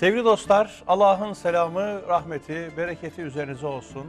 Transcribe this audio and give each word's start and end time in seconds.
Sevgili 0.00 0.24
dostlar, 0.24 0.82
Allah'ın 0.86 1.32
selamı, 1.32 2.08
rahmeti, 2.08 2.72
bereketi 2.76 3.22
üzerinize 3.22 3.66
olsun. 3.66 4.06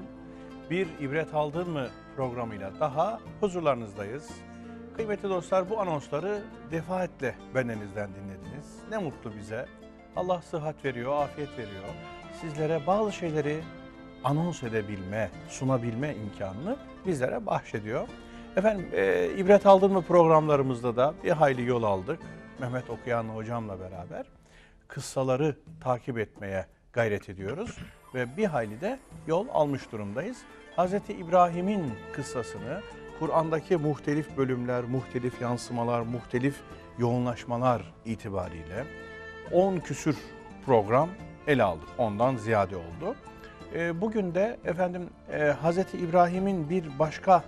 Bir 0.70 0.88
ibret 1.00 1.34
aldın 1.34 1.70
mı 1.70 1.88
programıyla 2.16 2.72
daha 2.80 3.20
huzurlarınızdayız. 3.40 4.30
Kıymetli 4.96 5.30
dostlar 5.30 5.70
bu 5.70 5.80
anonsları 5.80 6.42
defaatle 6.72 7.36
bendenizden 7.56 8.10
dinlediniz. 8.10 8.80
Ne 8.92 8.98
mutlu 8.98 9.36
bize. 9.36 9.66
Allah 10.16 10.42
sıhhat 10.42 10.86
veriyor, 10.86 11.24
afiyet 11.24 11.52
veriyor. 11.52 11.90
Sizlere 12.42 12.88
bazı 12.88 13.12
şeyleri 13.12 13.60
anons 14.24 14.64
edebilme, 14.64 15.30
sunabilme 15.50 16.16
imkanını 16.16 16.76
bizlere 17.06 17.46
bahşediyor. 17.46 18.08
Efendim 18.56 18.88
e, 18.94 19.30
ibret 19.38 19.66
aldın 19.66 19.92
mı 19.92 20.02
programlarımızda 20.02 20.96
da 20.96 21.14
bir 21.24 21.32
hayli 21.32 21.66
yol 21.66 21.84
aldık. 21.84 22.20
Mehmet 22.60 22.90
Okuyan 22.90 23.24
hocamla 23.24 23.80
beraber 23.80 24.41
kıssaları 24.92 25.56
takip 25.82 26.18
etmeye 26.18 26.66
gayret 26.94 27.30
ediyoruz 27.30 27.78
ve 28.14 28.38
bir 28.38 28.46
hayli 28.46 28.82
de 28.82 29.00
yol 29.28 29.48
almış 29.54 29.92
durumdayız. 29.92 30.38
Hz. 30.78 30.94
İbrahim'in 30.94 31.94
kıssasını 32.14 32.82
Kur'an'daki 33.20 33.78
muhtelif 33.78 34.38
bölümler, 34.38 34.84
muhtelif 34.84 35.42
yansımalar, 35.42 36.02
muhtelif 36.02 36.56
yoğunlaşmalar 36.98 37.94
itibariyle 38.06 38.86
10 39.52 39.78
küsür 39.78 40.18
program 40.66 41.10
ele 41.48 41.64
aldık. 41.64 41.90
Ondan 41.98 42.36
ziyade 42.36 42.76
oldu. 42.76 43.16
E, 43.74 44.02
bugün 44.02 44.36
de 44.36 44.58
efendim 44.66 45.10
e, 45.32 45.54
Hz. 45.64 45.78
İbrahim'in 45.78 46.70
bir 46.70 47.00
başka 47.00 47.44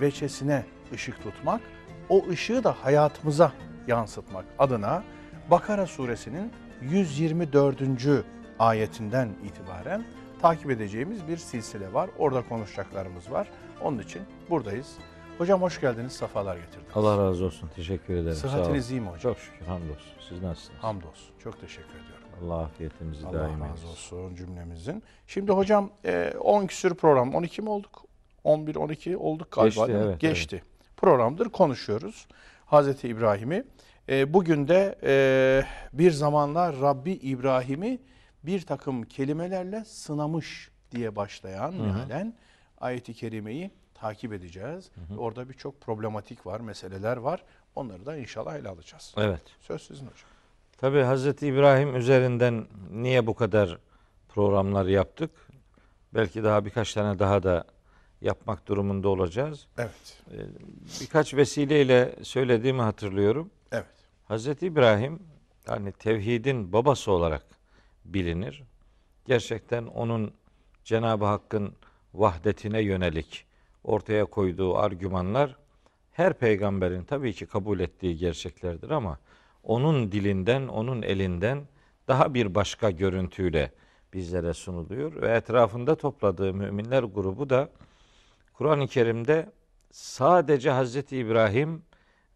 veçesine 0.00 0.64
ışık 0.92 1.22
tutmak, 1.22 1.60
o 2.08 2.28
ışığı 2.28 2.64
da 2.64 2.72
hayatımıza 2.72 3.52
yansıtmak 3.86 4.44
adına 4.58 5.02
Bakara 5.50 5.86
suresinin 5.86 6.52
124. 6.82 8.24
ayetinden 8.58 9.28
itibaren 9.44 10.04
takip 10.42 10.70
edeceğimiz 10.70 11.28
bir 11.28 11.36
silsile 11.36 11.92
var. 11.92 12.10
Orada 12.18 12.48
konuşacaklarımız 12.48 13.30
var. 13.30 13.48
Onun 13.82 13.98
için 13.98 14.22
buradayız. 14.50 14.96
Hocam 15.38 15.62
hoş 15.62 15.80
geldiniz, 15.80 16.12
sefalar 16.12 16.56
getirdiniz. 16.56 16.90
Allah 16.94 17.18
razı 17.18 17.44
olsun. 17.44 17.70
Teşekkür 17.76 18.14
ederim. 18.14 18.36
Sıhhatiniz 18.36 18.90
iyi 18.90 19.00
mi 19.00 19.06
hocam? 19.06 19.32
Çok 19.34 19.38
şükür. 19.38 19.66
Hamdolsun. 19.66 20.12
Siz 20.28 20.42
nasılsınız? 20.42 20.82
Hamdolsun. 20.82 21.28
Çok 21.38 21.60
teşekkür 21.60 21.90
ediyorum. 21.90 22.28
Allah 22.44 22.62
afiyetimizi 22.62 23.26
Allah 23.26 23.34
daim 23.34 23.60
razı 23.60 23.64
eylesin. 23.64 23.88
olsun 23.88 24.34
cümlemizin. 24.34 25.02
Şimdi 25.26 25.52
hocam 25.52 25.90
e, 26.04 26.32
10 26.40 26.66
küsür 26.66 26.94
program, 26.94 27.34
12 27.34 27.62
mi 27.62 27.70
olduk? 27.70 28.04
11, 28.44 28.76
12 28.76 29.16
olduk 29.16 29.50
galiba 29.50 29.86
Geçti, 29.86 30.02
evet, 30.04 30.20
Geçti. 30.20 30.62
Programdır, 30.96 31.48
konuşuyoruz. 31.48 32.26
Hazreti 32.66 33.08
İbrahim'i. 33.08 33.64
E, 34.08 34.34
bugün 34.34 34.68
de 34.68 34.98
e, 35.02 35.64
bir 35.92 36.10
zamanlar 36.10 36.80
Rabbi 36.80 37.12
İbrahim'i 37.12 38.00
bir 38.42 38.60
takım 38.60 39.02
kelimelerle 39.02 39.84
sınamış 39.84 40.70
diye 40.92 41.16
başlayan 41.16 41.74
mealen 41.74 42.34
ayeti 42.78 43.14
kerimeyi 43.14 43.70
takip 43.94 44.32
edeceğiz. 44.32 44.90
Orada 45.18 45.48
birçok 45.48 45.80
problematik 45.80 46.46
var, 46.46 46.60
meseleler 46.60 47.16
var. 47.16 47.44
Onları 47.74 48.06
da 48.06 48.16
inşallah 48.16 48.56
ele 48.56 48.68
alacağız. 48.68 49.14
Evet. 49.16 49.42
Söz 49.60 49.82
sizin 49.82 50.06
hocam. 50.06 50.28
Tabii 50.78 51.02
Hazreti 51.02 51.46
İbrahim 51.46 51.96
üzerinden 51.96 52.66
niye 52.92 53.26
bu 53.26 53.34
kadar 53.34 53.78
programlar 54.28 54.86
yaptık? 54.86 55.30
Belki 56.14 56.44
daha 56.44 56.64
birkaç 56.64 56.94
tane 56.94 57.18
daha 57.18 57.42
da 57.42 57.64
yapmak 58.20 58.66
durumunda 58.66 59.08
olacağız. 59.08 59.66
Evet. 59.78 60.22
Birkaç 61.00 61.34
vesileyle 61.34 62.14
söylediğimi 62.22 62.82
hatırlıyorum. 62.82 63.50
Evet. 63.72 63.97
Hazreti 64.28 64.66
İbrahim 64.66 65.22
yani 65.68 65.92
tevhidin 65.92 66.72
babası 66.72 67.12
olarak 67.12 67.46
bilinir. 68.04 68.62
Gerçekten 69.24 69.84
onun 69.84 70.32
Cenab-ı 70.84 71.24
Hakk'ın 71.24 71.74
vahdetine 72.14 72.80
yönelik 72.80 73.46
ortaya 73.84 74.24
koyduğu 74.24 74.76
argümanlar 74.76 75.56
her 76.12 76.38
peygamberin 76.38 77.04
tabii 77.04 77.32
ki 77.32 77.46
kabul 77.46 77.80
ettiği 77.80 78.16
gerçeklerdir 78.16 78.90
ama 78.90 79.18
onun 79.62 80.12
dilinden, 80.12 80.68
onun 80.68 81.02
elinden 81.02 81.68
daha 82.08 82.34
bir 82.34 82.54
başka 82.54 82.90
görüntüyle 82.90 83.72
bizlere 84.12 84.54
sunuluyor 84.54 85.22
ve 85.22 85.28
etrafında 85.28 85.94
topladığı 85.94 86.54
müminler 86.54 87.02
grubu 87.02 87.50
da 87.50 87.68
Kur'an-ı 88.52 88.86
Kerim'de 88.88 89.52
sadece 89.90 90.70
Hazreti 90.70 91.16
İbrahim 91.16 91.82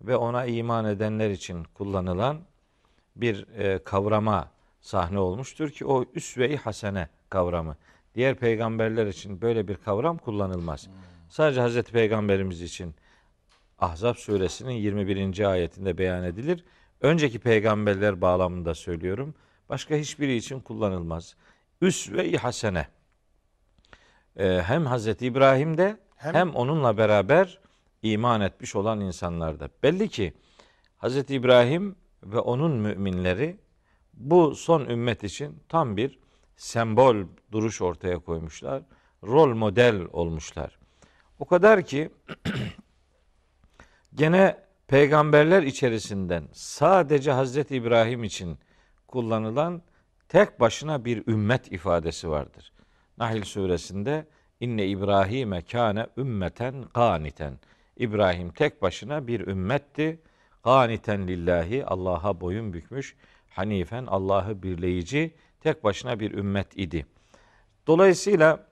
ve 0.03 0.17
ona 0.17 0.45
iman 0.45 0.85
edenler 0.85 1.31
için 1.31 1.65
kullanılan 1.65 2.41
bir 3.17 3.47
e, 3.59 3.79
kavrama 3.85 4.51
sahne 4.81 5.19
olmuştur 5.19 5.71
ki 5.71 5.87
o 5.87 6.05
üsve-i 6.15 6.57
hasene 6.57 7.09
kavramı. 7.29 7.77
Diğer 8.15 8.35
peygamberler 8.35 9.07
için 9.07 9.41
böyle 9.41 9.69
bir 9.69 9.77
kavram 9.77 10.19
kullanılmaz. 10.19 10.89
Sadece 11.29 11.61
Hazreti 11.61 11.93
Peygamberimiz 11.93 12.62
için 12.62 12.95
Ahzab 13.79 14.15
suresinin 14.15 14.73
21. 14.73 15.51
ayetinde 15.51 15.99
beyan 15.99 16.25
edilir. 16.25 16.65
Önceki 17.01 17.39
peygamberler 17.39 18.21
bağlamında 18.21 18.75
söylüyorum. 18.75 19.35
Başka 19.69 19.95
hiçbiri 19.95 20.37
için 20.37 20.61
kullanılmaz. 20.61 21.37
Üsve-i 21.81 22.37
hasene. 22.37 22.87
Ee, 24.37 24.62
hem 24.67 24.87
Hazreti 24.87 25.27
İbrahim'de 25.27 25.97
Hem- 26.17 26.35
hem, 26.35 26.55
onunla 26.55 26.97
beraber 26.97 27.59
iman 28.03 28.41
etmiş 28.41 28.77
olan 28.77 29.01
insanlarda. 29.01 29.69
Belli 29.83 30.09
ki 30.09 30.33
Hazreti 30.97 31.35
İbrahim 31.35 31.97
ve 32.23 32.39
onun 32.39 32.73
müminleri 32.73 33.57
bu 34.15 34.55
son 34.55 34.85
ümmet 34.85 35.25
için 35.25 35.63
tam 35.69 35.97
bir 35.97 36.19
sembol 36.57 37.17
duruş 37.53 37.83
ortaya 37.83 38.19
koymuşlar. 38.19 38.83
Rol 39.25 39.55
model 39.55 40.01
olmuşlar. 40.12 40.79
O 41.39 41.45
kadar 41.45 41.83
ki 41.83 42.11
gene 44.15 44.57
peygamberler 44.87 45.62
içerisinden 45.62 46.49
sadece 46.53 47.33
Hazreti 47.33 47.77
İbrahim 47.77 48.25
için 48.25 48.59
kullanılan 49.09 49.83
tek 50.29 50.61
başına 50.61 51.05
bir 51.05 51.27
ümmet 51.27 51.73
ifadesi 51.73 52.31
vardır. 52.31 52.73
Nahl 53.19 53.43
suresinde 53.43 54.27
inne 54.61 54.87
İbrahim'e 54.87 55.62
kâne 55.62 56.07
ümmeten 56.17 56.85
gâniten. 56.95 57.59
İbrahim 57.97 58.51
tek 58.51 58.83
başına 58.83 59.27
bir 59.27 59.47
ümmetti. 59.47 60.21
Gâniten 60.65 61.29
lillahi 61.29 61.87
Allah'a 61.87 62.41
boyun 62.41 62.73
bükmüş. 62.73 63.17
Hanifen 63.51 64.07
Allah'ı 64.07 64.63
birleyici 64.63 65.35
tek 65.61 65.85
başına 65.85 66.21
bir 66.21 66.33
ümmet 66.33 66.79
idi. 66.79 67.07
Dolayısıyla 67.87 68.67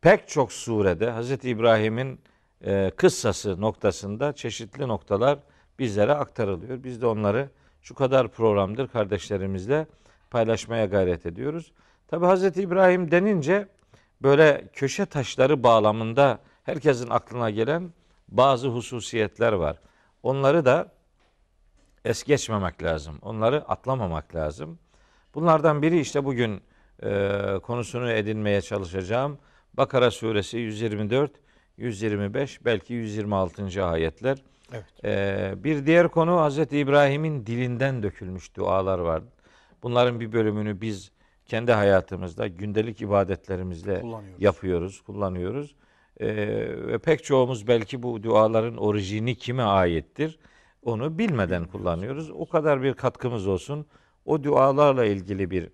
pek 0.00 0.28
çok 0.28 0.52
surede 0.52 1.12
Hz. 1.12 1.30
İbrahim'in 1.44 2.20
e, 2.64 2.90
kıssası 2.96 3.60
noktasında 3.60 4.32
çeşitli 4.32 4.88
noktalar 4.88 5.38
bizlere 5.78 6.12
aktarılıyor. 6.12 6.84
Biz 6.84 7.02
de 7.02 7.06
onları 7.06 7.50
şu 7.82 7.94
kadar 7.94 8.28
programdır 8.28 8.88
kardeşlerimizle 8.88 9.86
paylaşmaya 10.30 10.86
gayret 10.86 11.26
ediyoruz. 11.26 11.72
Tabi 12.08 12.26
Hz. 12.26 12.58
İbrahim 12.58 13.10
denince 13.10 13.68
böyle 14.22 14.68
köşe 14.72 15.06
taşları 15.06 15.62
bağlamında 15.62 16.38
herkesin 16.62 17.10
aklına 17.10 17.50
gelen 17.50 17.92
bazı 18.28 18.68
hususiyetler 18.68 19.52
var. 19.52 19.76
Onları 20.22 20.64
da 20.64 20.92
es 22.04 22.22
geçmemek 22.22 22.82
lazım. 22.82 23.18
Onları 23.22 23.68
atlamamak 23.68 24.34
lazım. 24.34 24.78
Bunlardan 25.34 25.82
biri 25.82 26.00
işte 26.00 26.24
bugün 26.24 26.62
e, 27.02 27.30
konusunu 27.62 28.10
edinmeye 28.10 28.60
çalışacağım. 28.60 29.38
Bakara 29.74 30.10
suresi 30.10 30.58
124, 30.58 31.32
125 31.76 32.64
belki 32.64 32.94
126. 32.94 33.84
ayetler. 33.84 34.38
Evet. 34.72 35.04
E, 35.04 35.64
bir 35.64 35.86
diğer 35.86 36.08
konu 36.08 36.40
Hazreti 36.40 36.78
İbrahim'in 36.78 37.46
dilinden 37.46 38.02
dökülmüş 38.02 38.56
dualar 38.56 38.98
var. 38.98 39.22
Bunların 39.82 40.20
bir 40.20 40.32
bölümünü 40.32 40.80
biz 40.80 41.12
kendi 41.46 41.72
hayatımızda 41.72 42.46
gündelik 42.46 43.00
ibadetlerimizle 43.00 44.00
Kullanıyoruz. 44.00 44.42
yapıyoruz, 44.42 45.00
kullanıyoruz. 45.00 45.74
E, 46.20 46.26
ve 46.86 46.98
pek 46.98 47.24
çoğumuz 47.24 47.66
belki 47.68 48.02
bu 48.02 48.22
duaların 48.22 48.76
orijini 48.76 49.34
kime 49.34 49.62
aittir 49.62 50.38
onu 50.84 51.18
bilmeden 51.18 51.64
kullanıyoruz. 51.64 52.30
O 52.30 52.46
kadar 52.46 52.82
bir 52.82 52.94
katkımız 52.94 53.46
olsun. 53.46 53.86
O 54.24 54.44
dualarla 54.44 55.04
ilgili 55.04 55.50
bir 55.50 55.68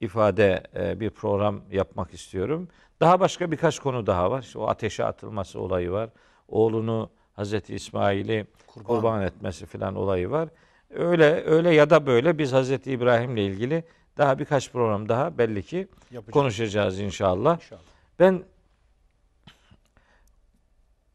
ifade, 0.00 0.62
e, 0.76 1.00
bir 1.00 1.10
program 1.10 1.60
yapmak 1.72 2.14
istiyorum. 2.14 2.68
Daha 3.00 3.20
başka 3.20 3.50
birkaç 3.50 3.78
konu 3.78 4.06
daha 4.06 4.30
var. 4.30 4.42
İşte 4.42 4.58
o 4.58 4.66
ateşe 4.66 5.04
atılması 5.04 5.60
olayı 5.60 5.90
var. 5.90 6.10
Oğlunu 6.48 7.10
Hazreti 7.32 7.74
İsmail'i 7.74 8.46
Kurban. 8.66 8.86
kurban, 8.86 9.22
etmesi 9.22 9.66
filan 9.66 9.94
olayı 9.94 10.30
var. 10.30 10.48
Öyle 10.90 11.44
öyle 11.44 11.74
ya 11.74 11.90
da 11.90 12.06
böyle 12.06 12.38
biz 12.38 12.52
Hazreti 12.52 12.92
İbrahim'le 12.92 13.36
ilgili 13.36 13.84
daha 14.18 14.38
birkaç 14.38 14.72
program 14.72 15.08
daha 15.08 15.38
belli 15.38 15.62
ki 15.62 15.76
Yapacağız. 16.10 16.32
konuşacağız 16.32 17.00
inşallah. 17.00 17.56
İnşallah. 17.56 17.80
Ben 18.18 18.42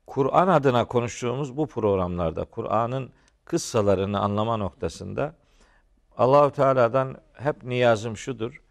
Kur'an 0.10 0.48
adına 0.48 0.86
konuştuğumuz 0.86 1.58
bu 1.58 1.68
programlarda 1.68 2.46
Kur'an'ın 2.46 3.10
kıssalarını 3.46 4.20
anlama 4.20 4.58
noktasında 4.58 5.36
Allahu 6.18 6.52
Teala'dan 6.52 7.18
hep 7.34 7.64
niyazım 7.64 8.18
şudur. 8.18 8.62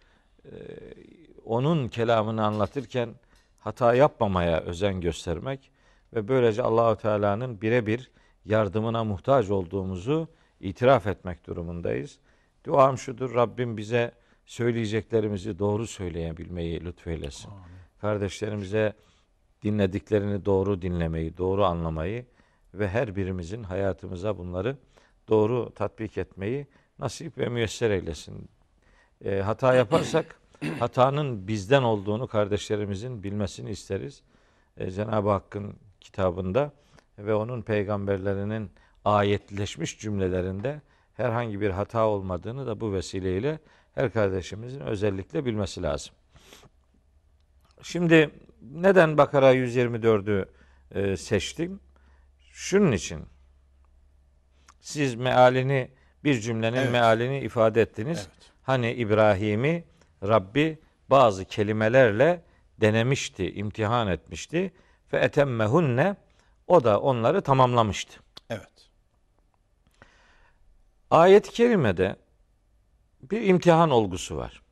onun 1.45 1.89
kelamını 1.89 2.47
anlatırken 2.47 3.15
hata 3.59 3.95
yapmamaya 3.95 4.61
özen 4.61 5.01
göstermek 5.01 5.71
ve 6.15 6.29
böylece 6.29 6.63
Allahu 6.63 6.97
Teala'nın 6.97 7.61
birebir 7.61 8.11
yardımına 8.45 9.05
muhtaç 9.05 9.51
olduğumuzu 9.51 10.29
itiraf 10.61 11.07
etmek 11.07 11.47
durumundayız. 11.47 12.19
Duam 12.65 12.99
şudur. 12.99 13.35
Rabbim 13.35 13.77
bize 13.77 14.13
söyleyeceklerimizi 14.47 15.59
doğru 15.59 15.87
söyleyebilmeyi 15.87 16.85
lütfeylesin. 16.85 17.51
Amin. 17.51 17.63
Kardeşlerimize 18.01 18.95
dinlediklerini 19.63 20.45
doğru 20.45 20.83
dinlemeyi, 20.83 21.37
doğru 21.37 21.65
anlamayı 21.65 22.27
ve 22.75 22.89
her 22.89 23.17
birimizin 23.17 23.63
hayatımıza 23.63 24.39
bunları 24.39 24.77
doğru 25.29 25.71
tatbik 25.75 26.19
etmeyi 26.19 26.67
nasip 26.99 27.39
ve 27.39 27.49
müyesser 27.49 27.91
eylesin. 27.91 28.49
E, 29.25 29.41
hata 29.41 29.75
yaparsak 29.75 30.41
hatanın 30.79 31.49
bizden 31.49 31.83
olduğunu 31.83 32.27
kardeşlerimizin 32.27 33.23
bilmesini 33.23 33.71
isteriz. 33.71 34.23
E, 34.77 34.91
Cenab-ı 34.91 35.31
Hakk'ın 35.31 35.77
kitabında 36.01 36.73
ve 37.19 37.35
onun 37.35 37.63
peygamberlerinin 37.63 38.71
ayetleşmiş 39.05 39.99
cümlelerinde 39.99 40.81
herhangi 41.15 41.61
bir 41.61 41.71
hata 41.71 42.07
olmadığını 42.07 42.67
da 42.67 42.81
bu 42.81 42.93
vesileyle 42.93 43.59
her 43.95 44.13
kardeşimizin 44.13 44.81
özellikle 44.81 45.45
bilmesi 45.45 45.83
lazım. 45.83 46.15
Şimdi 47.83 48.31
neden 48.73 49.19
Bakara 49.19 49.55
124'ü 49.55 50.49
e, 50.91 51.17
seçtim? 51.17 51.81
Şunun 52.53 52.93
için. 52.93 53.27
Siz 54.81 55.15
mealini 55.15 55.91
bir 56.25 56.41
cümlenin 56.41 56.77
evet. 56.77 56.93
mealini 56.93 57.41
ifade 57.41 57.83
ettiniz. 57.83 58.19
Evet. 58.19 58.53
Hani 58.63 58.93
İbrahim'i 58.93 59.85
Rabbi 60.23 60.79
bazı 61.11 61.45
kelimelerle 61.45 62.43
denemişti, 62.81 63.53
imtihan 63.55 64.09
etmişti. 64.09 64.73
Fe 65.09 65.17
etemmehunne 65.17 66.17
o 66.67 66.85
da 66.85 67.01
onları 67.01 67.43
tamamlamıştı. 67.43 68.21
Evet. 68.51 68.91
Ayet-i 71.11 71.53
kerimede 71.53 72.17
bir 73.23 73.43
imtihan 73.43 73.91
olgusu 73.91 74.37
var. 74.37 74.63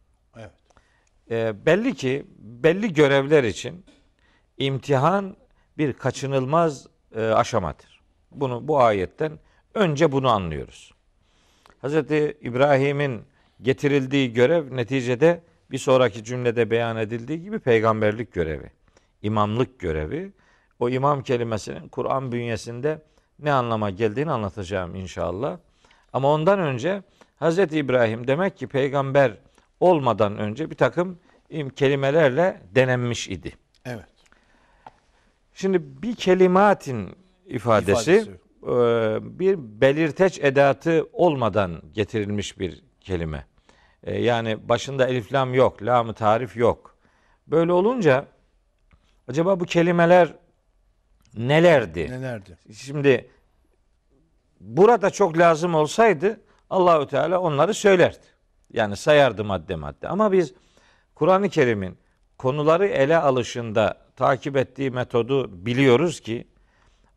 E, 1.31 1.67
belli 1.67 1.95
ki 1.95 2.27
belli 2.39 2.93
görevler 2.93 3.45
için 3.45 3.85
imtihan 4.59 5.37
bir 5.79 5.93
kaçınılmaz 5.93 6.87
e, 7.15 7.23
aşamadır. 7.23 8.01
Bunu 8.31 8.69
bu 8.69 8.81
ayetten 8.81 9.39
önce 9.75 10.13
bunu 10.13 10.29
anlıyoruz. 10.29 10.93
Hz. 11.83 11.95
İbrahim'in 12.41 13.23
getirildiği 13.63 14.33
görev 14.33 14.77
neticede 14.77 15.43
bir 15.71 15.79
sonraki 15.79 16.25
cümlede 16.25 16.71
beyan 16.71 16.97
edildiği 16.97 17.43
gibi 17.43 17.59
peygamberlik 17.59 18.33
görevi, 18.33 18.71
imamlık 19.23 19.79
görevi. 19.79 20.33
O 20.79 20.89
imam 20.89 21.23
kelimesinin 21.23 21.89
Kur'an 21.89 22.33
bünyesinde 22.33 23.03
ne 23.39 23.53
anlama 23.53 23.91
geldiğini 23.91 24.31
anlatacağım 24.31 24.95
inşallah. 24.95 25.59
Ama 26.13 26.33
ondan 26.33 26.59
önce 26.59 27.03
Hz. 27.41 27.59
İbrahim 27.59 28.27
demek 28.27 28.57
ki 28.57 28.67
peygamber 28.67 29.39
olmadan 29.81 30.39
önce 30.39 30.71
bir 30.71 30.75
takım 30.75 31.19
kelimelerle 31.77 32.63
denenmiş 32.75 33.29
idi. 33.29 33.53
Evet. 33.85 34.07
Şimdi 35.55 36.03
bir 36.03 36.15
kelimatin 36.15 37.17
ifadesi, 37.47 38.13
ifadesi. 38.13 38.31
E, 38.63 39.39
bir 39.39 39.59
belirteç 39.59 40.39
edatı 40.39 41.09
olmadan 41.13 41.83
getirilmiş 41.93 42.59
bir 42.59 42.85
kelime. 43.01 43.47
E, 44.03 44.23
yani 44.23 44.69
başında 44.69 45.07
elif 45.07 45.33
lam 45.33 45.55
yok, 45.55 45.83
lam 45.83 46.13
tarif 46.13 46.57
yok. 46.57 46.97
Böyle 47.47 47.73
olunca 47.73 48.27
acaba 49.29 49.61
bu 49.61 49.65
kelimeler 49.65 50.35
nelerdi? 51.37 52.11
Nelerdi? 52.11 52.59
Şimdi 52.73 53.31
burada 54.61 55.11
çok 55.11 55.39
lazım 55.39 55.75
olsaydı 55.75 56.41
Allahü 56.71 57.07
Teala 57.07 57.41
onları 57.41 57.75
söylerdi. 57.75 58.36
Yani 58.77 58.97
sayardı 58.97 59.45
madde 59.45 59.77
madde. 59.77 60.09
Ama 60.09 60.33
biz 60.33 60.55
Kur'an-ı 61.15 61.49
Kerim'in 61.49 61.99
konuları 62.39 62.87
ele 62.87 63.17
alışında 63.17 63.97
takip 64.17 64.57
ettiği 64.57 64.91
metodu 64.91 65.67
biliyoruz 65.67 66.21
ki 66.21 66.47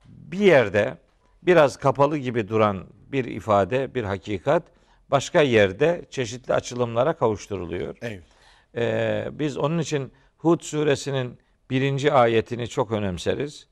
bir 0.05 0.39
yerde 0.39 0.97
biraz 1.43 1.77
kapalı 1.77 2.17
gibi 2.17 2.47
duran 2.47 2.83
bir 3.11 3.25
ifade, 3.25 3.95
bir 3.95 4.03
hakikat 4.03 4.63
başka 5.11 5.41
yerde 5.41 6.05
çeşitli 6.09 6.53
açılımlara 6.53 7.13
kavuşturuluyor. 7.13 7.97
Evet. 8.01 8.23
Ee, 8.75 9.27
biz 9.31 9.57
onun 9.57 9.79
için 9.79 10.11
Hud 10.37 10.61
suresinin 10.61 11.39
birinci 11.69 12.13
ayetini 12.13 12.67
çok 12.67 12.91
önemseriz. 12.91 13.67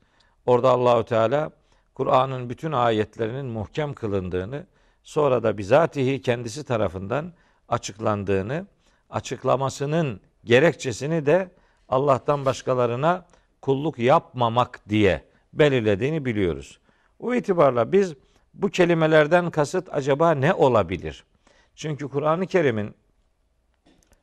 Orada 0.46 0.70
Allahü 0.70 1.04
Teala 1.04 1.50
Kur'an'ın 1.94 2.50
bütün 2.50 2.72
ayetlerinin 2.72 3.46
muhkem 3.46 3.94
kılındığını, 3.94 4.66
sonra 5.02 5.42
da 5.42 5.58
bizatihi 5.58 6.22
kendisi 6.22 6.64
tarafından 6.64 7.32
açıklandığını, 7.68 8.66
açıklamasının 9.10 10.20
gerekçesini 10.44 11.26
de 11.26 11.50
Allah'tan 11.88 12.44
başkalarına 12.44 13.26
kulluk 13.62 13.98
yapmamak 13.98 14.88
diye 14.88 15.24
belirlediğini 15.52 16.24
biliyoruz. 16.24 16.78
O 17.18 17.34
itibarla 17.34 17.92
biz 17.92 18.14
bu 18.54 18.68
kelimelerden 18.68 19.50
kasıt 19.50 19.88
acaba 19.92 20.30
ne 20.30 20.54
olabilir? 20.54 21.24
Çünkü 21.74 22.08
Kur'an-ı 22.08 22.46
Kerim'in 22.46 22.94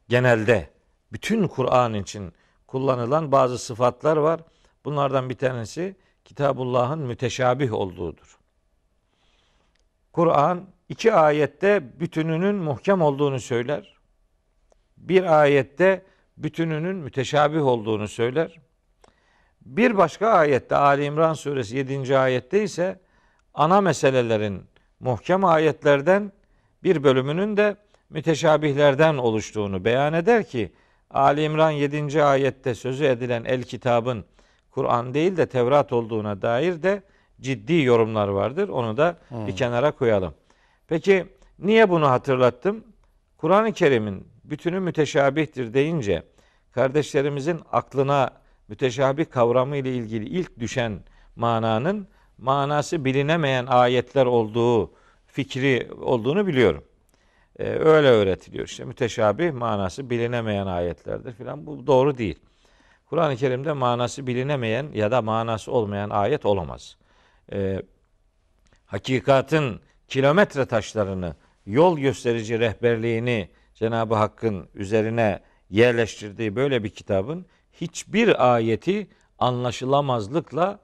genelde 0.10 0.70
bütün 1.12 1.48
Kur'an 1.48 1.94
için 1.94 2.34
kullanılan 2.68 3.32
bazı 3.32 3.58
sıfatlar 3.58 4.18
var. 4.18 4.42
Bunlardan 4.86 5.30
bir 5.30 5.38
tanesi 5.38 5.96
Kitabullah'ın 6.26 7.00
müteşabih 7.00 7.74
olduğudur. 7.74 8.40
Kur'an 10.12 10.66
iki 10.90 11.14
ayette 11.14 12.00
bütününün 12.00 12.56
muhkem 12.56 13.02
olduğunu 13.02 13.40
söyler. 13.40 13.96
Bir 14.98 15.40
ayette 15.42 16.06
bütününün 16.38 16.96
müteşabih 16.96 17.66
olduğunu 17.66 18.08
söyler. 18.08 18.60
Bir 19.62 19.98
başka 19.98 20.28
ayette 20.28 20.76
Ali 20.76 21.04
İmran 21.04 21.34
suresi 21.34 21.78
7. 21.78 22.18
ayette 22.18 22.64
ise 22.64 23.00
ana 23.54 23.82
meselelerin 23.82 24.64
muhkem 25.00 25.46
ayetlerden 25.46 26.32
bir 26.84 27.04
bölümünün 27.04 27.58
de 27.58 27.76
müteşabihlerden 28.10 29.18
oluştuğunu 29.18 29.86
beyan 29.86 30.14
eder 30.14 30.48
ki 30.48 30.72
Ali 31.10 31.44
İmran 31.44 31.72
7. 31.72 32.24
ayette 32.24 32.76
sözü 32.76 33.06
edilen 33.06 33.44
el 33.44 33.64
kitabın 33.64 34.26
Kur'an 34.72 35.14
değil 35.14 35.38
de 35.38 35.46
Tevrat 35.46 35.94
olduğuna 35.94 36.42
dair 36.42 36.84
de 36.84 37.04
ciddi 37.42 37.74
yorumlar 37.74 38.28
vardır. 38.28 38.70
Onu 38.70 38.98
da 38.98 39.18
hmm. 39.30 39.48
bir 39.48 39.56
kenara 39.56 39.92
koyalım. 39.92 40.34
Peki 40.88 41.26
niye 41.60 41.90
bunu 41.90 42.10
hatırlattım? 42.10 42.84
Kur'an-ı 43.38 43.74
Kerim'in 43.74 44.28
bütünü 44.44 44.80
müteşabihtir 44.80 45.74
deyince 45.74 46.24
kardeşlerimizin 46.72 47.62
aklına 47.72 48.30
müteşabih 48.68 49.30
kavramı 49.30 49.78
ile 49.78 49.94
ilgili 49.94 50.26
ilk 50.26 50.60
düşen 50.60 51.00
mananın 51.36 52.08
manası 52.38 53.06
bilinemeyen 53.06 53.66
ayetler 53.66 54.26
olduğu 54.26 54.94
fikri 55.28 55.90
olduğunu 56.02 56.48
biliyorum. 56.48 56.84
Ee, 57.60 57.64
öyle 57.64 58.08
öğretiliyor 58.08 58.66
işte 58.66 58.86
müteşabih 58.86 59.52
manası 59.52 60.10
bilinemeyen 60.10 60.68
ayetlerdir 60.68 61.34
filan 61.34 61.66
bu 61.66 61.88
doğru 61.88 62.18
değil. 62.18 62.40
Kur'an-ı 63.06 63.36
Kerim'de 63.36 63.74
manası 63.74 64.28
bilinemeyen 64.28 64.88
ya 64.94 65.12
da 65.12 65.22
manası 65.22 65.72
olmayan 65.72 66.10
ayet 66.10 66.46
olamaz. 66.46 66.98
Ee, 67.54 67.82
hakikatin 68.86 69.80
kilometre 70.08 70.66
taşlarını, 70.66 71.36
yol 71.66 71.98
gösterici 71.98 72.60
rehberliğini 72.60 73.50
Cenab-ı 73.74 74.16
Hakk'ın 74.16 74.70
üzerine 74.74 75.40
yerleştirdiği 75.70 76.56
böyle 76.56 76.84
bir 76.84 76.90
kitabın 76.90 77.46
hiçbir 77.74 78.54
ayeti 78.54 79.08
anlaşılamazlıkla 79.40 80.80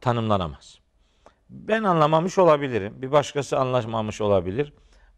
tanımlanamaz. 0.00 0.78
Ben 1.50 1.82
anlamamış 1.82 2.38
olabilirim. 2.38 2.94
Bir 3.02 3.12
başkası 3.12 3.58
anlaşmamış 3.58 4.20
olabilir. 4.20 4.72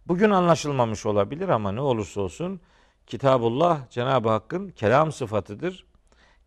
Bugün 0.07 0.31
anlaşılmamış 0.31 1.07
olabilir 1.07 1.49
ama 1.49 1.73
ne 1.73 1.81
olursa 1.81 2.21
olsun 2.21 2.61
Kitabullah 3.07 3.91
Cenab-ı 3.91 4.29
Hakk'ın 4.29 4.69
kelam 4.69 5.13
sıfatıdır. 5.13 5.87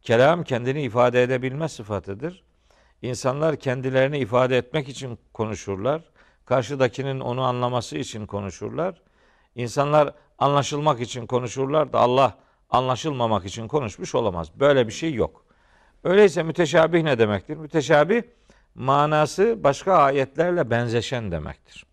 Kelam 0.01 0.43
kendini 0.43 0.81
ifade 0.81 1.23
edebilme 1.23 1.69
sıfatıdır. 1.69 2.43
İnsanlar 3.01 3.55
kendilerini 3.55 4.17
ifade 4.17 4.57
etmek 4.57 4.89
için 4.89 5.19
konuşurlar. 5.33 6.01
Karşıdakinin 6.45 7.19
onu 7.19 7.41
anlaması 7.41 7.97
için 7.97 8.25
konuşurlar. 8.25 9.01
İnsanlar 9.55 10.13
anlaşılmak 10.39 11.01
için 11.01 11.27
konuşurlar 11.27 11.93
da 11.93 11.99
Allah 11.99 12.37
anlaşılmamak 12.69 13.45
için 13.45 13.67
konuşmuş 13.67 14.15
olamaz. 14.15 14.59
Böyle 14.59 14.87
bir 14.87 14.93
şey 14.93 15.13
yok. 15.13 15.45
Öyleyse 16.03 16.43
müteşabih 16.43 17.03
ne 17.03 17.19
demektir? 17.19 17.57
Müteşabih 17.57 18.21
manası 18.75 19.63
başka 19.63 19.93
ayetlerle 19.93 20.69
benzeşen 20.69 21.31
demektir. 21.31 21.85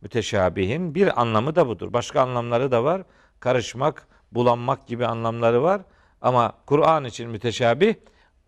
Müteşabihin 0.00 0.94
bir 0.94 1.20
anlamı 1.20 1.56
da 1.56 1.68
budur. 1.68 1.92
Başka 1.92 2.20
anlamları 2.20 2.70
da 2.70 2.84
var. 2.84 3.02
Karışmak, 3.40 4.08
bulanmak 4.32 4.86
gibi 4.86 5.06
anlamları 5.06 5.62
var. 5.62 5.80
Ama 6.20 6.52
Kur'an 6.66 7.04
için 7.04 7.30
müteşabih 7.30 7.94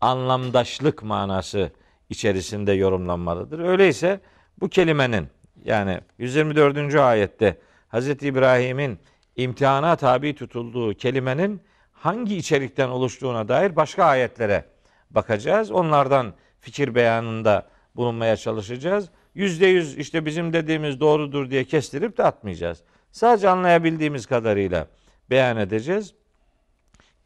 anlamdaşlık 0.01 1.03
manası 1.03 1.71
içerisinde 2.09 2.73
yorumlanmalıdır. 2.73 3.59
Öyleyse 3.59 4.21
bu 4.61 4.69
kelimenin 4.69 5.29
yani 5.65 6.01
124. 6.19 6.95
ayette 6.95 7.59
Hz. 7.93 8.09
İbrahim'in 8.09 8.99
imtihana 9.37 9.97
tabi 9.97 10.35
tutulduğu 10.35 10.95
kelimenin 10.95 11.61
hangi 11.93 12.37
içerikten 12.37 12.89
oluştuğuna 12.89 13.49
dair 13.49 13.77
başka 13.77 14.05
ayetlere 14.05 14.65
bakacağız. 15.11 15.71
Onlardan 15.71 16.35
fikir 16.61 16.95
beyanında 16.95 17.69
bulunmaya 17.97 18.37
çalışacağız. 18.37 19.09
Yüzde 19.35 19.67
yüz 19.67 19.99
işte 19.99 20.27
bizim 20.27 20.53
dediğimiz 20.53 21.01
doğrudur 21.01 21.51
diye 21.51 21.65
kestirip 21.65 22.19
de 22.19 22.23
atmayacağız. 22.23 22.83
Sadece 23.13 23.49
anlayabildiğimiz 23.49 24.27
kadarıyla 24.27 24.87
beyan 25.31 25.57
edeceğiz. 25.57 26.15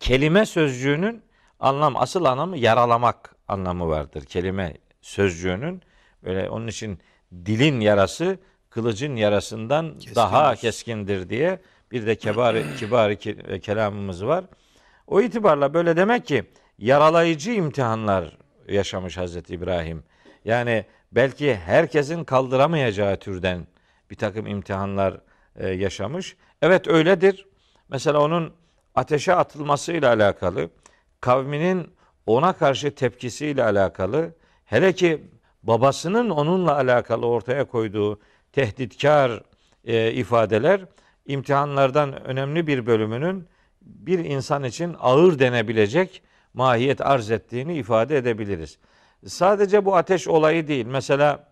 Kelime 0.00 0.46
sözcüğünün 0.46 1.22
anlam 1.60 1.96
asıl 1.96 2.24
anlamı 2.24 2.58
yaralamak 2.58 3.36
anlamı 3.48 3.88
vardır. 3.88 4.24
Kelime 4.24 4.76
sözcüğünün 5.00 5.82
böyle 6.24 6.50
onun 6.50 6.66
için 6.66 6.98
dilin 7.32 7.80
yarası 7.80 8.38
kılıcın 8.70 9.16
yarasından 9.16 9.94
daha 10.14 10.54
keskindir 10.56 11.28
diye 11.28 11.58
bir 11.92 12.06
de 12.06 12.14
kibar 12.16 12.56
kibar 12.78 13.14
ki- 13.14 13.60
kelamımız 13.62 14.26
var. 14.26 14.44
O 15.06 15.20
itibarla 15.20 15.74
böyle 15.74 15.96
demek 15.96 16.26
ki 16.26 16.44
yaralayıcı 16.78 17.50
imtihanlar 17.52 18.36
yaşamış 18.68 19.16
Hazreti 19.16 19.54
İbrahim. 19.54 20.02
Yani 20.44 20.84
belki 21.12 21.54
herkesin 21.54 22.24
kaldıramayacağı 22.24 23.16
türden 23.16 23.66
bir 24.10 24.16
takım 24.16 24.46
imtihanlar 24.46 25.20
e, 25.56 25.68
yaşamış. 25.68 26.36
Evet 26.62 26.88
öyledir. 26.88 27.46
Mesela 27.88 28.20
onun 28.20 28.52
ateşe 28.94 29.34
atılmasıyla 29.34 30.08
alakalı, 30.08 30.70
kavminin 31.20 31.90
ona 32.26 32.52
karşı 32.52 32.94
tepkisiyle 32.94 33.64
alakalı, 33.64 34.34
hele 34.64 34.92
ki 34.92 35.22
babasının 35.62 36.30
onunla 36.30 36.76
alakalı 36.76 37.26
ortaya 37.26 37.64
koyduğu 37.64 38.20
tehditkar 38.52 39.42
e, 39.84 40.12
ifadeler 40.12 40.80
imtihanlardan 41.26 42.24
önemli 42.24 42.66
bir 42.66 42.86
bölümünün 42.86 43.48
bir 43.82 44.18
insan 44.18 44.64
için 44.64 44.96
ağır 45.00 45.38
denebilecek 45.38 46.22
mahiyet 46.54 47.00
arz 47.00 47.30
ettiğini 47.30 47.74
ifade 47.74 48.16
edebiliriz. 48.16 48.78
Sadece 49.26 49.84
bu 49.84 49.96
ateş 49.96 50.28
olayı 50.28 50.68
değil. 50.68 50.86
Mesela 50.86 51.50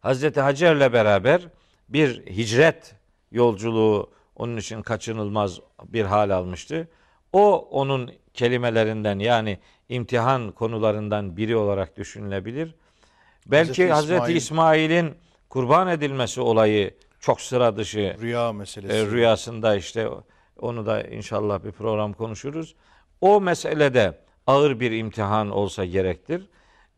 Hazreti 0.00 0.40
Hacer'le 0.40 0.92
beraber 0.92 1.48
bir 1.88 2.26
hicret 2.26 2.94
yolculuğu 3.32 4.10
onun 4.36 4.56
için 4.56 4.82
kaçınılmaz 4.82 5.60
bir 5.84 6.04
hal 6.04 6.30
almıştı. 6.30 6.88
O 7.32 7.68
onun 7.70 8.10
kelimelerinden 8.34 9.18
yani 9.18 9.58
imtihan 9.88 10.52
konularından 10.52 11.36
biri 11.36 11.56
olarak 11.56 11.96
düşünülebilir. 11.96 12.74
Belki 13.46 13.90
Hazreti 13.90 14.22
İsmail- 14.22 14.36
İsmail'in 14.36 15.14
kurban 15.48 15.88
edilmesi 15.88 16.40
olayı 16.40 16.94
çok 17.20 17.40
sıra 17.40 17.76
dışı 17.76 18.16
Rüya 18.20 18.52
meselesi. 18.52 18.94
e, 18.94 19.06
rüyasında 19.06 19.76
işte 19.76 20.08
onu 20.58 20.86
da 20.86 21.02
inşallah 21.02 21.64
bir 21.64 21.72
program 21.72 22.12
konuşuruz. 22.12 22.74
O 23.20 23.40
meselede 23.40 24.18
ağır 24.46 24.80
bir 24.80 24.90
imtihan 24.90 25.50
olsa 25.50 25.84
gerektir. 25.84 26.48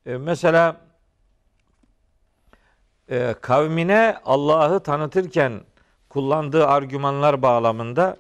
E, 0.07 0.17
mesela 0.17 0.77
e, 3.11 3.35
kavmine 3.41 4.17
Allah'ı 4.25 4.81
tanıtırken 4.81 5.61
kullandığı 6.09 6.67
argümanlar 6.67 7.43
bağlamında 7.43 8.17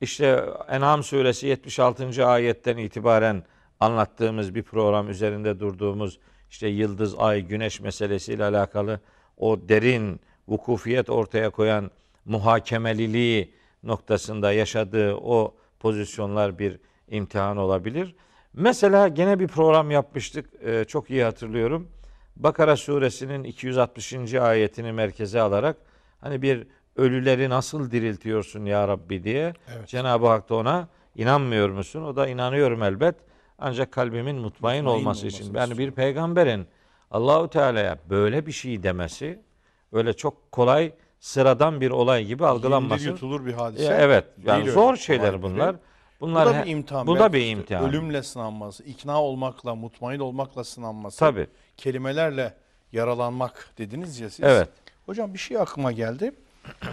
işte 0.00 0.44
En'am 0.68 1.02
suresi 1.02 1.46
76. 1.46 2.26
ayetten 2.26 2.76
itibaren 2.76 3.42
anlattığımız 3.80 4.54
bir 4.54 4.62
program 4.62 5.10
üzerinde 5.10 5.60
durduğumuz 5.60 6.18
işte 6.52 6.68
yıldız, 6.68 7.14
ay, 7.18 7.42
güneş 7.42 7.80
meselesiyle 7.80 8.44
alakalı 8.44 9.00
o 9.36 9.68
derin 9.68 10.20
vukufiyet 10.48 11.10
ortaya 11.10 11.50
koyan 11.50 11.90
muhakemeliliği 12.24 13.54
noktasında 13.82 14.52
yaşadığı 14.52 15.14
o 15.14 15.54
pozisyonlar 15.80 16.58
bir 16.58 16.78
imtihan 17.08 17.56
olabilir. 17.56 18.14
Mesela 18.52 19.08
gene 19.08 19.38
bir 19.38 19.48
program 19.48 19.90
yapmıştık. 19.90 20.50
e, 20.64 20.84
çok 20.84 21.10
iyi 21.10 21.24
hatırlıyorum. 21.24 21.88
Bakara 22.36 22.76
suresinin 22.76 23.44
260. 23.44 24.34
ayetini 24.34 24.92
merkeze 24.92 25.40
alarak 25.40 25.76
hani 26.20 26.42
bir 26.42 26.66
ölüleri 26.96 27.48
nasıl 27.48 27.90
diriltiyorsun 27.90 28.64
ya 28.64 28.88
Rabbi 28.88 29.24
diye 29.24 29.54
Evet. 29.76 29.88
Cenab-ı 29.88 30.26
Hak 30.26 30.48
da 30.48 30.54
ona 30.54 30.88
inanmıyor 31.16 31.70
musun? 31.70 32.02
O 32.02 32.16
da 32.16 32.28
inanıyorum 32.28 32.82
elbet. 32.82 33.14
Ancak 33.64 33.92
kalbimin 33.92 34.36
mutmain, 34.36 34.84
Mutmain 34.84 34.84
olması 34.84 35.26
olması 35.26 35.26
için. 35.26 35.54
Yani 35.54 35.78
bir 35.78 35.90
peygamberin 35.90 36.66
Allahu 37.10 37.48
Teala'ya 37.50 37.98
böyle 38.10 38.46
bir 38.46 38.52
şey 38.52 38.82
demesi 38.82 39.40
öyle 39.92 40.12
çok 40.12 40.52
kolay 40.52 40.92
sıradan 41.20 41.80
bir 41.80 41.90
olay 41.90 42.24
gibi 42.24 42.42
Yenilir 42.42 42.56
algılanmasın. 42.56 43.10
yutulur 43.10 43.46
bir 43.46 43.52
hadise. 43.52 43.84
Ya 43.84 43.96
evet. 43.96 44.24
Yani 44.46 44.64
Değil 44.64 44.74
zor 44.74 44.90
öyle. 44.90 45.00
şeyler 45.00 45.42
bunlar. 45.42 45.72
değil. 45.74 45.84
Bunlar 46.20 46.46
bu 46.46 46.50
da 46.54 46.64
bir 46.64 46.70
imtihan. 46.70 47.06
Bu 47.06 47.18
da 47.18 47.32
bir 47.32 47.46
imtihan. 47.50 47.88
Ölümle 47.88 48.22
sınanması, 48.22 48.84
ikna 48.84 49.22
olmakla, 49.22 49.74
mutmain 49.74 50.18
olmakla 50.20 50.64
sınanması. 50.64 51.18
Tabii. 51.18 51.46
Kelimelerle 51.76 52.54
yaralanmak 52.92 53.70
dediniz 53.78 54.20
ya 54.20 54.30
siz. 54.30 54.44
Evet. 54.44 54.68
Hocam 55.06 55.34
bir 55.34 55.38
şey 55.38 55.56
aklıma 55.56 55.92
geldi. 55.92 56.32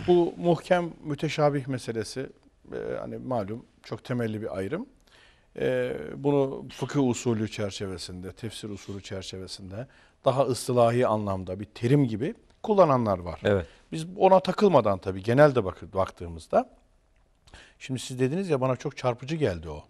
Bu 0.07 0.33
muhkem 0.37 0.89
müteşabih 1.03 1.67
meselesi 1.67 2.29
e, 2.73 2.97
hani 2.99 3.17
malum 3.17 3.65
çok 3.83 4.03
temelli 4.03 4.41
bir 4.41 4.57
ayrım. 4.57 4.85
E, 5.59 5.95
bunu 6.15 6.65
fıkıh 6.69 7.07
usulü 7.07 7.51
çerçevesinde, 7.51 8.31
tefsir 8.31 8.69
usulü 8.69 9.03
çerçevesinde 9.03 9.87
daha 10.25 10.43
ıstılahi 10.43 11.07
anlamda 11.07 11.59
bir 11.59 11.65
terim 11.65 12.07
gibi 12.07 12.35
kullananlar 12.63 13.19
var. 13.19 13.41
Evet. 13.43 13.65
Biz 13.91 14.05
ona 14.17 14.39
takılmadan 14.39 14.99
tabii 14.99 15.23
genelde 15.23 15.65
bakıp 15.65 15.93
baktığımızda 15.93 16.69
şimdi 17.79 17.99
siz 17.99 18.19
dediniz 18.19 18.49
ya 18.49 18.61
bana 18.61 18.75
çok 18.75 18.97
çarpıcı 18.97 19.35
geldi 19.35 19.69
o. 19.69 19.83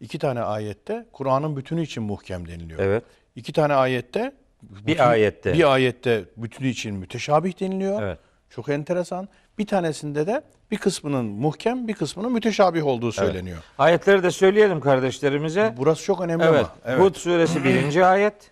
İki 0.00 0.18
tane 0.18 0.40
ayette 0.40 1.06
Kur'an'ın 1.12 1.56
bütünü 1.56 1.82
için 1.82 2.02
muhkem 2.02 2.48
deniliyor. 2.48 2.80
Evet. 2.80 3.04
İki 3.36 3.52
tane 3.52 3.74
ayette 3.74 4.32
Bir 4.62 5.10
ayette. 5.10 5.52
bir 5.52 5.72
ayette 5.72 6.24
bütünü 6.36 6.68
için 6.68 6.94
müteşabih 6.94 7.60
deniliyor. 7.60 8.02
Evet. 8.02 8.18
Çok 8.50 8.68
enteresan. 8.68 9.28
Bir 9.58 9.66
tanesinde 9.66 10.26
de 10.26 10.42
bir 10.72 10.78
kısmının 10.78 11.24
muhkem, 11.24 11.88
bir 11.88 11.94
kısmının 11.94 12.32
müteşabih 12.32 12.86
olduğu 12.86 13.12
söyleniyor. 13.12 13.58
Ayetleri 13.78 14.22
de 14.22 14.30
söyleyelim 14.30 14.80
kardeşlerimize. 14.80 15.74
Burası 15.76 16.04
çok 16.04 16.20
önemli 16.20 16.44
Evet. 16.44 16.58
ama. 16.60 16.74
Evet. 16.84 17.00
Hud 17.00 17.14
suresi 17.14 17.64
1. 17.64 18.12
ayet. 18.12 18.50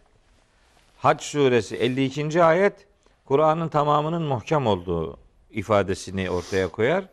Hac 0.99 1.23
suresi 1.23 1.77
52. 1.77 2.43
ayet. 2.45 2.87
Kur'an'ın 3.25 3.69
tamamının 3.69 4.23
muhkem 4.23 4.67
olduğu 4.67 5.19
ifadesini 5.51 6.31
ortaya 6.31 6.69
koyar. 6.69 7.05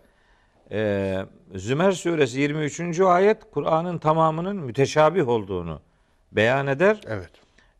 Ee, 0.71 1.25
Zümer 1.55 1.91
suresi 1.91 2.39
23. 2.39 2.99
ayet 2.99 3.51
Kur'an'ın 3.51 3.97
tamamının 3.97 4.55
müteşabih 4.55 5.27
olduğunu 5.27 5.79
beyan 6.31 6.67
eder. 6.67 7.01
Evet. 7.07 7.29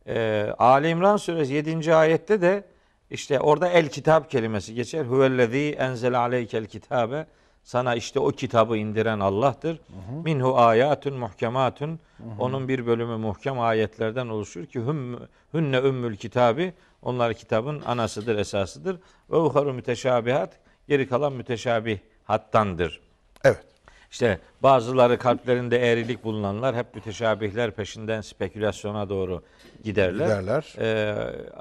Ee, 0.07 0.53
Ali 0.57 0.89
İmran 0.89 1.17
suresi 1.17 1.53
7. 1.53 1.95
ayette 1.95 2.41
de 2.41 2.63
işte 3.11 3.39
orada 3.39 3.69
el 3.69 3.89
kitap 3.89 4.31
kelimesi 4.31 4.73
geçer. 4.73 5.05
Huvellezî 5.05 5.75
enzel 5.79 6.19
aleykel 6.19 6.65
kitabe. 6.65 7.25
Sana 7.63 7.95
işte 7.95 8.19
o 8.19 8.27
kitabı 8.27 8.77
indiren 8.77 9.19
Allah'tır. 9.19 9.79
Minhu 10.23 10.57
ayatun 10.57 11.13
muhkematun. 11.13 11.99
Onun 12.39 12.67
bir 12.67 12.85
bölümü 12.85 13.17
muhkem 13.17 13.59
ayetlerden 13.59 14.27
oluşur 14.27 14.65
ki 14.65 14.79
hüm, 14.79 15.19
hünne 15.53 15.77
ümmül 15.77 16.17
kitabı. 16.17 16.71
Onlar 17.01 17.33
kitabın 17.33 17.81
anasıdır, 17.81 18.37
esasıdır. 18.37 18.99
Ve 19.31 19.35
uharu 19.35 19.73
müteşabihat. 19.73 20.59
Geri 20.87 21.09
kalan 21.09 21.33
müteşabihattandır. 21.33 23.01
Evet. 23.43 23.63
İşte 24.11 24.39
bazıları 24.63 25.17
kalplerinde 25.17 25.91
eğrilik 25.91 26.23
bulunanlar 26.23 26.75
hep 26.75 26.95
müteşabihler 26.95 27.71
peşinden 27.71 28.21
spekülasyona 28.21 29.09
doğru 29.09 29.43
giderler. 29.83 30.25
Giderler. 30.25 30.75
Ee, 30.79 31.15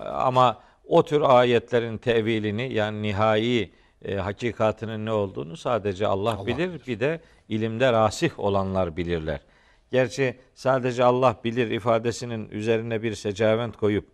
ama 0.05 0.59
o 0.87 1.05
tür 1.05 1.21
ayetlerin 1.21 1.99
tevilini 1.99 2.73
yani 2.73 3.03
nihai 3.03 3.73
e, 4.05 4.15
hakikatinin 4.15 5.07
ne 5.07 5.13
olduğunu 5.13 5.57
sadece 5.57 6.07
Allah, 6.07 6.47
bilir. 6.47 6.87
Bir 6.87 7.01
de 7.01 7.21
ilimde 7.49 7.93
rasih 7.93 8.39
olanlar 8.39 8.97
bilirler. 8.97 9.41
Gerçi 9.91 10.37
sadece 10.55 11.05
Allah 11.05 11.37
bilir 11.45 11.71
ifadesinin 11.71 12.49
üzerine 12.49 13.03
bir 13.03 13.15
secavent 13.15 13.77
koyup 13.77 14.09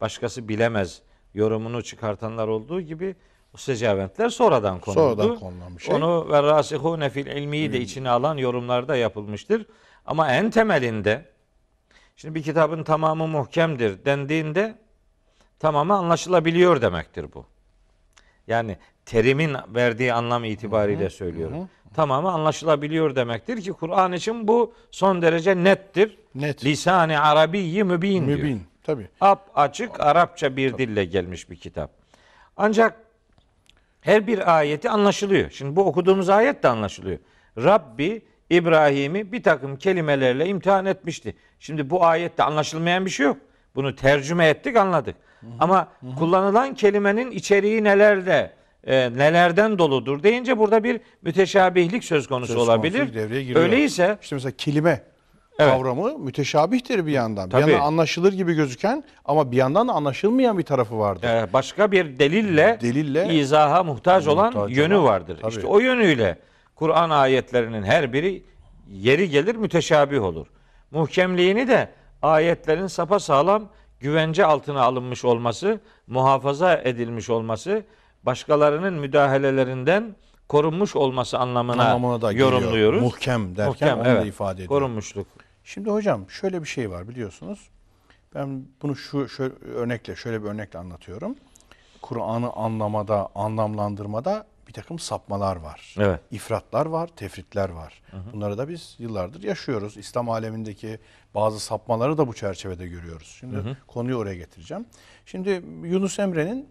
başkası 0.00 0.48
bilemez 0.48 1.02
yorumunu 1.34 1.82
çıkartanlar 1.82 2.48
olduğu 2.48 2.80
gibi 2.80 3.16
o 3.54 3.56
secaventler 3.56 4.28
sonradan 4.28 4.80
konuldu. 4.80 5.00
Sonradan 5.00 5.38
konulan 5.38 5.76
bir 5.76 5.82
şey. 5.82 5.94
Onu 5.94 6.28
ve 6.32 6.42
rasihune 6.42 7.10
fil 7.10 7.26
ilmiyi 7.26 7.72
de 7.72 7.80
içine 7.80 8.10
alan 8.10 8.36
yorumlarda 8.36 8.96
yapılmıştır. 8.96 9.66
Ama 10.06 10.32
en 10.32 10.50
temelinde 10.50 11.24
şimdi 12.16 12.34
bir 12.34 12.42
kitabın 12.42 12.84
tamamı 12.84 13.26
muhkemdir 13.28 14.04
dendiğinde 14.04 14.83
tamamı 15.58 15.94
anlaşılabiliyor 15.94 16.82
demektir 16.82 17.26
bu. 17.34 17.46
Yani 18.46 18.76
terimin 19.06 19.56
verdiği 19.68 20.12
anlam 20.12 20.44
itibariyle 20.44 21.10
söylüyorum. 21.10 21.68
tamamı 21.94 22.30
anlaşılabiliyor 22.30 23.16
demektir 23.16 23.62
ki 23.62 23.72
Kur'an 23.72 24.12
için 24.12 24.48
bu 24.48 24.74
son 24.90 25.22
derece 25.22 25.64
nettir. 25.64 26.18
Net. 26.34 26.64
Lisan-ı 26.64 27.20
Arabiyyi 27.20 27.84
mübin 27.84 28.26
diyor. 28.26 28.38
Mübin. 28.38 28.62
Tabii. 28.82 29.08
Ap 29.20 29.50
açık 29.54 30.00
Arapça 30.00 30.56
bir 30.56 30.78
dille 30.78 31.04
gelmiş 31.04 31.50
bir 31.50 31.56
kitap. 31.56 31.90
Ancak 32.56 32.96
her 34.00 34.26
bir 34.26 34.56
ayeti 34.56 34.90
anlaşılıyor. 34.90 35.50
Şimdi 35.50 35.76
bu 35.76 35.84
okuduğumuz 35.84 36.28
ayet 36.28 36.62
de 36.62 36.68
anlaşılıyor. 36.68 37.18
Rabbi 37.58 38.22
İbrahim'i 38.50 39.32
bir 39.32 39.42
takım 39.42 39.76
kelimelerle 39.76 40.46
imtihan 40.46 40.86
etmişti. 40.86 41.34
Şimdi 41.58 41.90
bu 41.90 42.04
ayette 42.04 42.42
anlaşılmayan 42.42 43.04
bir 43.04 43.10
şey 43.10 43.26
yok. 43.26 43.36
Bunu 43.74 43.96
tercüme 43.96 44.48
ettik 44.48 44.76
anladık. 44.76 45.16
Ama 45.60 45.88
kullanılan 46.18 46.74
kelimenin 46.74 47.30
içeriği 47.30 47.84
nelerde, 47.84 48.52
e, 48.86 48.96
nelerden 49.16 49.78
doludur 49.78 50.22
deyince 50.22 50.58
burada 50.58 50.84
bir 50.84 51.00
müteşabihlik 51.22 52.04
söz 52.04 52.26
konusu 52.26 52.46
Söz 52.46 52.56
konusu 52.56 52.72
olabilir. 52.72 53.14
devreye 53.14 53.42
giriyor. 53.42 53.60
Öyleyse 53.60 54.18
İşte 54.22 54.36
mesela 54.36 54.52
kelime 54.58 55.02
Evet. 55.58 55.72
kavramı 55.72 56.18
müteşabihtir 56.18 57.06
bir 57.06 57.12
yandan. 57.12 57.48
Tabii. 57.50 57.66
Bir 57.66 57.72
yandan 57.72 57.86
anlaşılır 57.86 58.32
gibi 58.32 58.54
gözüken 58.54 59.04
ama 59.24 59.50
bir 59.52 59.56
yandan 59.56 59.88
da 59.88 59.92
anlaşılmayan 59.92 60.58
bir 60.58 60.62
tarafı 60.62 60.98
vardır. 60.98 61.28
e, 61.28 61.52
başka 61.52 61.92
bir 61.92 62.18
delille, 62.18 62.78
Delille 62.80 63.34
izaha 63.34 63.82
muhtaç 63.84 64.26
olan 64.26 64.54
muhtaç 64.54 64.76
yönü 64.76 64.94
olan, 64.94 65.04
vardır. 65.04 65.38
tabii. 65.42 65.50
İşte 65.52 65.66
o 65.66 65.78
yönüyle 65.78 66.38
Kur'an 66.74 67.10
ayetlerinin 67.10 67.82
her 67.82 68.12
biri 68.12 68.42
yeri 68.90 69.30
gelir 69.30 69.56
müteşabih 69.56 70.22
olur. 70.22 70.46
Muhkemliğini 70.90 71.68
de 71.68 71.88
ayetlerin 72.22 72.86
sapasağlam 72.86 73.68
güvence 74.04 74.44
altına 74.46 74.82
alınmış 74.82 75.24
olması, 75.24 75.80
muhafaza 76.06 76.74
edilmiş 76.74 77.30
olması, 77.30 77.84
başkalarının 78.22 78.94
müdahalelerinden 78.94 80.16
korunmuş 80.48 80.96
olması 80.96 81.38
anlamına, 81.38 81.84
anlamına 81.84 82.22
da 82.22 82.32
geliyor. 82.32 82.52
yorumluyoruz. 82.52 83.02
Muhkem 83.02 83.56
derken 83.56 83.68
Muhkem, 83.68 83.98
onu 83.98 84.04
da 84.04 84.08
evet. 84.08 84.26
ifade 84.26 84.54
ediyor. 84.54 84.68
Korunmuşluk. 84.68 85.26
Şimdi 85.64 85.90
hocam 85.90 86.30
şöyle 86.30 86.62
bir 86.62 86.68
şey 86.68 86.90
var 86.90 87.08
biliyorsunuz. 87.08 87.70
Ben 88.34 88.64
bunu 88.82 88.96
şu 88.96 89.28
şöyle 89.28 89.54
örnekle 89.74 90.16
şöyle 90.16 90.42
bir 90.42 90.48
örnekle 90.48 90.78
anlatıyorum. 90.78 91.36
Kur'an'ı 92.02 92.52
anlamada, 92.52 93.28
anlamlandırmada 93.34 94.46
takım 94.74 94.98
sapmalar 94.98 95.56
var. 95.56 95.94
Evet. 95.98 96.20
İfratlar 96.30 96.86
var, 96.86 97.10
tefritler 97.16 97.68
var. 97.68 98.02
Bunları 98.32 98.58
da 98.58 98.68
biz 98.68 98.96
yıllardır 98.98 99.42
yaşıyoruz. 99.42 99.96
İslam 99.96 100.30
alemindeki 100.30 100.98
bazı 101.34 101.60
sapmaları 101.60 102.18
da 102.18 102.28
bu 102.28 102.34
çerçevede 102.34 102.86
görüyoruz. 102.86 103.36
Şimdi 103.40 103.76
konuyu 103.86 104.16
oraya 104.16 104.34
getireceğim. 104.34 104.86
Şimdi 105.26 105.50
Yunus 105.82 106.18
Emre'nin 106.18 106.68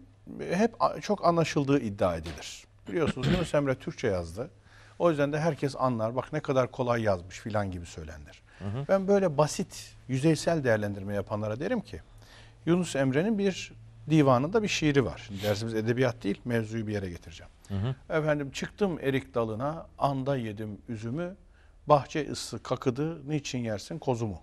hep 0.52 0.74
çok 1.02 1.24
anlaşıldığı 1.24 1.80
iddia 1.80 2.16
edilir. 2.16 2.64
Biliyorsunuz 2.88 3.26
Yunus 3.26 3.54
Emre 3.54 3.74
Türkçe 3.74 4.06
yazdı. 4.06 4.50
O 4.98 5.10
yüzden 5.10 5.32
de 5.32 5.40
herkes 5.40 5.76
anlar. 5.78 6.16
Bak 6.16 6.32
ne 6.32 6.40
kadar 6.40 6.70
kolay 6.70 7.02
yazmış 7.02 7.40
filan 7.40 7.70
gibi 7.70 7.86
söylenir. 7.86 8.42
Ben 8.88 9.08
böyle 9.08 9.38
basit, 9.38 9.94
yüzeysel 10.08 10.64
değerlendirme 10.64 11.14
yapanlara 11.14 11.60
derim 11.60 11.80
ki 11.80 12.00
Yunus 12.66 12.96
Emre'nin 12.96 13.38
bir 13.38 13.72
divanında 14.10 14.62
bir 14.62 14.68
şiiri 14.68 15.04
var. 15.04 15.22
Şimdi 15.26 15.42
dersimiz 15.42 15.74
edebiyat 15.74 16.24
değil, 16.24 16.40
mevzuyu 16.44 16.86
bir 16.86 16.92
yere 16.92 17.10
getireceğim. 17.10 17.52
Efendim 18.10 18.50
çıktım 18.50 18.98
erik 19.02 19.34
dalına, 19.34 19.86
anda 19.98 20.36
yedim 20.36 20.78
üzümü, 20.88 21.36
bahçe 21.86 22.30
ısı 22.30 22.62
kakıdı, 22.62 23.30
niçin 23.30 23.58
yersin 23.58 23.98
kozumu? 23.98 24.40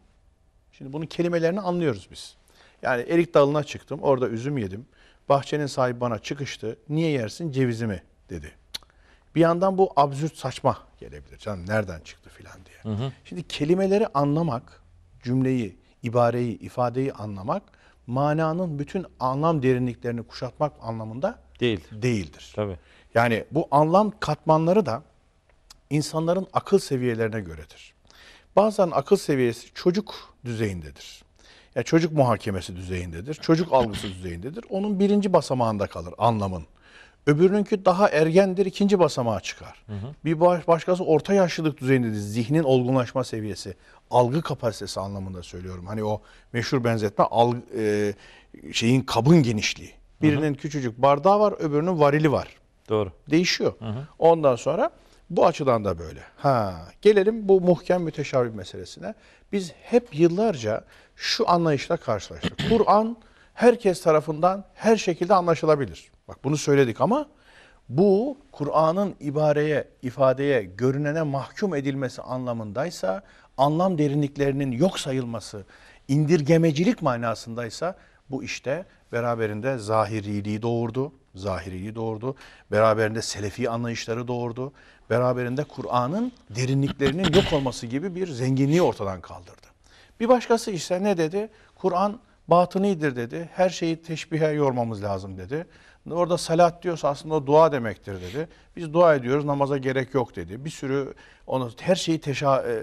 Şimdi 0.72 0.94
bunun 0.94 1.06
kelimelerini 1.06 1.62
anlıyoruz 1.62 2.08
biz. 2.12 2.36
Yani 2.82 3.02
erik 3.02 3.34
dalına 3.34 3.64
çıktım, 3.64 4.00
orada 4.02 4.30
üzüm 4.30 4.58
yedim. 4.58 4.86
Bahçenin 5.30 5.66
sahibi 5.66 6.02
bana 6.02 6.20
çıkıştı, 6.20 6.78
niye 6.90 7.12
yersin 7.12 7.52
cevizimi 7.52 8.04
dedi. 8.30 8.52
Bir 9.36 9.42
yandan 9.42 9.78
bu 9.78 9.94
absürt 9.96 10.36
saçma 10.38 10.78
gelebilir. 11.00 11.38
Canım 11.38 11.66
nereden 11.68 12.00
çıktı 12.00 12.30
filan 12.30 12.58
diye. 12.66 13.12
Şimdi 13.26 13.48
kelimeleri 13.48 14.08
anlamak, 14.08 14.82
cümleyi, 15.24 15.78
ibareyi, 16.04 16.60
ifadeyi 16.60 17.14
anlamak, 17.14 17.64
mananın 18.12 18.80
bütün 18.80 19.06
anlam 19.20 19.64
derinliklerini 19.64 20.24
kuşatmak 20.24 20.74
anlamında 20.82 21.40
Değil. 21.60 21.80
değildir. 21.92 22.54
Tabii. 22.56 22.78
Yani 23.16 23.46
bu 23.52 23.68
anlam 23.72 24.12
katmanları 24.20 24.86
da 24.86 25.04
insanların 25.90 26.48
akıl 26.54 26.80
seviyelerine 26.80 27.42
göredir. 27.42 27.94
Bazen 28.56 28.92
akıl 28.92 29.16
seviyesi 29.16 29.74
çocuk 29.74 30.34
düzeyindedir. 30.46 31.24
Ya 31.76 31.84
çocuk 31.84 32.14
muhakemesi 32.14 32.76
düzeyindedir. 32.76 33.34
Çocuk 33.34 33.74
algısı 33.74 34.08
düzeyindedir. 34.08 34.66
Onun 34.70 35.00
birinci 35.00 35.34
basamağında 35.34 35.88
kalır 35.88 36.14
anlamın. 36.18 36.66
Öbürününki 37.28 37.86
daha 37.86 38.10
ergendir, 38.10 38.66
ikinci 38.66 39.00
basamağa 39.00 39.40
çıkar. 39.40 39.86
Bir 40.26 40.40
baş- 40.40 40.68
başkası 40.68 41.04
orta 41.04 41.34
yaşlılık 41.34 41.82
düzeyindedir. 41.82 42.16
Zihnin 42.16 42.64
olgunlaşma 42.64 43.24
seviyesi, 43.24 43.76
algı 44.12 44.42
kapasitesi 44.42 45.00
anlamında 45.00 45.44
söylüyorum. 45.44 45.86
Hani 45.88 46.04
o 46.04 46.22
meşhur 46.54 46.84
benzetme 46.84 47.24
algı, 47.24 47.58
e, 47.78 48.14
şeyin 48.74 49.02
kabın 49.02 49.44
genişliği. 49.44 49.92
Birinin 50.22 50.54
küçücük 50.54 50.98
bardağı 51.02 51.40
var, 51.40 51.54
öbürünün 51.60 52.00
varili 52.00 52.32
var 52.32 52.48
Doğru. 52.90 53.12
değişiyor. 53.30 53.74
Ondan 54.20 54.56
sonra 54.56 54.90
bu 55.30 55.46
açıdan 55.46 55.86
da 55.86 56.00
böyle. 56.00 56.20
Ha, 56.38 56.88
gelelim 57.02 57.50
bu 57.50 57.62
muhkem 57.62 58.02
müteşabih 58.04 58.52
meselesine. 58.52 59.14
Biz 59.52 59.72
hep 59.82 60.20
yıllarca 60.20 60.84
şu 61.16 61.50
anlayışla 61.50 61.98
karşılaştık. 61.98 62.58
Kur'an 62.70 63.18
herkes 63.62 64.02
tarafından 64.02 64.66
her 64.74 64.98
şekilde 64.98 65.34
anlaşılabilir. 65.34 66.12
Bak 66.28 66.44
bunu 66.44 66.58
söyledik 66.58 67.02
ama 67.02 67.26
bu 67.90 68.38
Kur'an'ın 68.52 69.16
ibareye, 69.20 69.88
ifadeye, 70.02 70.64
görünene 70.64 71.22
mahkum 71.22 71.76
edilmesi 71.76 72.22
anlamındaysa, 72.22 73.22
anlam 73.58 73.98
derinliklerinin 73.98 74.72
yok 74.72 75.00
sayılması, 75.00 75.66
indirgemecilik 76.08 77.02
manasındaysa 77.02 77.96
bu 78.30 78.44
işte 78.44 78.86
beraberinde 79.12 79.78
zahiriliği 79.78 80.62
doğurdu. 80.62 81.14
Zahiriliği 81.36 81.96
doğurdu. 81.96 82.36
Beraberinde 82.72 83.22
selefi 83.22 83.70
anlayışları 83.70 84.28
doğurdu. 84.28 84.74
Beraberinde 85.10 85.64
Kur'an'ın 85.64 86.32
derinliklerinin 86.50 87.34
yok 87.34 87.54
olması 87.54 87.88
gibi 87.88 88.16
bir 88.16 88.28
zenginliği 88.28 88.82
ortadan 88.82 89.22
kaldırdı. 89.22 89.68
Bir 90.20 90.30
başkası 90.30 90.72
ise 90.72 91.04
ne 91.04 91.18
dedi? 91.18 91.50
Kur'an 91.76 92.20
batınidir 92.48 93.16
dedi. 93.16 93.50
Her 93.54 93.70
şeyi 93.70 94.02
teşbihe 94.02 94.48
yormamız 94.48 95.04
lazım 95.04 95.38
dedi. 95.38 95.68
Orada 96.12 96.38
salat 96.38 96.84
diyorsa 96.84 97.10
aslında 97.10 97.48
dua 97.48 97.72
demektir 97.72 98.22
dedi. 98.22 98.48
Biz 98.76 98.94
dua 98.94 99.16
ediyoruz 99.16 99.46
namaza 99.46 99.78
gerek 99.78 100.14
yok 100.14 100.36
dedi. 100.36 100.66
Bir 100.66 100.70
sürü 100.70 101.14
onu 101.48 101.72
her 101.80 101.96
şeyi 101.96 102.20
teşa, 102.20 102.62
e, 102.62 102.74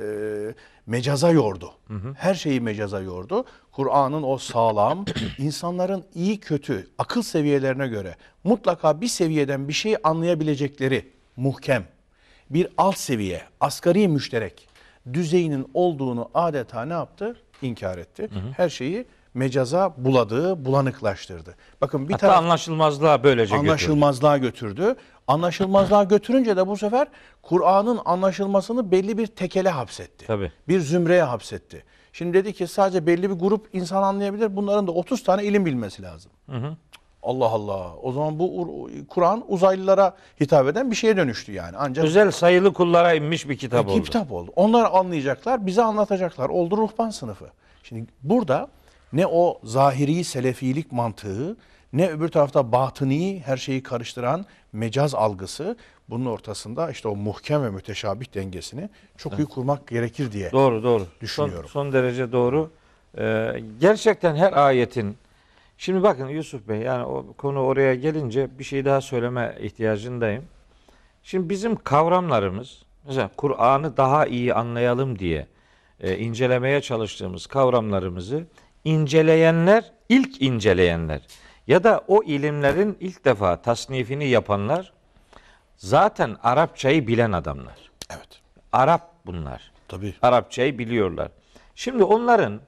mecaza 0.87 1.31
yordu. 1.31 1.73
Her 2.17 2.35
şeyi 2.35 2.61
mecaza 2.61 3.01
yordu. 3.01 3.45
Kur'an'ın 3.73 4.23
o 4.23 4.39
sağlam, 4.39 5.05
insanların 5.39 6.05
iyi 6.15 6.41
kötü, 6.41 6.89
akıl 6.99 7.23
seviyelerine 7.23 7.89
göre 7.89 8.17
mutlaka 8.45 9.01
bir 9.01 9.07
seviyeden 9.07 9.69
bir 9.69 9.73
şey 9.73 9.97
anlayabilecekleri 10.05 11.13
muhkem, 11.37 11.85
bir 12.51 12.69
alt 12.77 12.99
seviye, 12.99 13.43
asgari 13.61 14.09
müşterek 14.09 14.69
düzeyinin 15.13 15.71
olduğunu 15.75 16.31
adeta 16.35 16.85
ne 16.85 16.93
yaptı? 16.93 17.37
İnkar 17.63 17.99
etti. 17.99 18.29
Her 18.57 18.69
şeyi 18.69 19.07
mecaza 19.35 19.95
buladı, 19.97 20.65
bulanıklaştırdı. 20.65 21.55
Bakın 21.81 22.09
bir 22.09 22.13
Hatta 22.13 22.27
taraf 22.27 22.43
anlaşılmazlığa 22.43 23.25
böylece 23.25 23.55
götürdü. 23.55 23.69
anlaşılmazlığa 23.71 24.39
götürdü. 24.39 24.95
Anlaşılmazlığa 25.29 26.05
götürünce 26.05 26.57
de 26.57 26.67
bu 26.67 26.77
sefer 26.77 27.09
Kur'an'ın 27.43 28.01
anlaşılmasını 28.05 28.91
belli 28.91 29.19
bir 29.19 29.27
tekele 29.27 29.69
hapsetti. 29.71 30.27
Tabii. 30.27 30.53
Bir 30.69 30.81
zümreye 30.81 31.23
hapsetti. 31.23 31.85
Şimdi 32.13 32.35
dedi 32.35 32.53
ki 32.53 32.67
sadece 32.67 33.07
belli 33.07 33.31
bir 33.31 33.35
grup 33.35 33.69
insan 33.73 34.03
anlayabilir. 34.03 34.57
Bunların 34.57 34.87
da 34.87 34.91
30 34.93 35.23
tane 35.23 35.45
ilim 35.45 35.67
bilmesi 35.67 36.03
lazım. 36.03 36.33
Allah 37.23 37.47
Allah. 37.47 37.97
O 38.03 38.13
zaman 38.13 38.39
bu 38.39 38.45
Ur- 38.63 39.07
Kur'an 39.07 39.45
uzaylılara 39.49 40.17
hitap 40.41 40.69
eden 40.69 40.91
bir 40.91 40.97
şeye 40.97 41.17
dönüştü 41.17 41.53
yani. 41.53 41.77
Ancak 41.79 42.05
Özel 42.05 42.31
sayılı 42.31 42.73
kullara 42.73 43.15
inmiş 43.15 43.49
bir 43.49 43.59
kitap 43.59 43.87
bir 43.87 43.93
oldu. 43.93 44.03
kitap 44.03 44.33
oldu. 44.33 44.53
Onlar 44.57 44.91
anlayacaklar, 44.93 45.67
bize 45.67 45.83
anlatacaklar. 45.83 46.49
Oldu 46.49 46.77
ruhban 46.77 47.11
sınıfı. 47.11 47.47
Şimdi 47.83 48.07
burada 48.23 48.69
ne 49.13 49.27
o 49.27 49.61
zahiri 49.65 50.25
selefilik 50.25 50.93
mantığı, 50.93 51.57
ne 51.93 52.09
öbür 52.09 52.29
tarafta 52.29 52.73
batıni 52.73 53.43
her 53.45 53.57
şeyi 53.57 53.83
karıştıran 53.83 54.47
mecaz 54.73 55.15
algısı 55.15 55.77
bunun 56.11 56.27
ortasında 56.27 56.91
işte 56.91 57.09
o 57.09 57.17
muhkem 57.17 57.63
ve 57.63 57.71
müteşabih 57.71 58.35
dengesini 58.35 58.89
çok 59.17 59.39
iyi 59.39 59.47
kurmak 59.47 59.87
gerekir 59.87 60.33
diye. 60.33 60.53
Doğru 60.53 60.83
doğru. 60.83 61.07
Düşünüyorum. 61.21 61.69
Son, 61.69 61.83
son 61.83 61.93
derece 61.93 62.33
doğru. 62.33 62.71
Ee, 63.19 63.63
gerçekten 63.81 64.37
her 64.37 64.53
ayetin 64.53 65.17
Şimdi 65.81 66.03
bakın 66.03 66.29
Yusuf 66.29 66.69
Bey 66.69 66.81
yani 66.81 67.05
o 67.05 67.33
konu 67.33 67.61
oraya 67.61 67.95
gelince 67.95 68.59
bir 68.59 68.65
şey 68.65 68.85
daha 68.85 69.01
söyleme 69.01 69.59
ihtiyacındayım. 69.61 70.45
Şimdi 71.23 71.49
bizim 71.49 71.77
kavramlarımız 71.77 72.83
mesela 73.07 73.31
Kur'an'ı 73.37 73.97
daha 73.97 74.27
iyi 74.27 74.55
anlayalım 74.55 75.19
diye 75.19 75.47
e, 76.01 76.19
incelemeye 76.19 76.81
çalıştığımız 76.81 77.47
kavramlarımızı 77.47 78.47
inceleyenler, 78.85 79.93
ilk 80.09 80.43
inceleyenler 80.43 81.21
ya 81.67 81.85
da 81.85 82.05
o 82.09 82.23
ilimlerin 82.23 82.97
ilk 83.01 83.25
defa 83.25 83.63
tasnifini 83.63 84.29
yapanlar 84.29 84.93
zaten 85.77 86.37
Arapçayı 86.43 87.07
bilen 87.07 87.33
adamlar. 87.33 87.91
Evet. 88.11 88.41
Arap 88.73 89.11
bunlar. 89.27 89.73
Tabii. 89.89 90.15
Arapçayı 90.23 90.79
biliyorlar. 90.79 91.29
Şimdi 91.75 92.05
onların 92.05 92.61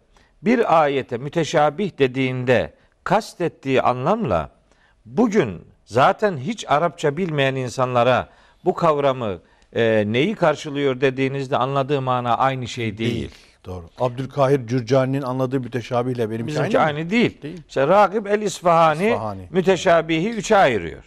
bir 0.42 0.82
ayete 0.82 1.18
müteşabih 1.18 1.98
dediğinde 1.98 2.74
kastettiği 3.04 3.82
anlamla 3.82 4.50
bugün 5.06 5.64
zaten 5.84 6.36
hiç 6.36 6.64
Arapça 6.68 7.16
bilmeyen 7.16 7.54
insanlara 7.54 8.28
bu 8.64 8.74
kavramı 8.74 9.40
e, 9.72 10.04
neyi 10.06 10.34
karşılıyor 10.34 11.00
dediğinizde 11.00 11.56
anladığı 11.56 12.02
mana 12.02 12.36
aynı 12.36 12.68
şey 12.68 12.98
değil. 12.98 13.30
Doğru. 13.70 13.90
Abdülkahir 13.98 14.66
Cürcani'nin 14.66 15.22
anladığı 15.22 15.60
müteşabihle 15.60 16.30
benimki 16.30 16.46
Bizimki 16.46 16.80
aynı, 16.80 16.98
aynı, 16.98 17.10
değil. 17.10 17.42
Değil. 17.42 17.62
İşte 17.68 17.88
Ragib 17.88 18.26
el 18.26 18.42
İsfahani, 18.42 19.08
İsfahani. 19.08 19.48
müteşabihi 19.50 20.30
üçe 20.30 20.56
ayırıyor. 20.56 21.04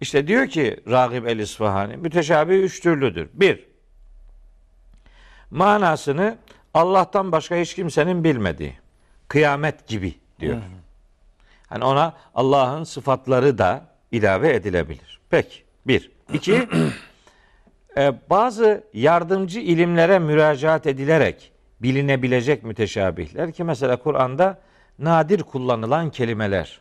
İşte 0.00 0.26
diyor 0.26 0.46
ki 0.46 0.80
Ragib 0.90 1.24
el 1.24 1.38
İsfahani 1.38 1.96
müteşabih 1.96 2.54
üç 2.54 2.80
türlüdür. 2.80 3.28
Bir, 3.34 3.66
manasını 5.50 6.36
Allah'tan 6.74 7.32
başka 7.32 7.56
hiç 7.56 7.74
kimsenin 7.74 8.24
bilmediği. 8.24 8.74
Kıyamet 9.28 9.86
gibi 9.86 10.14
diyor. 10.40 10.58
Hani 11.66 11.84
ona 11.84 12.14
Allah'ın 12.34 12.84
sıfatları 12.84 13.58
da 13.58 13.84
ilave 14.12 14.54
edilebilir. 14.54 15.20
Peki. 15.30 15.62
Bir. 15.86 16.12
İki, 16.32 16.68
e, 17.96 18.12
bazı 18.30 18.84
yardımcı 18.92 19.60
ilimlere 19.60 20.18
müracaat 20.18 20.86
edilerek 20.86 21.49
bilinebilecek 21.82 22.64
müteşabihler 22.64 23.52
ki 23.52 23.64
mesela 23.64 23.96
Kur'an'da 23.96 24.58
nadir 24.98 25.42
kullanılan 25.42 26.10
kelimeler, 26.10 26.80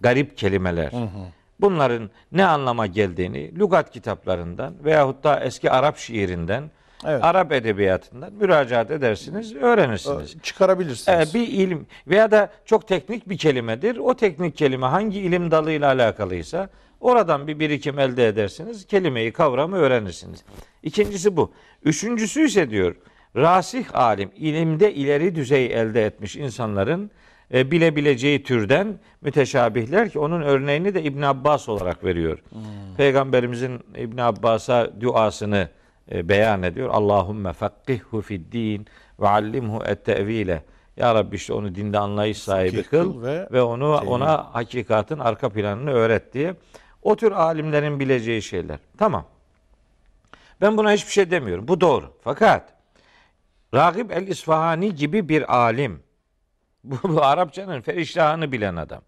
garip 0.00 0.36
kelimeler. 0.36 0.92
Bunların 1.60 2.10
ne 2.32 2.44
anlama 2.44 2.86
geldiğini 2.86 3.58
lügat 3.58 3.90
kitaplarından 3.90 4.74
veyahut 4.84 5.24
da 5.24 5.40
eski 5.40 5.70
Arap 5.70 5.98
şiirinden, 5.98 6.70
Evet. 7.04 7.24
Arap 7.24 7.52
edebiyatından 7.52 8.32
müracaat 8.32 8.90
edersiniz, 8.90 9.54
öğrenirsiniz. 9.54 10.36
Çıkarabilirsiniz. 10.42 11.34
Ee, 11.34 11.38
bir 11.38 11.48
ilim 11.48 11.86
veya 12.06 12.30
da 12.30 12.50
çok 12.64 12.88
teknik 12.88 13.28
bir 13.28 13.38
kelimedir. 13.38 13.96
O 13.96 14.14
teknik 14.14 14.56
kelime 14.56 14.86
hangi 14.86 15.20
ilim 15.20 15.50
dalıyla 15.50 15.88
alakalıysa 15.88 16.68
oradan 17.00 17.46
bir 17.46 17.58
birikim 17.58 17.98
elde 17.98 18.28
edersiniz. 18.28 18.86
Kelimeyi, 18.86 19.32
kavramı 19.32 19.76
öğrenirsiniz. 19.76 20.44
İkincisi 20.82 21.36
bu. 21.36 21.52
Üçüncüsü 21.84 22.46
ise 22.46 22.70
diyor 22.70 22.96
rasih 23.36 23.94
alim, 23.94 24.30
ilimde 24.36 24.94
ileri 24.94 25.34
düzey 25.34 25.66
elde 25.66 26.06
etmiş 26.06 26.36
insanların 26.36 27.10
e, 27.54 27.70
bilebileceği 27.70 28.42
türden 28.42 28.98
müteşabihler 29.20 30.10
ki 30.10 30.18
onun 30.18 30.42
örneğini 30.42 30.94
de 30.94 31.02
İbn 31.02 31.22
Abbas 31.22 31.68
olarak 31.68 32.04
veriyor. 32.04 32.38
Peygamberimizin 32.96 33.80
İbn 33.96 34.18
Abbas'a 34.18 35.00
duasını 35.00 35.68
e, 36.12 36.28
beyan 36.28 36.62
ediyor. 36.62 36.88
Allahümme 36.92 37.52
fakkihhu 37.52 38.20
fid 38.22 38.52
din 38.52 38.86
ve 39.20 39.28
allimhu 39.28 39.84
et 39.84 40.04
tevile. 40.04 40.62
Ya 40.96 41.14
Rabbi 41.14 41.36
işte 41.36 41.52
onu 41.52 41.74
dinde 41.74 41.98
anlayış 41.98 42.38
sahibi 42.38 42.76
Fakih 42.76 42.90
kıl 42.90 43.22
ve, 43.22 43.48
ve 43.52 43.62
onu 43.62 43.98
tevil. 44.00 44.10
ona 44.10 44.54
hakikatin 44.54 45.18
arka 45.18 45.48
planını 45.48 45.90
öğret 45.90 46.34
diye. 46.34 46.54
O 47.02 47.16
tür 47.16 47.32
alimlerin 47.32 48.00
bileceği 48.00 48.42
şeyler. 48.42 48.78
Tamam. 48.98 49.24
Ben 50.60 50.76
buna 50.76 50.92
hiçbir 50.92 51.12
şey 51.12 51.30
demiyorum. 51.30 51.68
Bu 51.68 51.80
doğru. 51.80 52.12
Fakat 52.24 52.79
Ragib 53.74 54.10
el 54.10 54.26
İsfahani 54.26 54.94
gibi 54.94 55.28
bir 55.28 55.56
alim 55.56 56.02
bu, 56.84 56.96
bu 57.04 57.24
Arapçanın 57.24 57.80
feriştahını 57.80 58.52
bilen 58.52 58.76
adam. 58.76 59.02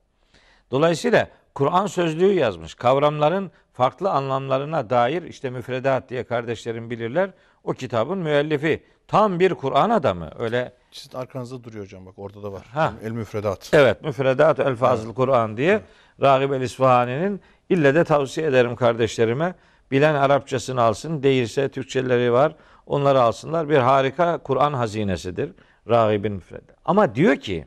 Dolayısıyla 0.70 1.28
Kur'an 1.54 1.86
sözlüğü 1.86 2.32
yazmış. 2.32 2.74
Kavramların 2.74 3.50
farklı 3.72 4.10
anlamlarına 4.10 4.90
dair 4.90 5.22
işte 5.22 5.50
müfredat 5.50 6.10
diye 6.10 6.24
kardeşlerim 6.24 6.90
bilirler. 6.90 7.30
O 7.64 7.72
kitabın 7.72 8.18
müellifi. 8.18 8.82
Tam 9.08 9.40
bir 9.40 9.54
Kur'an 9.54 9.90
adamı. 9.90 10.30
Öyle 10.38 10.72
Sizin 10.92 11.18
arkanızda 11.18 11.64
duruyor 11.64 11.84
hocam 11.84 12.06
bak 12.06 12.18
orada 12.18 12.42
da 12.42 12.52
var. 12.52 12.66
Ha. 12.72 12.92
El 13.04 13.10
müfredat. 13.10 13.70
Evet, 13.72 14.04
müfredat 14.04 14.60
elfazıl 14.60 15.14
Kur'an 15.14 15.56
diye 15.56 15.80
Ragib 16.22 16.52
el 16.52 16.60
İsfahani'nin 16.60 17.40
ille 17.68 17.94
de 17.94 18.04
tavsiye 18.04 18.46
ederim 18.46 18.76
kardeşlerime. 18.76 19.54
Bilen 19.92 20.14
Arapçasını 20.14 20.82
alsın, 20.82 21.22
değilse 21.22 21.68
Türkçeleri 21.68 22.32
var. 22.32 22.54
Onları 22.86 23.20
alsınlar. 23.20 23.68
Bir 23.68 23.76
harika 23.76 24.38
Kur'an 24.38 24.72
hazinesidir. 24.72 25.52
Ragib'in 25.88 26.32
müfredat. 26.32 26.76
Ama 26.84 27.14
diyor 27.14 27.36
ki 27.36 27.66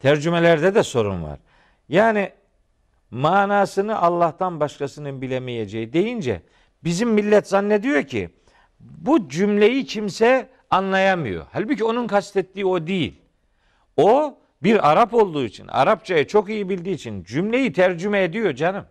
tercümelerde 0.00 0.74
de 0.74 0.82
sorun 0.82 1.22
var. 1.22 1.38
Yani 1.88 2.32
manasını 3.10 3.98
Allah'tan 3.98 4.60
başkasının 4.60 5.22
bilemeyeceği 5.22 5.92
deyince 5.92 6.42
bizim 6.84 7.10
millet 7.10 7.48
zannediyor 7.48 8.02
ki 8.02 8.30
bu 8.80 9.28
cümleyi 9.28 9.86
kimse 9.86 10.48
anlayamıyor. 10.70 11.46
Halbuki 11.52 11.84
onun 11.84 12.06
kastettiği 12.06 12.66
o 12.66 12.86
değil. 12.86 13.20
O 13.96 14.38
bir 14.62 14.90
Arap 14.92 15.14
olduğu 15.14 15.44
için, 15.44 15.68
Arapçayı 15.68 16.26
çok 16.26 16.48
iyi 16.48 16.68
bildiği 16.68 16.94
için 16.94 17.24
cümleyi 17.24 17.72
tercüme 17.72 18.22
ediyor 18.22 18.54
canım. 18.54 18.84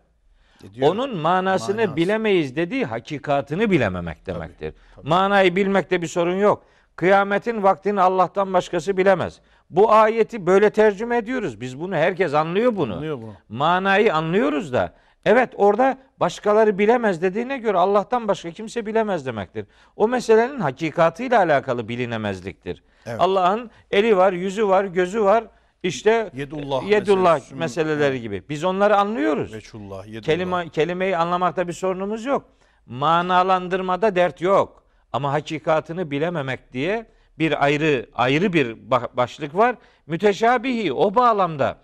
Ediyor. 0.63 0.89
Onun 0.89 1.18
manasını 1.18 1.76
Manası. 1.76 1.96
bilemeyiz 1.96 2.56
dediği 2.56 2.86
hakikatını 2.86 3.72
bilememek 3.72 4.26
demektir. 4.26 4.74
Manayı 5.04 5.56
bilmekte 5.56 6.02
bir 6.02 6.08
sorun 6.08 6.36
yok. 6.36 6.63
Kıyametin 6.96 7.63
vaktini 7.63 8.02
Allah'tan 8.02 8.54
başkası 8.54 8.98
bilemez. 8.98 9.41
Bu 9.70 9.91
ayeti 9.91 10.46
böyle 10.46 10.70
tercüme 10.70 11.18
ediyoruz. 11.18 11.62
Biz 11.62 11.80
bunu 11.80 11.96
herkes 11.96 12.34
anlıyor 12.34 12.76
bunu. 12.76 12.94
Anlıyor 12.94 13.18
bunu. 13.22 13.34
Manayı 13.50 14.15
anlıyoruz 14.15 14.74
da 14.74 14.94
evet 15.26 15.50
orada 15.56 15.98
başkaları 16.20 16.78
bilemez 16.78 17.22
dediğine 17.22 17.58
göre 17.58 17.78
Allah'tan 17.78 18.28
başka 18.28 18.52
kimse 18.52 18.86
bilemez 18.86 19.26
demektir. 19.26 19.65
O 19.96 20.08
meselenin 20.08 20.60
hakikatıyla 20.60 21.39
alakalı 21.39 21.88
bilinemezliktir. 21.88 22.84
Evet. 23.06 23.22
Allah'ın 23.22 23.72
eli 23.91 24.18
var, 24.18 24.34
yüzü 24.34 24.68
var, 24.68 24.86
gözü 24.86 25.24
var. 25.24 25.44
İşte 25.86 26.30
Yedullah 26.34 26.89
yedullah 26.89 27.34
meselesi. 27.34 27.56
meseleleri 27.56 28.21
gibi. 28.21 28.43
Biz 28.50 28.63
onları 28.63 28.98
anlıyoruz. 28.98 29.54
Veçullah. 29.54 30.06
Yedullah. 30.08 30.21
Kelime, 30.21 30.69
kelimeyi 30.69 31.17
anlamakta 31.17 31.67
bir 31.67 31.74
sorunumuz 31.74 32.26
yok. 32.26 32.45
Manalandırmada 32.86 34.15
dert 34.15 34.41
yok. 34.41 34.84
Ama 35.13 35.34
hakikatını 35.34 36.12
bilememek 36.12 36.74
diye 36.74 37.06
bir 37.39 37.63
ayrı 37.63 38.10
ayrı 38.13 38.54
bir 38.54 38.65
ba- 38.76 39.17
başlık 39.17 39.56
var. 39.56 39.76
Müteşabihi 40.08 40.93
o 40.93 41.15
bağlamda 41.15 41.78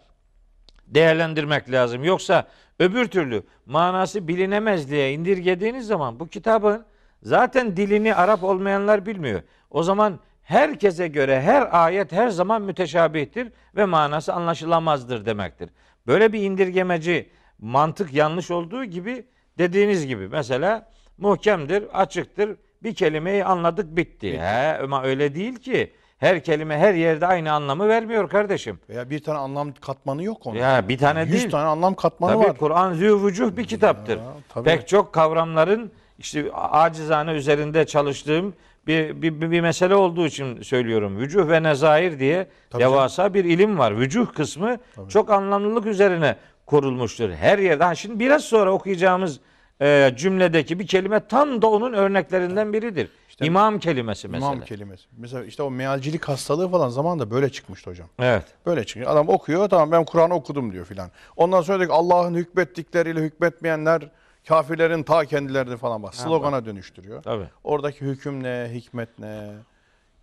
değerlendirmek 0.88 1.72
lazım. 1.72 2.04
Yoksa 2.04 2.48
öbür 2.80 3.06
türlü 3.08 3.44
manası 3.66 4.28
bilinemez 4.28 4.92
diye 4.92 5.14
indirgediğiniz 5.14 5.88
zaman 5.88 6.20
bu 6.20 6.28
kitabın 6.28 6.86
zaten 7.24 7.78
dilini 7.78 8.16
Arap 8.16 8.44
olmayanlar 8.44 9.06
bilmiyor. 9.06 9.42
O 9.70 9.84
zaman 9.84 10.20
herkese 10.44 11.08
göre 11.08 11.42
her 11.42 11.84
ayet 11.84 12.12
her 12.12 12.30
zaman 12.30 12.62
müteşabihtir 12.62 13.52
ve 13.76 13.86
manası 13.86 14.34
anlaşılamazdır 14.34 15.26
demektir. 15.26 15.70
Böyle 16.08 16.34
bir 16.34 16.42
indirgemeci 16.42 17.30
mantık 17.60 18.14
yanlış 18.14 18.52
olduğu 18.52 18.86
gibi 18.86 19.26
dediğiniz 19.58 20.08
gibi 20.08 20.28
mesela 20.28 20.90
muhkemdir, 21.18 21.84
açıktır. 22.02 22.58
Bir 22.84 22.96
kelimeyi 22.96 23.46
anladık 23.46 23.96
bitti. 23.98 24.40
He, 24.40 24.78
ama 24.84 25.04
öyle 25.04 25.36
değil 25.36 25.56
ki. 25.56 25.94
Her 26.18 26.44
kelime 26.44 26.78
her 26.78 26.94
yerde 26.94 27.28
aynı 27.28 27.52
anlamı 27.52 27.88
vermiyor 27.88 28.30
kardeşim. 28.30 28.80
Veya 28.90 29.10
bir 29.10 29.24
tane 29.24 29.38
anlam 29.38 29.74
katmanı 29.82 30.24
yok 30.24 30.48
onun. 30.48 30.58
Ya 30.58 30.90
bir 30.90 30.98
tane 30.98 31.22
100 31.22 31.32
değil. 31.32 31.52
tane 31.52 31.68
anlam 31.68 31.96
katmanı 31.96 32.34
Tabii 32.34 32.44
var. 32.50 32.58
Kur'an 32.58 32.94
züvücuh 32.94 33.58
bir 33.58 33.66
kitaptır. 33.66 34.18
Ya, 34.18 34.24
tabii. 34.50 34.66
Pek 34.66 34.88
çok 34.88 35.14
kavramların 35.14 35.92
işte 36.20 36.52
acizane 36.54 37.32
üzerinde 37.32 37.86
çalıştığım 37.86 38.54
bir, 38.88 39.22
bir, 39.22 39.42
bir, 39.42 39.52
bir 39.52 39.62
mesele 39.62 39.96
olduğu 39.96 40.26
için 40.26 40.62
söylüyorum. 40.62 41.18
Vücuh 41.18 41.50
ve 41.50 41.64
nezair 41.64 42.20
diye 42.20 42.48
Tabii 42.70 42.84
devasa 42.84 43.34
bir 43.34 43.46
ilim 43.46 43.80
var. 43.80 44.00
Vücuh 44.00 44.34
kısmı 44.34 44.78
çok 45.10 45.30
anlamlılık 45.30 45.86
üzerine 45.86 46.36
kurulmuştur. 46.66 47.30
Her 47.30 47.60
yerde. 47.60 47.84
Ha, 47.84 47.96
şimdi 47.96 48.20
biraz 48.20 48.44
sonra 48.44 48.72
okuyacağımız 48.72 49.40
e, 49.82 50.14
cümledeki 50.18 50.80
bir 50.80 50.88
kelime 50.88 51.28
tam 51.28 51.62
da 51.62 51.68
onun 51.68 51.94
örneklerinden 51.94 52.74
biridir. 52.74 53.10
İşte 53.30 53.46
İmam 53.46 53.80
kelimesi 53.80 54.28
mesela. 54.28 54.54
İmam 54.54 54.66
kelimesi. 54.66 55.06
Mesela 55.18 55.46
işte 55.46 55.64
o 55.64 55.72
mealcilik 55.72 56.24
hastalığı 56.26 56.70
falan 56.70 56.90
zamanında 56.90 57.32
böyle 57.32 57.50
çıkmıştı 57.50 57.90
hocam. 57.90 58.08
Evet. 58.20 58.46
Böyle 58.66 58.84
çıkıyor. 58.84 59.12
Adam 59.12 59.30
okuyor 59.30 59.70
tamam 59.70 59.92
ben 59.92 60.06
Kur'an'ı 60.06 60.34
okudum 60.34 60.72
diyor 60.72 60.86
filan. 60.86 61.10
Ondan 61.38 61.62
sonra 61.62 61.78
diyor 61.78 61.90
ki 61.90 61.96
Allah'ın 61.96 62.36
hükmettikleriyle 62.36 63.20
hükmetmeyenler 63.20 64.02
kafirlerin 64.48 65.04
ta 65.04 65.26
kendilerini 65.26 65.78
falan 65.78 66.04
bak. 66.04 66.16
Slogana 66.16 66.66
dönüştürüyor. 66.66 67.24
Tabii. 67.24 67.48
Oradaki 67.64 68.06
hüküm 68.06 68.44
ne, 68.44 68.70
hikmet 68.74 69.20
ne, 69.20 69.48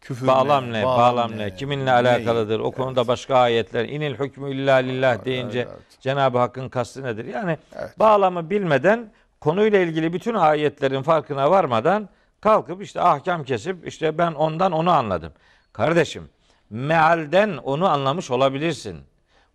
küfür 0.01 0.27
Bağlam 0.27 0.73
ne, 0.73 0.81
ne, 0.81 0.85
bağlam 0.85 1.39
ne, 1.39 1.55
kiminle 1.55 1.93
alakalıdır? 1.93 2.61
O 2.61 2.71
konuda 2.71 3.09
başka 3.09 3.37
ayetler. 3.37 3.85
İnil 3.85 4.15
hükmü 4.15 4.55
illa 4.55 4.75
lillah 4.75 5.25
deyince 5.25 5.59
evet. 5.59 6.01
Cenab-ı 6.01 6.39
Hakk'ın 6.39 6.69
kastı 6.69 7.03
nedir? 7.03 7.25
Yani 7.25 7.59
bağlamı 7.99 8.51
bilmeden 8.51 9.13
konuyla 9.41 9.79
ilgili 9.79 10.13
bütün 10.13 10.35
ayetlerin 10.35 11.03
farkına 11.03 11.51
varmadan 11.51 12.09
kalkıp 12.41 12.83
işte 12.83 13.01
ahkam 13.01 13.45
kesip 13.45 13.89
işte 13.89 14.19
ben 14.19 14.33
ondan 14.33 14.73
onu 14.73 14.91
anladım. 14.91 15.33
Kardeşim 15.73 16.29
mealden 16.71 17.57
onu 17.57 17.89
anlamış 17.89 18.31
olabilirsin. 18.31 19.01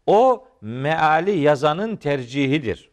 O 0.08 0.48
meali 0.62 1.38
yazanın 1.38 1.96
tercihidir. 1.96 2.90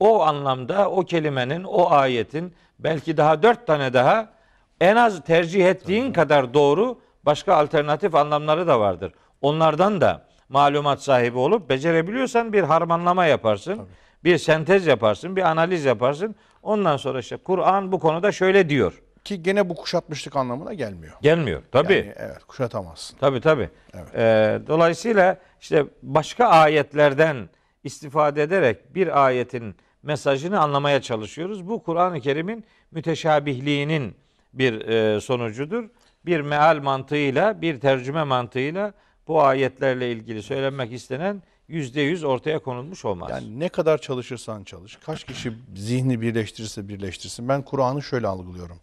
Tabii. 0.00 0.08
O 0.10 0.22
anlamda 0.22 0.90
o 0.90 1.04
kelimenin, 1.04 1.64
o 1.64 1.90
ayetin 1.90 2.54
belki 2.78 3.16
daha 3.16 3.42
dört 3.42 3.66
tane 3.66 3.92
daha 3.92 4.38
En 4.80 4.96
az 4.96 5.24
tercih 5.24 5.66
ettiğin 5.66 6.12
kadar 6.12 6.54
doğru 6.54 7.00
başka 7.22 7.54
alternatif 7.54 8.14
anlamları 8.14 8.66
da 8.66 8.80
vardır. 8.80 9.12
Onlardan 9.42 10.00
da 10.00 10.26
malumat 10.48 11.02
sahibi 11.02 11.38
olup 11.38 11.68
becerebiliyorsan 11.70 12.52
bir 12.52 12.62
harmanlama 12.62 13.26
yaparsın. 13.26 13.80
Bir 14.24 14.38
sentez 14.38 14.86
yaparsın, 14.86 15.36
bir 15.36 15.42
analiz 15.42 15.84
yaparsın. 15.84 16.34
Ondan 16.62 16.96
sonra 16.96 17.18
işte 17.18 17.36
Kur'an 17.36 17.92
bu 17.92 18.00
konuda 18.00 18.32
şöyle 18.32 18.68
diyor. 18.68 19.02
Ki 19.24 19.42
gene 19.42 19.68
bu 19.68 19.74
kuşatmışlık 19.74 20.36
anlamına 20.36 20.74
gelmiyor. 20.74 21.12
Gelmiyor. 21.22 21.62
Tabii. 21.72 21.94
Yani 21.94 22.14
evet 22.16 22.44
kuşatamazsın. 22.44 23.18
Tabii 23.18 23.40
tabii. 23.40 23.70
Ee, 24.14 24.60
dolayısıyla 24.66 25.36
işte 25.60 25.84
başka 26.02 26.46
ayetlerden 26.46 27.48
istifade 27.84 28.42
ederek 28.42 28.94
bir 28.94 29.24
ayetin 29.24 29.76
mesajını 30.02 30.60
anlamaya 30.60 31.02
çalışıyoruz. 31.02 31.68
Bu 31.68 31.82
Kur'an-ı 31.82 32.20
Kerim'in 32.20 32.64
müteşabihliğinin 32.90 34.14
bir 34.52 34.88
e, 34.88 35.20
sonucudur. 35.20 35.84
Bir 36.26 36.40
meal 36.40 36.82
mantığıyla, 36.82 37.62
bir 37.62 37.80
tercüme 37.80 38.24
mantığıyla 38.24 38.92
bu 39.28 39.42
ayetlerle 39.42 40.12
ilgili 40.12 40.42
söylenmek 40.42 40.92
istenen 40.92 41.42
yüzde 41.68 42.00
yüz 42.00 42.24
ortaya 42.24 42.58
konulmuş 42.58 43.04
olmaz. 43.04 43.30
Yani 43.30 43.60
ne 43.60 43.68
kadar 43.68 43.98
çalışırsan 43.98 44.64
çalış, 44.64 44.96
kaç 44.96 45.24
kişi 45.24 45.52
zihni 45.76 46.20
birleştirirse 46.20 46.88
birleştirsin. 46.88 47.48
Ben 47.48 47.62
Kur'an'ı 47.62 48.02
şöyle 48.02 48.26
algılıyorum. 48.26 48.76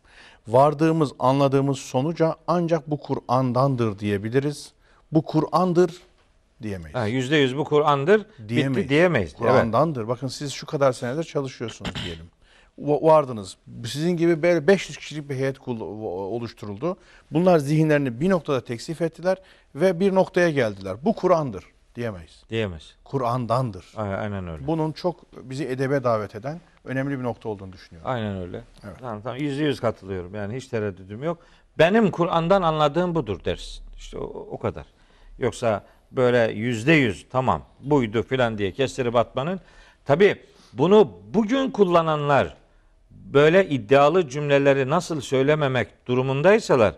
Vardığımız, 0.47 1.11
anladığımız 1.19 1.79
sonuca 1.79 2.35
ancak 2.47 2.91
bu 2.91 2.97
Kur'an'dandır 2.97 3.99
diyebiliriz. 3.99 4.73
Bu 5.11 5.21
Kur'an'dır 5.21 5.91
diyemeyiz. 6.61 7.13
Yüzde 7.13 7.35
yüz 7.35 7.57
bu 7.57 7.63
Kur'an'dır, 7.63 8.25
Diyemeyiz. 8.49 8.77
bitti 8.77 8.89
diyemeyiz. 8.89 9.29
Evet. 9.29 9.37
Kur'an'dandır. 9.39 10.07
Bakın 10.07 10.27
siz 10.27 10.51
şu 10.53 10.65
kadar 10.65 10.91
senedir 10.93 11.23
çalışıyorsunuz 11.23 11.91
diyelim. 12.05 12.25
Va- 12.81 13.03
Vardınız. 13.03 13.57
Sizin 13.85 14.11
gibi 14.17 14.41
böyle 14.41 14.67
500 14.67 14.97
kişilik 14.97 15.29
bir 15.29 15.35
heyet 15.35 15.67
oluşturuldu. 15.67 16.97
Bunlar 17.31 17.57
zihinlerini 17.59 18.19
bir 18.21 18.29
noktada 18.29 18.63
teksif 18.63 19.01
ettiler 19.01 19.37
ve 19.75 19.99
bir 19.99 20.15
noktaya 20.15 20.49
geldiler. 20.49 20.97
Bu 21.05 21.13
Kur'an'dır 21.15 21.63
diyemeyiz. 21.95 22.43
Diyemez. 22.49 22.95
Kur'an'dandır. 23.03 23.85
Aynen- 23.95 24.17
Aynen 24.19 24.47
öyle. 24.47 24.67
Bunun 24.67 24.91
çok 24.91 25.19
bizi 25.49 25.65
edebe 25.65 26.03
davet 26.03 26.35
eden 26.35 26.61
önemli 26.85 27.19
bir 27.19 27.23
nokta 27.23 27.49
olduğunu 27.49 27.73
düşünüyorum. 27.73 28.11
Aynen 28.11 28.37
öyle. 28.37 28.61
Evet. 28.83 28.95
Tamam 28.99 29.21
tamam 29.21 29.37
yüzde 29.37 29.63
yüz 29.63 29.79
katılıyorum. 29.79 30.35
Yani 30.35 30.55
hiç 30.55 30.67
tereddüdüm 30.67 31.23
yok. 31.23 31.37
Benim 31.77 32.11
Kur'an'dan 32.11 32.61
anladığım 32.61 33.15
budur 33.15 33.45
dersin. 33.45 33.83
İşte 33.97 34.17
o, 34.17 34.23
o 34.51 34.59
kadar. 34.59 34.85
Yoksa 35.39 35.83
böyle 36.15 36.51
yüzde 36.53 36.93
yüz 36.93 37.25
tamam 37.29 37.61
buydu 37.79 38.23
filan 38.23 38.57
diye 38.57 38.71
kestirip 38.71 39.15
atmanın. 39.15 39.59
Tabi 40.05 40.35
bunu 40.73 41.11
bugün 41.33 41.71
kullananlar 41.71 42.55
böyle 43.11 43.69
iddialı 43.69 44.29
cümleleri 44.29 44.89
nasıl 44.89 45.21
söylememek 45.21 46.07
durumundaysalar 46.07 46.95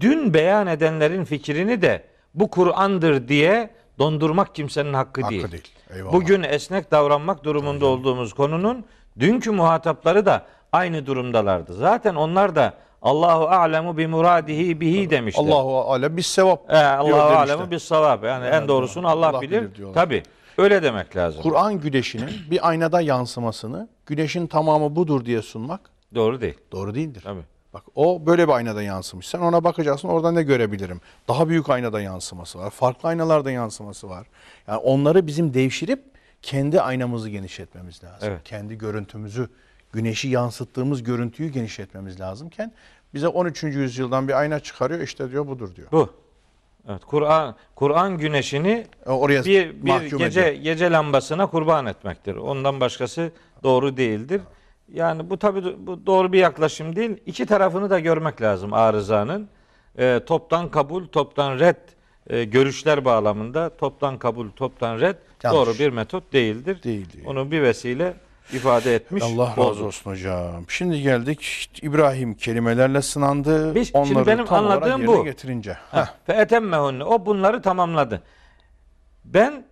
dün 0.00 0.34
beyan 0.34 0.66
edenlerin 0.66 1.24
fikrini 1.24 1.82
de 1.82 2.04
bu 2.34 2.50
Kur'an'dır 2.50 3.28
diye 3.28 3.70
dondurmak 3.98 4.54
kimsenin 4.54 4.94
hakkı, 4.94 5.20
Hakkı 5.20 5.32
değil. 5.34 5.52
değil. 5.52 5.68
Eyvallah. 5.94 6.12
Bugün 6.12 6.42
esnek 6.42 6.90
davranmak 6.90 7.44
durumunda 7.44 7.86
olduğumuz 7.86 8.32
konunun 8.32 8.84
dünkü 9.20 9.50
muhatapları 9.50 10.26
da 10.26 10.46
aynı 10.72 11.06
durumdalardı. 11.06 11.74
Zaten 11.74 12.14
onlar 12.14 12.56
da 12.56 12.74
Allahu 13.02 13.46
alemu 13.48 13.96
bi 13.98 14.06
muradihi 14.06 14.80
bihi 14.80 15.10
demişler. 15.10 15.44
Allahu 15.44 15.92
alem 15.92 16.16
biz 16.16 16.26
sevap 16.26 16.70
Ee, 16.70 16.76
Allahu 16.76 17.20
alemu 17.36 17.70
bis 17.70 17.82
savab. 17.82 18.24
Yani 18.24 18.46
en 18.46 18.68
doğrusunu 18.68 19.08
Allah, 19.08 19.28
Allah 19.28 19.40
bilir. 19.40 19.74
bilir. 19.74 19.94
Tabi. 19.94 20.22
Öyle 20.58 20.82
demek 20.82 21.16
lazım. 21.16 21.42
Kur'an 21.42 21.80
güneşinin 21.80 22.30
bir 22.50 22.68
aynada 22.68 23.00
yansımasını 23.00 23.88
güneşin 24.06 24.46
tamamı 24.46 24.96
budur 24.96 25.24
diye 25.24 25.42
sunmak 25.42 25.80
Doğru 26.14 26.40
değil. 26.40 26.58
doğru 26.72 26.94
değildir. 26.94 27.20
Tabii. 27.24 27.42
Bak 27.74 27.82
o 27.94 28.26
böyle 28.26 28.48
bir 28.48 28.52
aynada 28.52 28.82
yansımış. 28.82 29.28
Sen 29.28 29.38
ona 29.38 29.64
bakacaksın 29.64 30.08
orada 30.08 30.32
ne 30.32 30.42
görebilirim? 30.42 31.00
Daha 31.28 31.48
büyük 31.48 31.70
aynada 31.70 32.00
yansıması 32.00 32.58
var. 32.58 32.70
Farklı 32.70 33.08
aynalarda 33.08 33.50
yansıması 33.50 34.08
var. 34.08 34.26
Yani 34.68 34.78
onları 34.78 35.26
bizim 35.26 35.54
devşirip 35.54 36.02
kendi 36.42 36.80
aynamızı 36.80 37.28
genişletmemiz 37.30 38.04
lazım. 38.04 38.28
Evet. 38.28 38.40
Kendi 38.44 38.78
görüntümüzü, 38.78 39.48
güneşi 39.92 40.28
yansıttığımız 40.28 41.02
görüntüyü 41.02 41.48
genişletmemiz 41.48 42.20
lazımken 42.20 42.72
bize 43.14 43.28
13. 43.28 43.62
yüzyıldan 43.62 44.28
bir 44.28 44.32
ayna 44.38 44.60
çıkarıyor 44.60 45.00
işte 45.00 45.30
diyor 45.30 45.46
budur 45.46 45.74
diyor. 45.76 45.88
Bu. 45.92 46.10
Evet, 46.88 47.04
Kur'an 47.04 47.56
Kur'an 47.74 48.18
güneşini 48.18 48.86
E, 49.06 49.10
Oraya 49.10 49.44
bir 49.44 49.84
bir 49.86 50.18
gece 50.18 50.40
ediyor. 50.40 50.62
gece 50.62 50.90
lambasına 50.90 51.46
kurban 51.46 51.86
etmektir. 51.86 52.36
Ondan 52.36 52.80
başkası 52.80 53.32
doğru 53.62 53.96
değildir. 53.96 54.40
Yani 54.92 55.30
bu 55.30 55.38
tabi 55.38 55.86
bu 55.86 56.06
doğru 56.06 56.32
bir 56.32 56.38
yaklaşım 56.38 56.96
değil. 56.96 57.16
İki 57.26 57.46
tarafını 57.46 57.90
da 57.90 57.98
görmek 58.00 58.42
lazım 58.42 58.72
arızanın. 58.72 59.48
Ee, 59.98 60.20
toptan 60.26 60.70
kabul, 60.70 61.06
toptan 61.06 61.58
red 61.58 61.76
e, 62.26 62.44
görüşler 62.44 63.04
bağlamında 63.04 63.76
toptan 63.76 64.18
kabul, 64.18 64.50
toptan 64.50 65.00
red 65.00 65.16
Yanlış. 65.42 65.58
doğru 65.66 65.78
bir 65.78 65.90
metot 65.92 66.32
değildir. 66.32 66.82
Değil, 66.82 67.12
değil. 67.12 67.24
Onu 67.26 67.50
bir 67.50 67.62
vesile 67.62 68.14
ifade 68.52 68.94
etmiş. 68.94 69.22
Allah 69.22 69.54
razı 69.58 69.84
olsun 69.84 70.10
hocam. 70.10 70.64
Şimdi 70.68 71.02
geldik 71.02 71.70
İbrahim 71.82 72.34
kelimelerle 72.34 73.02
sınandı. 73.02 73.74
Biz- 73.74 73.86
şimdi 73.92 73.98
Onları 73.98 74.26
benim 74.26 74.44
tam 74.44 74.64
anladığım 74.64 75.06
bu. 75.06 75.24
getirince. 75.24 75.76
Fe 76.26 76.32
etemmehunne. 76.32 77.04
O 77.04 77.26
bunları 77.26 77.62
tamamladı. 77.62 78.22
Ben 79.24 79.64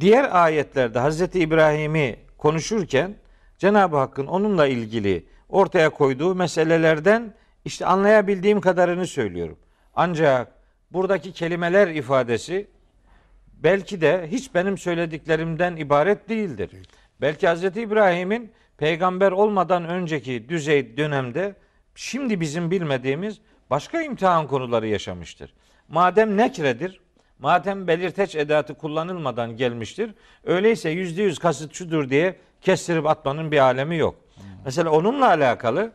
diğer 0.00 0.28
ayetlerde 0.44 0.98
Hazreti 0.98 1.40
İbrahim'i 1.40 2.16
konuşurken 2.38 3.14
Cenab-ı 3.58 3.96
Hakk'ın 3.96 4.26
onunla 4.26 4.66
ilgili 4.66 5.26
ortaya 5.48 5.90
koyduğu 5.90 6.34
meselelerden 6.34 7.34
işte 7.64 7.86
anlayabildiğim 7.86 8.60
kadarını 8.60 9.06
söylüyorum. 9.06 9.58
Ancak 9.96 10.52
buradaki 10.90 11.32
kelimeler 11.32 11.88
ifadesi 11.88 12.66
belki 13.52 14.00
de 14.00 14.26
hiç 14.30 14.54
benim 14.54 14.78
söylediklerimden 14.78 15.76
ibaret 15.76 16.28
değildir. 16.28 16.70
Belki 17.20 17.48
Hazreti 17.48 17.80
İbrahim'in 17.80 18.52
peygamber 18.78 19.32
olmadan 19.32 19.84
önceki 19.84 20.48
düzey 20.48 20.96
dönemde 20.96 21.54
şimdi 21.94 22.40
bizim 22.40 22.70
bilmediğimiz 22.70 23.40
başka 23.70 24.02
imtihan 24.02 24.46
konuları 24.46 24.86
yaşamıştır. 24.86 25.54
Madem 25.88 26.36
nekredir, 26.36 27.00
madem 27.38 27.86
belirteç 27.86 28.34
edatı 28.34 28.74
kullanılmadan 28.74 29.56
gelmiştir, 29.56 30.10
öyleyse 30.44 30.90
yüzde 30.90 31.22
yüz 31.22 31.38
kasıt 31.38 31.74
şudur 31.74 32.10
diye 32.10 32.36
kestirip 32.60 33.06
atmanın 33.06 33.52
bir 33.52 33.58
alemi 33.58 33.96
yok. 33.96 34.14
Mesela 34.64 34.90
onunla 34.90 35.26
alakalı 35.26 35.92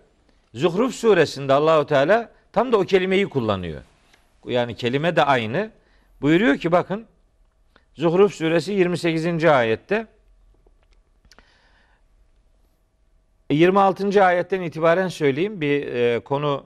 Zuhruf 0.53 0.95
suresinde 0.95 1.53
Allahu 1.53 1.86
Teala 1.86 2.32
tam 2.51 2.71
da 2.71 2.77
o 2.77 2.84
kelimeyi 2.84 3.29
kullanıyor. 3.29 3.82
Yani 4.45 4.75
kelime 4.75 5.15
de 5.15 5.23
aynı. 5.23 5.71
Buyuruyor 6.21 6.58
ki 6.58 6.71
bakın 6.71 7.05
Zuhruf 7.93 8.34
suresi 8.34 8.73
28. 8.73 9.45
ayette 9.45 10.08
26. 13.50 14.26
ayetten 14.26 14.62
itibaren 14.62 15.08
söyleyeyim 15.08 15.62
bir 15.62 15.88
e, 15.88 16.20
konu 16.20 16.66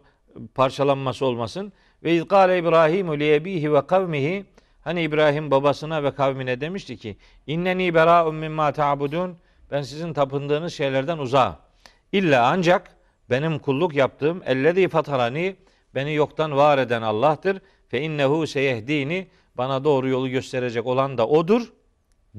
parçalanması 0.55 1.25
olmasın. 1.25 1.73
Ve 2.03 2.13
izgâle 2.13 2.57
İbrahimu 2.57 3.19
li 3.19 3.33
ebihi 3.33 3.73
ve 3.73 3.87
kavmihi 3.87 4.45
hani 4.81 5.01
İbrahim 5.01 5.51
babasına 5.51 6.03
ve 6.03 6.11
kavmine 6.11 6.61
demişti 6.61 6.97
ki 6.97 7.17
inneni 7.47 7.93
berâ'un 7.93 8.35
mimma 8.35 8.71
ta'budun 8.71 9.37
ben 9.71 9.81
sizin 9.81 10.13
tapındığınız 10.13 10.73
şeylerden 10.73 11.17
uzağım. 11.17 11.55
İlla 12.11 12.47
ancak 12.47 12.95
benim 13.29 13.59
kulluk 13.59 13.95
yaptığım 13.95 14.41
ellezî 14.45 14.87
fatarani 14.87 15.55
beni 15.95 16.13
yoktan 16.13 16.57
var 16.57 16.77
eden 16.77 17.01
Allah'tır. 17.01 17.61
Fe 17.87 18.01
innehu 18.01 18.47
seyehdini 18.47 19.27
bana 19.55 19.83
doğru 19.83 20.07
yolu 20.07 20.29
gösterecek 20.29 20.85
olan 20.85 21.17
da 21.17 21.27
odur 21.27 21.73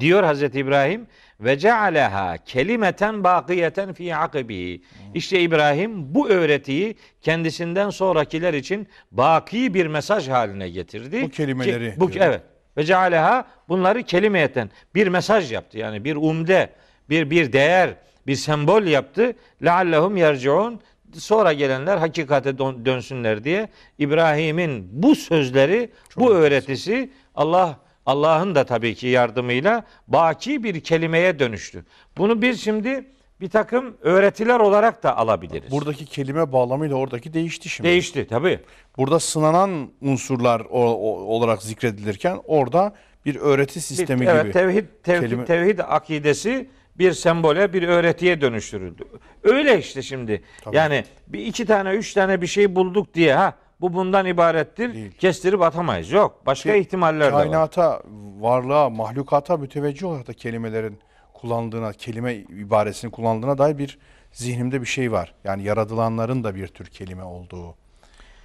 diyor 0.00 0.22
Hazreti 0.22 0.58
İbrahim 0.58 1.06
ve 1.40 1.58
cealeha 1.58 2.36
kelimeten 2.44 3.24
bakiyeten 3.24 3.92
fi 3.92 4.16
akibihi. 4.16 4.82
İşte 5.14 5.40
İbrahim 5.40 6.14
bu 6.14 6.28
öğretiyi 6.28 6.96
kendisinden 7.20 7.90
sonrakiler 7.90 8.54
için 8.54 8.88
baki 9.10 9.74
bir 9.74 9.86
mesaj 9.86 10.28
haline 10.28 10.68
getirdi. 10.68 11.22
Bu 11.22 11.28
kelimeleri 11.28 11.94
Ki- 11.94 12.00
bu 12.00 12.12
diyor. 12.12 12.24
evet. 12.26 12.40
Ve 12.76 12.84
cealeha 12.84 13.46
bunları 13.68 14.02
kelimeyeten 14.02 14.70
bir 14.94 15.08
mesaj 15.08 15.52
yaptı. 15.52 15.78
Yani 15.78 16.04
bir 16.04 16.16
umde, 16.16 16.70
bir 17.10 17.30
bir 17.30 17.52
değer, 17.52 17.90
bir 18.26 18.34
sembol 18.34 18.82
yaptı. 18.82 19.32
Leallehum 19.64 20.16
yerciun 20.16 20.80
sonra 21.14 21.52
gelenler 21.52 21.96
hakikate 21.96 22.58
dön- 22.58 22.84
dönsünler 22.86 23.44
diye 23.44 23.68
İbrahim'in 23.98 24.88
bu 25.02 25.14
sözleri, 25.14 25.90
bu 26.16 26.34
öğretisi 26.34 27.10
Allah 27.34 27.78
Allah'ın 28.06 28.54
da 28.54 28.64
tabii 28.64 28.94
ki 28.94 29.06
yardımıyla 29.06 29.84
baki 30.08 30.64
bir 30.64 30.80
kelimeye 30.80 31.38
dönüştü. 31.38 31.84
Bunu 32.18 32.42
biz 32.42 32.60
şimdi 32.64 33.04
bir 33.40 33.50
takım 33.50 33.96
öğretiler 34.00 34.60
olarak 34.60 35.02
da 35.02 35.16
alabiliriz. 35.16 35.70
Buradaki 35.70 36.06
kelime 36.06 36.52
bağlamıyla 36.52 36.96
oradaki 36.96 37.32
değişti 37.34 37.68
şimdi. 37.68 37.88
Değişti 37.88 38.26
tabii. 38.30 38.60
Burada 38.98 39.20
sınanan 39.20 39.88
unsurlar 40.00 40.60
o- 40.60 40.94
o- 40.94 41.24
olarak 41.24 41.62
zikredilirken 41.62 42.38
orada 42.44 42.94
bir 43.26 43.36
öğreti 43.36 43.76
Bir- 43.76 43.80
sistemi 43.80 44.24
evet, 44.24 44.42
gibi. 44.42 44.52
tevhid 44.52 44.84
tevhid, 45.02 45.22
kelime- 45.22 45.44
tevhid 45.44 45.78
akidesi 45.78 46.68
bir 46.98 47.12
sembole, 47.12 47.72
bir 47.72 47.82
öğretiye 47.82 48.40
dönüştürüldü. 48.40 49.04
Öyle 49.42 49.78
işte 49.78 50.02
şimdi. 50.02 50.42
Tabii. 50.64 50.76
Yani 50.76 51.04
bir 51.26 51.46
iki 51.46 51.66
tane, 51.66 51.90
üç 51.90 52.12
tane 52.14 52.40
bir 52.42 52.46
şey 52.46 52.74
bulduk 52.76 53.14
diye 53.14 53.34
ha 53.34 53.54
bu 53.80 53.94
bundan 53.94 54.26
ibarettir. 54.26 54.94
Değil. 54.94 55.12
Kestirip 55.12 55.62
atamayız. 55.62 56.10
Yok. 56.10 56.46
Başka 56.46 56.72
Ki 56.72 56.78
ihtimaller 56.78 57.28
de 57.28 57.32
var. 57.32 57.42
Kainata, 57.42 58.02
varlığa, 58.38 58.90
mahlukata 58.90 59.56
müteveccih 59.56 60.06
olarak 60.06 60.26
da 60.26 60.32
kelimelerin 60.32 60.98
kullandığına, 61.34 61.92
kelime 61.92 62.34
ibaresini 62.34 63.10
kullandığına 63.10 63.58
dair 63.58 63.78
bir 63.78 63.98
zihnimde 64.32 64.80
bir 64.80 64.86
şey 64.86 65.12
var. 65.12 65.34
Yani 65.44 65.62
yaratılanların 65.62 66.44
da 66.44 66.54
bir 66.54 66.66
tür 66.66 66.86
kelime 66.86 67.24
olduğu. 67.24 67.74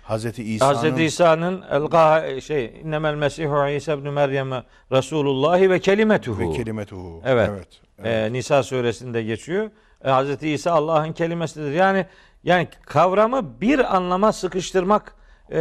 Hazreti 0.04 0.44
İsa'nın 0.44 0.74
Hazreti 0.74 1.04
İsa'nın 1.04 1.64
elga 1.72 2.26
şey 2.42 2.82
innemel 2.84 3.16
mesihu 3.16 3.68
İsa 3.68 3.94
ibn 3.94 4.10
Meryem 4.10 4.52
Resulullah 4.92 5.62
ve 5.62 5.80
kelimetuhu. 5.80 6.40
ve 6.40 6.52
kelimetuhu. 6.52 7.22
Evet. 7.26 7.50
evet. 7.52 7.68
Ee, 8.04 8.34
Nisa 8.34 8.64
suresinde 8.64 9.24
geçiyor. 9.24 9.72
E, 10.04 10.10
Hazreti 10.10 10.50
İsa 10.50 10.72
Allah'ın 10.72 11.14
kelimesidir. 11.14 11.72
Yani 11.72 12.06
yani 12.44 12.68
kavramı 12.82 13.62
bir 13.62 13.96
anlama 13.96 14.32
sıkıştırmak 14.32 15.16
e, 15.52 15.58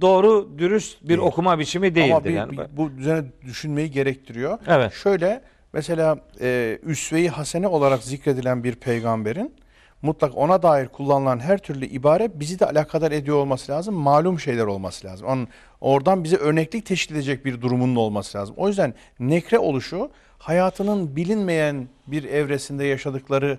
doğru 0.00 0.58
dürüst 0.58 1.02
bir 1.02 1.08
Değil. 1.08 1.18
okuma 1.18 1.58
biçimi 1.58 1.94
değildir. 1.94 2.10
Ama 2.10 2.24
bir, 2.24 2.30
yani. 2.30 2.52
bir- 2.52 2.76
bu 2.76 2.90
üzerine 2.90 3.26
düşünmeyi 3.44 3.90
gerektiriyor. 3.90 4.58
Evet. 4.66 4.92
Şöyle 4.92 5.40
mesela 5.72 6.18
e, 6.40 6.78
üsve-i 6.82 7.28
hasene 7.28 7.68
olarak 7.68 8.02
zikredilen 8.02 8.64
bir 8.64 8.74
peygamberin 8.74 9.54
mutlak 10.02 10.36
ona 10.36 10.62
dair 10.62 10.88
kullanılan 10.88 11.38
her 11.40 11.58
türlü 11.58 11.86
ibare 11.86 12.40
bizi 12.40 12.58
de 12.60 12.66
alakadar 12.66 13.12
ediyor 13.12 13.36
olması 13.36 13.72
lazım. 13.72 13.94
Malum 13.94 14.40
şeyler 14.40 14.64
olması 14.64 15.06
lazım. 15.06 15.26
Onun, 15.26 15.48
oradan 15.80 16.24
bize 16.24 16.36
örneklik 16.36 16.86
teşkil 16.86 17.14
edecek 17.14 17.44
bir 17.44 17.60
durumunun 17.60 17.96
olması 17.96 18.38
lazım. 18.38 18.54
O 18.58 18.68
yüzden 18.68 18.94
nekre 19.20 19.58
oluşu 19.58 20.10
hayatının 20.38 21.16
bilinmeyen 21.16 21.88
bir 22.06 22.24
evresinde 22.24 22.84
yaşadıkları 22.84 23.58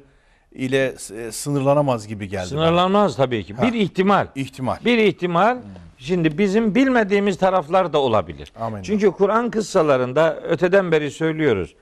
ile 0.52 0.94
e, 1.18 1.32
sınırlanamaz 1.32 2.08
gibi 2.08 2.30
geldi. 2.30 2.42
bana. 2.42 2.48
Sınırlanmaz 2.48 3.16
tabii 3.16 3.44
ki. 3.44 3.54
Ha. 3.54 3.64
Bir 3.64 3.74
ihtimal. 3.74 4.28
İhtimal. 4.36 4.78
Bir 4.86 4.98
ihtimal. 4.98 5.58
Şimdi 5.98 6.38
bizim 6.38 6.76
bilmediğimiz 6.76 7.38
taraflar 7.38 7.94
da 7.94 8.00
olabilir. 8.00 8.54
Amin. 8.60 8.84
Çünkü 8.84 9.12
Kur'an 9.12 9.50
kıssalarında 9.50 10.40
öteden 10.42 10.92
beri 10.92 11.12
söylüyoruz. 11.12 11.76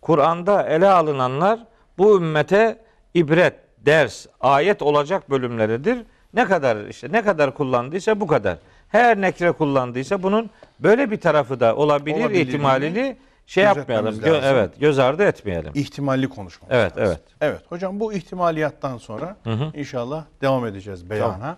Kur'an'da 0.00 0.62
ele 0.62 0.88
alınanlar 0.88 1.60
bu 1.98 2.16
ümmete 2.16 2.78
ibret, 3.14 3.54
ders, 3.78 4.26
ayet 4.40 4.82
olacak 4.82 5.30
bölümleridir. 5.30 5.98
Ne 6.34 6.44
kadar 6.44 6.86
işte 6.86 7.08
ne 7.12 7.22
kadar 7.22 7.54
kullandıysa 7.54 8.20
bu 8.20 8.26
kadar. 8.26 8.58
Her 8.88 9.20
nekre 9.20 9.52
kullandıysa 9.52 10.22
bunun 10.22 10.50
böyle 10.80 11.10
bir 11.10 11.20
tarafı 11.20 11.60
da 11.60 11.76
olabilir 11.76 12.20
Olabilir 12.20 12.46
ihtimalini 12.46 13.16
şey 13.46 13.64
yapmayalım. 13.64 14.14
Gö- 14.14 14.26
lazım. 14.32 14.40
evet, 14.44 14.80
göz 14.80 14.98
ardı 14.98 15.24
etmeyelim. 15.24 15.72
İhtimalli 15.74 16.28
konuşmamız 16.28 16.76
Evet, 16.76 16.96
lazım. 16.96 17.06
evet. 17.06 17.20
Evet 17.40 17.62
hocam 17.68 18.00
bu 18.00 18.12
ihtimaliyattan 18.12 18.98
sonra 18.98 19.36
hı. 19.44 19.70
inşallah 19.74 20.24
devam 20.40 20.66
edeceğiz 20.66 21.10
beyana 21.10 21.56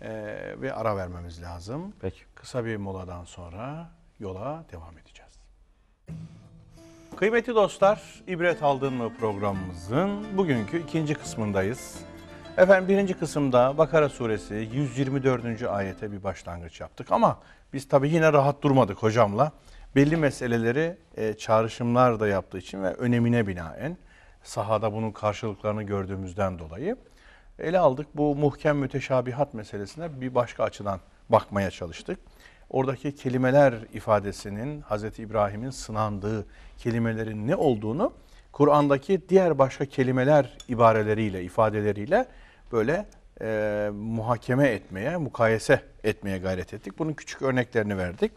Ee, 0.00 0.08
ve 0.60 0.74
ara 0.74 0.96
vermemiz 0.96 1.42
lazım. 1.42 1.92
Peki. 2.00 2.20
Kısa 2.34 2.64
bir 2.64 2.76
moladan 2.76 3.24
sonra 3.24 3.90
yola 4.18 4.64
devam 4.72 4.98
edeceğiz. 4.98 5.32
Kıymetli 7.16 7.54
dostlar, 7.54 8.02
İbret 8.26 8.62
Aldın 8.62 8.92
mı 8.94 9.12
programımızın 9.20 10.36
bugünkü 10.36 10.82
ikinci 10.82 11.14
kısmındayız. 11.14 12.00
Efendim 12.58 12.88
birinci 12.88 13.14
kısımda 13.14 13.78
Bakara 13.78 14.08
suresi 14.08 14.54
124. 14.72 15.62
ayete 15.62 16.12
bir 16.12 16.22
başlangıç 16.24 16.80
yaptık 16.80 17.12
ama 17.12 17.38
biz 17.72 17.88
tabii 17.88 18.10
yine 18.10 18.32
rahat 18.32 18.62
durmadık 18.62 18.98
hocamla. 18.98 19.52
Belli 19.96 20.16
meseleleri 20.16 20.96
e, 21.16 21.34
çağrışımlar 21.34 22.20
da 22.20 22.28
yaptığı 22.28 22.58
için 22.58 22.82
ve 22.82 22.94
önemine 22.94 23.46
binaen 23.46 23.96
sahada 24.42 24.92
bunun 24.92 25.10
karşılıklarını 25.10 25.82
gördüğümüzden 25.82 26.58
dolayı 26.58 26.96
ele 27.58 27.78
aldık. 27.78 28.06
Bu 28.14 28.36
muhkem 28.36 28.78
müteşabihat 28.78 29.54
meselesine 29.54 30.20
bir 30.20 30.34
başka 30.34 30.64
açıdan 30.64 31.00
bakmaya 31.28 31.70
çalıştık. 31.70 32.18
Oradaki 32.70 33.14
kelimeler 33.14 33.74
ifadesinin 33.92 34.82
Hz. 34.82 35.18
İbrahim'in 35.18 35.70
sınandığı 35.70 36.46
kelimelerin 36.78 37.48
ne 37.48 37.56
olduğunu 37.56 38.12
Kur'an'daki 38.52 39.28
diğer 39.28 39.58
başka 39.58 39.84
kelimeler 39.84 40.58
ibareleriyle, 40.68 41.44
ifadeleriyle 41.44 42.26
böyle 42.72 43.06
e, 43.40 43.90
muhakeme 43.92 44.68
etmeye, 44.68 45.16
mukayese 45.16 45.80
etmeye 46.04 46.38
gayret 46.38 46.74
ettik. 46.74 46.98
Bunun 46.98 47.12
küçük 47.12 47.42
örneklerini 47.42 47.98
verdik. 47.98 48.32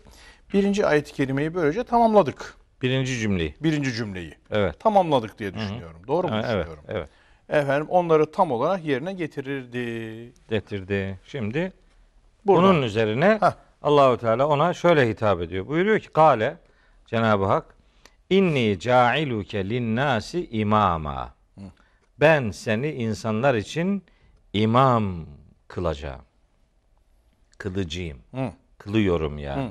Birinci 0.53 0.85
ayet-i 0.85 1.13
kerimeyi 1.13 1.53
böylece 1.53 1.83
tamamladık. 1.83 2.53
Birinci 2.81 3.17
cümleyi. 3.19 3.55
Birinci 3.63 3.93
cümleyi. 3.93 4.33
Evet. 4.51 4.79
Tamamladık 4.79 5.39
diye 5.39 5.53
düşünüyorum. 5.53 6.01
Doğru 6.07 6.27
mu 6.27 6.33
Evet, 6.35 6.43
düşünüyorum? 6.45 6.83
evet. 6.87 7.09
Efendim 7.49 7.87
onları 7.89 8.31
tam 8.31 8.51
olarak 8.51 8.85
yerine 8.85 9.13
getirirdi. 9.13 10.33
Getirdi. 10.49 11.19
Şimdi 11.25 11.73
Burada. 12.45 12.61
Bunun 12.67 12.81
üzerine 12.81 13.37
Heh. 13.41 13.51
Allahu 13.81 14.17
Teala 14.17 14.47
ona 14.47 14.73
şöyle 14.73 15.09
hitap 15.09 15.41
ediyor. 15.41 15.67
Buyuruyor 15.67 15.99
ki 15.99 16.09
Kale 16.09 16.57
Cenab-ı 17.05 17.45
Hak 17.45 17.65
inni 18.29 18.79
cailuke 18.79 19.69
linnasi 19.69 20.47
imama. 20.49 21.33
Ben 22.19 22.51
seni 22.51 22.91
insanlar 22.91 23.55
için 23.55 24.03
imam 24.53 25.25
kılacağım. 25.67 26.21
Kılıcıyım. 27.57 28.17
Hı. 28.35 28.51
Kılıyorum 28.77 29.37
yani. 29.37 29.63
Hı. 29.63 29.69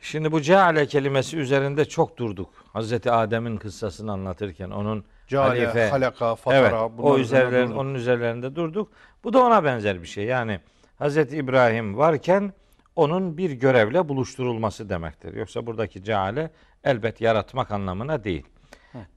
Şimdi 0.00 0.32
bu 0.32 0.40
ceale 0.40 0.86
kelimesi 0.86 1.36
üzerinde 1.36 1.84
çok 1.84 2.16
durduk. 2.16 2.50
Hazreti 2.72 3.10
Adem'in 3.10 3.56
kıssasını 3.56 4.12
anlatırken 4.12 4.70
onun 4.70 5.04
Cale, 5.26 5.48
halife, 5.48 5.88
halaka, 5.88 6.34
fatara 6.34 6.58
Evet, 6.58 6.72
o 6.98 7.18
durduk. 7.18 7.78
onun 7.78 7.94
üzerlerinde 7.94 8.56
durduk. 8.56 8.92
Bu 9.24 9.32
da 9.32 9.42
ona 9.42 9.64
benzer 9.64 10.02
bir 10.02 10.06
şey. 10.06 10.24
Yani 10.24 10.60
Hazreti 10.98 11.36
İbrahim 11.36 11.96
varken 11.96 12.52
onun 12.96 13.36
bir 13.38 13.50
görevle 13.50 14.08
buluşturulması 14.08 14.88
demektir. 14.88 15.34
Yoksa 15.34 15.66
buradaki 15.66 16.04
ceale 16.04 16.50
elbet 16.84 17.20
yaratmak 17.20 17.70
anlamına 17.70 18.24
değil. 18.24 18.46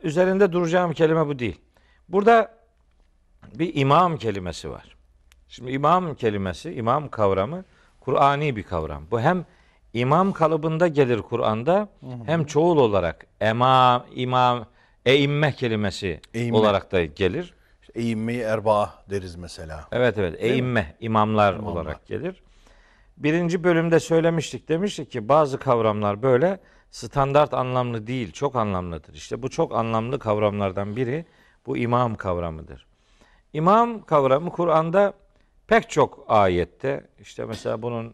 Üzerinde 0.03 0.51
duracağım 0.51 0.93
kelime 0.93 1.27
bu 1.27 1.39
değil. 1.39 1.61
Burada 2.09 2.51
bir 3.55 3.75
imam 3.75 4.17
kelimesi 4.17 4.69
var. 4.69 4.95
Şimdi 5.47 5.71
imam 5.71 6.15
kelimesi, 6.15 6.73
imam 6.73 7.09
kavramı 7.09 7.65
Kur'ani 7.99 8.55
bir 8.55 8.63
kavram. 8.63 9.03
Bu 9.11 9.21
hem 9.21 9.45
imam 9.93 10.33
kalıbında 10.33 10.87
gelir 10.87 11.21
Kur'an'da 11.21 11.89
hem 12.25 12.45
çoğul 12.45 12.77
olarak 12.77 13.27
ema, 13.41 14.05
imam, 14.15 14.65
eimme 15.05 15.53
kelimesi 15.53 16.21
Eimme. 16.33 16.57
olarak 16.57 16.91
da 16.91 17.05
gelir. 17.05 17.53
İşte 17.81 17.93
eğinmeyi 17.99 18.41
erbaa 18.41 18.93
deriz 19.09 19.35
mesela. 19.35 19.87
Evet 19.91 20.17
evet 20.17 20.35
eimme 20.39 20.95
imamlar, 20.99 21.53
olarak 21.53 22.07
gelir. 22.07 22.43
Birinci 23.17 23.63
bölümde 23.63 23.99
söylemiştik 23.99 24.69
demiştik 24.69 25.11
ki 25.11 25.29
bazı 25.29 25.59
kavramlar 25.59 26.21
böyle 26.21 26.59
standart 26.91 27.53
anlamlı 27.53 28.07
değil 28.07 28.31
çok 28.31 28.55
anlamlıdır. 28.55 29.13
İşte 29.13 29.43
bu 29.43 29.49
çok 29.49 29.75
anlamlı 29.75 30.19
kavramlardan 30.19 30.95
biri 30.95 31.25
bu 31.65 31.77
imam 31.77 32.15
kavramıdır. 32.15 32.85
İmam 33.53 34.03
kavramı 34.03 34.49
Kur'an'da 34.49 35.13
pek 35.67 35.89
çok 35.89 36.25
ayette 36.27 37.07
işte 37.19 37.45
mesela 37.45 37.81
bunun 37.81 38.13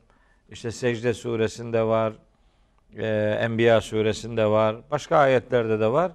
işte 0.49 0.71
Secde 0.71 1.13
suresinde 1.13 1.83
var, 1.83 2.13
e, 2.97 3.07
Enbiya 3.41 3.81
suresinde 3.81 4.45
var, 4.45 4.75
başka 4.91 5.17
ayetlerde 5.17 5.79
de 5.79 5.87
var. 5.91 6.11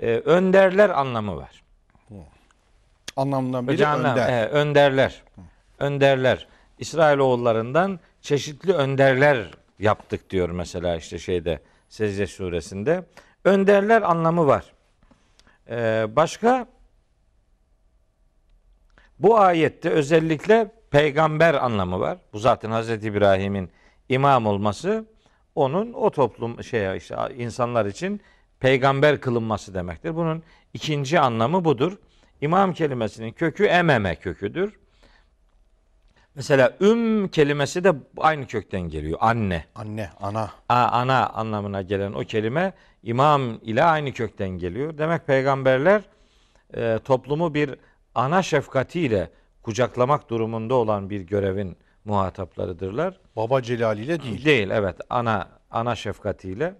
E, 0.00 0.06
önderler 0.06 0.90
anlamı 0.90 1.36
var. 1.36 1.62
Anlamından 3.16 3.68
biri 3.68 3.74
Hocam, 3.74 4.00
önder. 4.00 4.42
e, 4.42 4.48
önderler. 4.48 5.22
Önderler. 5.78 6.46
İsrailoğullarından 6.78 8.00
çeşitli 8.20 8.72
önderler 8.72 9.50
yaptık 9.78 10.30
diyor 10.30 10.50
mesela 10.50 10.96
işte 10.96 11.18
şeyde 11.18 11.60
Secde 11.88 12.26
suresinde. 12.26 13.04
Önderler 13.44 14.02
anlamı 14.02 14.46
var. 14.46 14.72
Ee, 15.70 16.06
başka 16.16 16.66
bu 19.18 19.38
ayette 19.38 19.90
özellikle 19.90 20.72
peygamber 20.90 21.54
anlamı 21.54 22.00
var. 22.00 22.18
Bu 22.32 22.38
zaten 22.38 22.70
Hazreti 22.70 23.06
İbrahim'in 23.06 23.70
imam 24.08 24.46
olması 24.46 25.04
onun 25.54 25.92
o 25.92 26.10
toplum 26.10 26.64
şey 26.64 26.96
işte 26.96 27.16
insanlar 27.36 27.86
için 27.86 28.20
peygamber 28.60 29.20
kılınması 29.20 29.74
demektir. 29.74 30.16
Bunun 30.16 30.42
ikinci 30.74 31.20
anlamı 31.20 31.64
budur. 31.64 31.98
İmam 32.40 32.72
kelimesinin 32.72 33.32
kökü 33.32 33.64
ememe 33.64 34.16
köküdür. 34.16 34.78
Mesela 36.34 36.76
üm 36.80 37.28
kelimesi 37.28 37.84
de 37.84 37.92
aynı 38.18 38.46
kökten 38.46 38.80
geliyor. 38.80 39.18
Anne. 39.20 39.64
Anne, 39.74 40.10
ana. 40.20 40.50
A- 40.68 40.88
ana 40.88 41.26
anlamına 41.26 41.82
gelen 41.82 42.12
o 42.12 42.20
kelime 42.20 42.72
imam 43.02 43.58
ile 43.62 43.84
aynı 43.84 44.12
kökten 44.12 44.48
geliyor. 44.48 44.98
Demek 44.98 45.26
peygamberler 45.26 46.02
e, 46.76 46.98
toplumu 47.04 47.54
bir 47.54 47.74
ana 48.14 48.42
şefkatiyle 48.42 49.30
kucaklamak 49.68 50.30
durumunda 50.30 50.74
olan 50.74 51.10
bir 51.10 51.20
görevin 51.20 51.76
muhataplarıdırlar. 52.04 53.20
Baba 53.36 53.62
celaliyle 53.62 54.22
değil. 54.22 54.44
Değil 54.44 54.70
evet 54.70 54.96
ana 55.10 55.48
ana 55.70 55.96
şefkatiyle. 55.96 56.74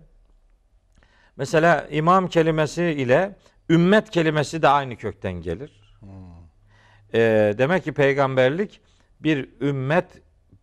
Mesela 1.37 1.87
imam 1.91 2.29
kelimesi 2.29 2.83
ile 2.85 3.37
Ümmet 3.71 4.11
kelimesi 4.11 4.63
de 4.63 4.69
aynı 4.69 4.97
kökten 4.97 5.33
gelir. 5.33 5.99
Ee, 7.15 7.55
demek 7.59 7.85
ki 7.85 7.93
peygamberlik 7.93 8.81
bir 9.21 9.49
ümmet 9.61 10.07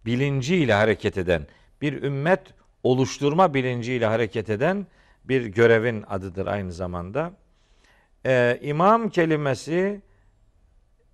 bilinciyle 0.06 0.74
hareket 0.74 1.18
eden, 1.18 1.48
bir 1.82 2.04
ümmet 2.04 2.42
oluşturma 2.84 3.54
bilinciyle 3.54 4.06
hareket 4.06 4.50
eden 4.50 4.88
bir 5.26 5.46
görevin 5.46 6.04
adıdır 6.08 6.48
aynı 6.48 6.72
zamanda. 6.72 7.32
Ee, 8.26 8.60
imam 8.62 9.10
kelimesi 9.10 10.02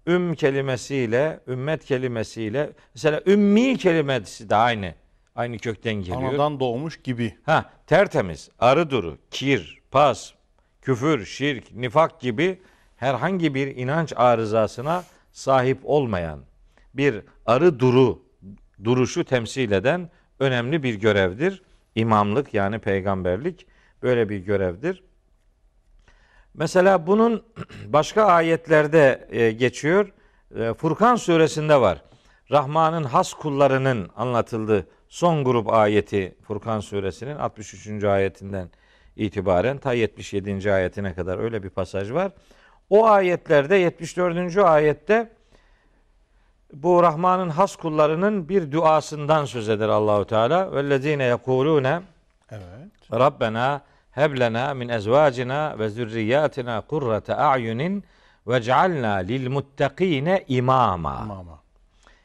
üm 0.08 0.36
kelimesiyle, 0.36 1.40
ümmet 1.48 1.86
kelimesiyle 1.86 2.70
mesela 2.96 3.22
ümmi 3.26 3.78
kelimesi 3.78 4.50
de 4.50 4.56
aynı. 4.56 4.94
Aynı 5.36 5.58
kökten 5.58 5.94
geliyor. 5.94 6.22
Anadan 6.22 6.60
doğmuş 6.60 7.02
gibi. 7.02 7.38
Ha, 7.44 7.70
tertemiz, 7.88 8.50
arı 8.60 8.90
duru, 8.90 9.18
kir, 9.32 9.80
pas, 9.92 10.34
küfür, 10.82 11.26
şirk, 11.26 11.74
nifak 11.76 12.22
gibi 12.22 12.62
herhangi 12.98 13.56
bir 13.56 13.76
inanç 13.76 14.14
arızasına 14.16 15.04
sahip 15.32 15.78
olmayan 15.84 16.40
bir 16.94 17.22
arı 17.46 17.80
duru 17.80 18.24
duruşu 18.84 19.24
temsil 19.24 19.72
eden 19.72 20.10
önemli 20.40 20.84
bir 20.84 20.96
görevdir. 20.96 21.64
İmamlık 21.96 22.54
yani 22.54 22.80
peygamberlik 22.80 23.68
böyle 24.04 24.30
bir 24.30 24.38
görevdir. 24.38 25.04
Mesela 26.54 27.08
bunun 27.08 27.44
başka 27.86 28.24
ayetlerde 28.24 29.28
e, 29.30 29.52
geçiyor. 29.52 30.14
E, 30.56 30.74
Furkan 30.74 31.16
suresinde 31.16 31.82
var. 31.82 32.02
Rahman'ın 32.52 33.04
has 33.04 33.34
kullarının 33.34 34.10
anlatıldığı 34.16 34.88
son 35.10 35.44
grup 35.44 35.74
ayeti 35.74 36.36
Furkan 36.42 36.80
suresinin 36.80 37.36
63. 37.36 38.04
ayetinden 38.04 38.70
itibaren 39.16 39.78
ta 39.78 39.94
77. 39.94 40.74
ayetine 40.74 41.14
kadar 41.14 41.38
öyle 41.38 41.64
bir 41.64 41.70
pasaj 41.70 42.12
var. 42.12 42.32
O 42.90 43.08
ayetlerde 43.08 43.76
74. 43.76 44.58
ayette 44.58 45.30
bu 46.74 47.04
Rahman'ın 47.04 47.50
has 47.50 47.76
kullarının 47.76 48.50
bir 48.50 48.72
duasından 48.72 49.46
söz 49.46 49.70
eder 49.70 49.90
Allahu 49.90 50.26
Teala. 50.26 50.76
Vellezine 50.76 51.24
yekulune 51.24 52.02
Evet. 52.52 53.12
Rabbena 53.12 53.82
heb 54.12 54.40
lena 54.40 54.74
min 54.74 54.90
ezvacina 54.90 55.80
ve 55.80 55.90
zürriyatina 55.90 56.82
kurrate 56.82 57.36
a'yunin 57.36 58.04
vec'alna 58.48 59.16
lil 59.16 59.50
muttakine 59.50 60.44
imama. 60.48 61.18
Tamam. 61.18 61.46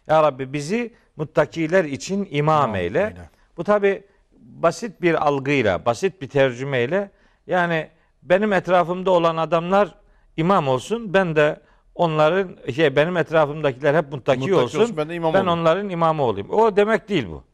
Ya 0.06 0.22
Rabbi 0.22 0.52
bizi 0.52 0.94
muttakiler 1.16 1.84
için 1.84 2.18
imam, 2.30 2.30
İmam 2.32 2.76
eyle. 2.76 2.98
eyle. 3.00 3.30
Bu 3.56 3.64
tabi 3.64 4.02
basit 4.38 5.02
bir 5.02 5.26
algıyla, 5.26 5.84
basit 5.84 6.22
bir 6.22 6.28
tercümeyle 6.28 7.10
yani 7.46 7.88
benim 8.22 8.52
etrafımda 8.52 9.10
olan 9.10 9.36
adamlar 9.36 9.94
imam 10.36 10.68
olsun. 10.68 11.14
Ben 11.14 11.36
de 11.36 11.60
onların 11.94 12.56
şey 12.74 12.96
benim 12.96 13.16
etrafımdakiler 13.16 13.94
hep 13.94 14.12
muttaki, 14.12 14.38
Muttaki 14.40 14.54
olsun. 14.54 14.80
olsun, 14.80 14.96
ben 14.96 15.08
de 15.08 15.14
imam 15.14 15.34
ben 15.34 15.40
olayım. 15.46 15.60
onların 15.60 15.88
imamı 15.88 16.22
olayım. 16.22 16.50
O 16.50 16.76
demek 16.76 17.08
değil 17.08 17.26
bu. 17.30 17.44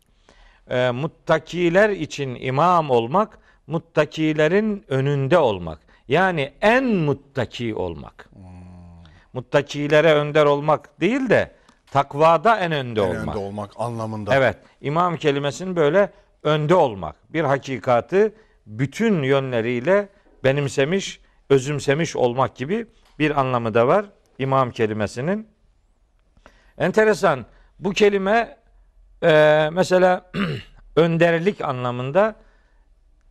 Ee, 0.71 0.91
muttakiler 0.91 1.91
için 1.91 2.35
imam 2.35 2.91
olmak, 2.91 3.39
muttakilerin 3.73 4.85
önünde 4.89 5.39
olmak. 5.39 5.79
Yani 6.09 6.53
en 6.61 6.85
muttaki 6.85 7.75
olmak. 7.75 8.29
Hmm. 8.33 8.43
Muttakilere 9.33 10.15
önder 10.15 10.45
olmak 10.45 11.01
değil 11.01 11.31
de 11.31 11.53
takvada 11.91 12.59
en 12.59 12.73
önde 12.73 13.01
En 13.01 13.05
olmak. 13.09 13.37
önde 13.37 13.39
olmak 13.39 13.71
anlamında. 13.77 14.35
Evet. 14.35 14.57
imam 14.81 15.17
kelimesinin 15.17 15.77
böyle 15.77 16.13
önde 16.43 16.75
olmak. 16.75 17.33
Bir 17.33 17.45
hakikatı 17.45 18.33
bütün 18.67 19.23
yönleriyle 19.23 20.09
benimsemiş, 20.45 21.21
özümsemiş 21.51 22.17
olmak 22.17 22.57
gibi 22.57 22.87
bir 23.19 23.41
anlamı 23.41 23.75
da 23.75 23.87
var 23.89 24.07
imam 24.39 24.71
kelimesinin. 24.71 25.49
Enteresan. 26.79 27.47
Bu 27.79 27.91
kelime 27.93 28.59
e, 29.23 29.69
mesela 29.73 30.31
önderlik 30.97 31.61
anlamında 31.61 32.35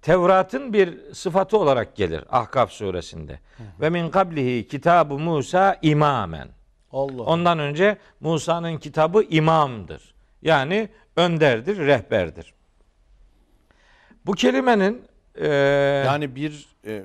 Tevrat'ın 0.02 0.74
bir 0.74 1.14
sıfatı 1.14 1.58
olarak 1.58 1.95
gelir 1.95 2.24
Ahkaf 2.30 2.72
suresinde. 2.72 3.39
Ve 3.82 3.89
min 3.89 4.10
kablihi 4.10 4.68
kitabu 4.68 5.20
Musa 5.20 5.78
imamen. 5.82 6.47
Allah. 6.91 7.24
Ondan 7.24 7.60
önce 7.60 7.97
Musa'nın 8.20 8.78
kitabı 8.78 9.24
imamdır. 9.24 10.14
Yani 10.41 10.89
önderdir, 11.16 11.78
rehberdir. 11.78 12.54
Bu 14.26 14.32
kelimenin 14.32 15.02
e, 15.36 15.47
yani 16.06 16.36
bir 16.36 16.66
e, 16.86 17.04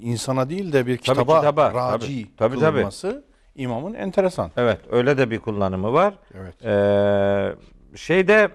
insana 0.00 0.50
değil 0.50 0.72
de 0.72 0.86
bir 0.86 0.96
kitaba, 0.96 1.40
kitaba, 1.40 1.74
raci 1.74 2.06
tabii, 2.06 2.36
tabii, 2.36 2.60
tabii. 2.60 2.72
kılınması 2.72 3.24
imamın 3.54 3.94
enteresan. 3.94 4.50
evet 4.56 4.80
öyle 4.90 5.18
de 5.18 5.30
bir 5.30 5.38
kullanımı 5.38 5.92
var. 5.92 6.14
Evet. 6.34 6.64
Ee, 6.64 7.54
şeyde 7.96 8.48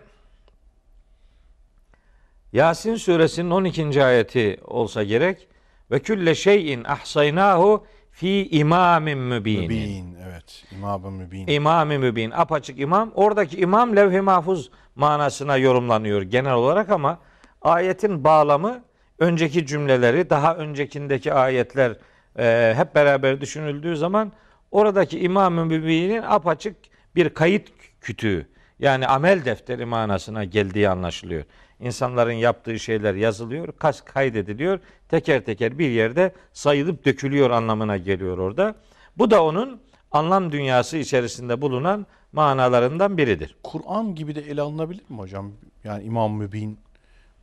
Yasin 2.53 2.95
suresinin 2.95 3.49
12. 3.49 4.03
ayeti 4.03 4.57
olsa 4.63 5.03
gerek 5.03 5.47
ve 5.91 5.99
külle 5.99 6.35
şeyin 6.35 6.83
ahsaynahu 6.83 7.85
fi 8.11 8.49
imamin 8.49 9.17
mübin. 9.17 9.61
Mübin. 9.61 10.17
Evet. 10.27 10.63
İmam-ı 10.71 11.11
mübin. 11.11 11.47
İmam-ı 11.47 11.99
mübin, 11.99 12.31
apaçık 12.31 12.79
imam. 12.79 13.11
Oradaki 13.15 13.57
imam 13.57 13.95
levh-i 13.95 14.21
mahfuz 14.21 14.71
manasına 14.95 15.57
yorumlanıyor 15.57 16.21
genel 16.21 16.53
olarak 16.53 16.89
ama 16.89 17.19
ayetin 17.61 18.23
bağlamı 18.23 18.83
önceki 19.19 19.65
cümleleri, 19.65 20.29
daha 20.29 20.55
öncekindeki 20.55 21.33
ayetler 21.33 21.97
e, 22.39 22.73
hep 22.77 22.95
beraber 22.95 23.41
düşünüldüğü 23.41 23.97
zaman 23.97 24.31
oradaki 24.71 25.19
imam-ı 25.19 25.65
mübinin 25.65 26.21
apaçık 26.21 26.75
bir 27.15 27.29
kayıt 27.29 27.69
kütüğü 28.01 28.47
yani 28.79 29.07
amel 29.07 29.45
defteri 29.45 29.85
manasına 29.85 30.43
geldiği 30.43 30.89
anlaşılıyor. 30.89 31.43
İnsanların 31.83 32.31
yaptığı 32.31 32.79
şeyler 32.79 33.15
yazılıyor, 33.15 33.67
kas 33.79 34.01
kaydediliyor, 34.01 34.79
teker 35.09 35.45
teker 35.45 35.79
bir 35.79 35.89
yerde 35.89 36.31
sayılıp 36.53 37.05
dökülüyor 37.05 37.49
anlamına 37.49 37.97
geliyor 37.97 38.37
orada. 38.37 38.75
Bu 39.17 39.31
da 39.31 39.43
onun 39.43 39.81
anlam 40.11 40.51
dünyası 40.51 40.97
içerisinde 40.97 41.61
bulunan 41.61 42.05
manalarından 42.31 43.17
biridir. 43.17 43.55
Kur'an 43.63 44.15
gibi 44.15 44.35
de 44.35 44.41
ele 44.41 44.61
alınabilir 44.61 45.03
mi 45.09 45.17
hocam? 45.17 45.51
Yani 45.83 46.03
İmam 46.03 46.33
Mübin 46.33 46.79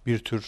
bir 0.06 0.18
tür. 0.18 0.46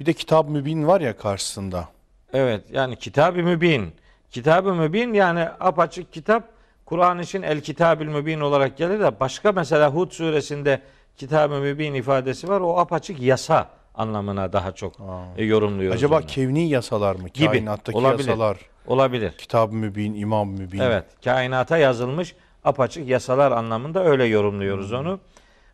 Bir 0.00 0.06
de 0.06 0.12
Kitab 0.12 0.48
Mübin 0.48 0.86
var 0.86 1.00
ya 1.00 1.16
karşısında. 1.16 1.88
Evet 2.32 2.64
yani 2.72 2.96
kitab-ı 2.96 3.42
mübin. 3.42 3.92
Kitab-ı 4.30 4.74
mübin 4.74 5.12
yani 5.12 5.48
apaçık 5.60 6.12
kitap 6.12 6.48
Kur'an 6.84 7.18
için 7.18 7.42
el 7.42 7.60
kitab-ül 7.60 8.08
mübin 8.08 8.40
olarak 8.40 8.76
gelir 8.76 9.00
de 9.00 9.20
başka 9.20 9.52
mesela 9.52 9.94
Hud 9.94 10.10
suresinde 10.10 10.80
kitab-ı 11.18 11.60
mübin 11.60 11.94
ifadesi 11.94 12.48
var. 12.48 12.60
O 12.60 12.78
apaçık 12.78 13.20
yasa 13.20 13.68
anlamına 13.94 14.52
daha 14.52 14.72
çok 14.72 14.94
e, 15.36 15.44
yorumluyoruz. 15.44 15.96
Acaba 15.96 16.18
onu. 16.18 16.26
kevni 16.26 16.68
yasalar 16.68 17.16
mı? 17.16 17.28
Gibi. 17.28 17.46
Kainattaki 17.46 17.98
Olabilir. 17.98 18.28
yasalar. 18.28 18.58
olabilir. 18.86 19.32
Kitab-ı 19.38 19.74
Mübin, 19.74 20.14
İmam 20.14 20.48
Mübin. 20.48 20.78
Evet, 20.78 21.04
kainata 21.24 21.78
yazılmış 21.78 22.34
apaçık 22.64 23.08
yasalar 23.08 23.52
anlamında 23.52 24.04
öyle 24.04 24.24
yorumluyoruz 24.24 24.92
onu. 24.92 25.20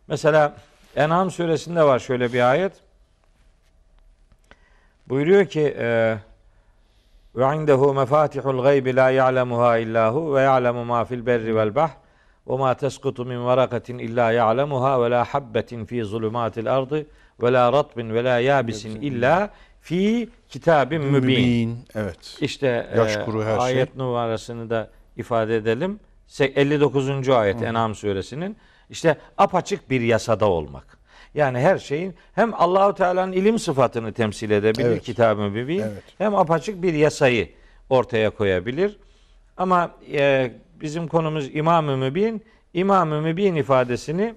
Mesela 0.07 0.55
En'am 0.95 1.31
suresinde 1.31 1.83
var 1.83 1.99
şöyle 1.99 2.33
bir 2.33 2.49
ayet. 2.51 2.73
Buyuruyor 5.09 5.45
ki 5.45 5.75
e, 5.79 6.17
ve 7.35 7.55
indehu 7.55 7.93
mefatihul 7.93 8.63
gaybi 8.63 8.95
la 8.95 9.09
ya'lemuha 9.09 9.77
illa 9.77 10.13
hu 10.13 10.35
ve 10.35 10.41
ya'lemu 10.41 10.85
ma 10.85 11.05
fil 11.05 11.25
berri 11.25 11.55
vel 11.55 11.75
bahr 11.75 11.91
ve 12.47 12.57
ma 12.57 12.73
teskutu 12.73 13.25
min 13.25 13.45
varakatin 13.45 13.97
illa 13.97 14.31
ya'lemuha 14.31 15.03
ve 15.03 15.09
la 15.11 15.25
habbetin 15.25 15.85
fi 15.85 16.03
zulumatil 16.03 16.73
ardı 16.77 17.05
ve 17.41 17.53
la 17.53 17.73
ratbin 17.73 18.13
ve 18.13 18.23
la 18.23 18.39
yabisin 18.39 19.01
illa 19.01 19.49
fi 19.81 20.29
kitabin 20.49 21.01
mübin. 21.05 21.79
Evet. 21.95 22.37
İşte 22.41 22.89
Yaş 22.97 23.17
e, 23.17 23.25
kuru 23.25 23.43
her 23.43 23.55
şey. 23.59 23.65
ayet 23.65 23.95
numarasını 23.95 24.69
da 24.69 24.89
ifade 25.17 25.55
edelim. 25.55 25.99
Se- 26.27 26.53
59. 26.55 27.29
ayet 27.29 27.61
En'am 27.61 27.95
suresinin 27.95 28.57
işte 28.89 29.17
apaçık 29.37 29.89
bir 29.89 30.01
yasada 30.01 30.45
olmak. 30.49 30.97
Yani 31.35 31.59
her 31.59 31.77
şeyin 31.77 32.15
hem 32.35 32.53
Allahu 32.53 32.93
Teala'nın 32.95 33.31
ilim 33.31 33.59
sıfatını 33.59 34.13
temsil 34.13 34.51
edebilir 34.51 34.85
Evet. 34.85 35.03
kitab-ı 35.03 35.41
mübin 35.41 35.79
Evet. 35.79 36.03
hem 36.17 36.35
apaçık 36.35 36.81
bir 36.81 36.93
yasayı 36.93 37.49
ortaya 37.89 38.29
koyabilir. 38.29 38.97
Ama 39.57 39.91
e, 40.13 40.51
bizim 40.81 41.07
konumuz 41.07 41.55
İmam-ı 41.55 41.97
Mübin. 41.97 42.43
İmam-ı 42.73 43.21
Mübin 43.21 43.55
ifadesini 43.55 44.35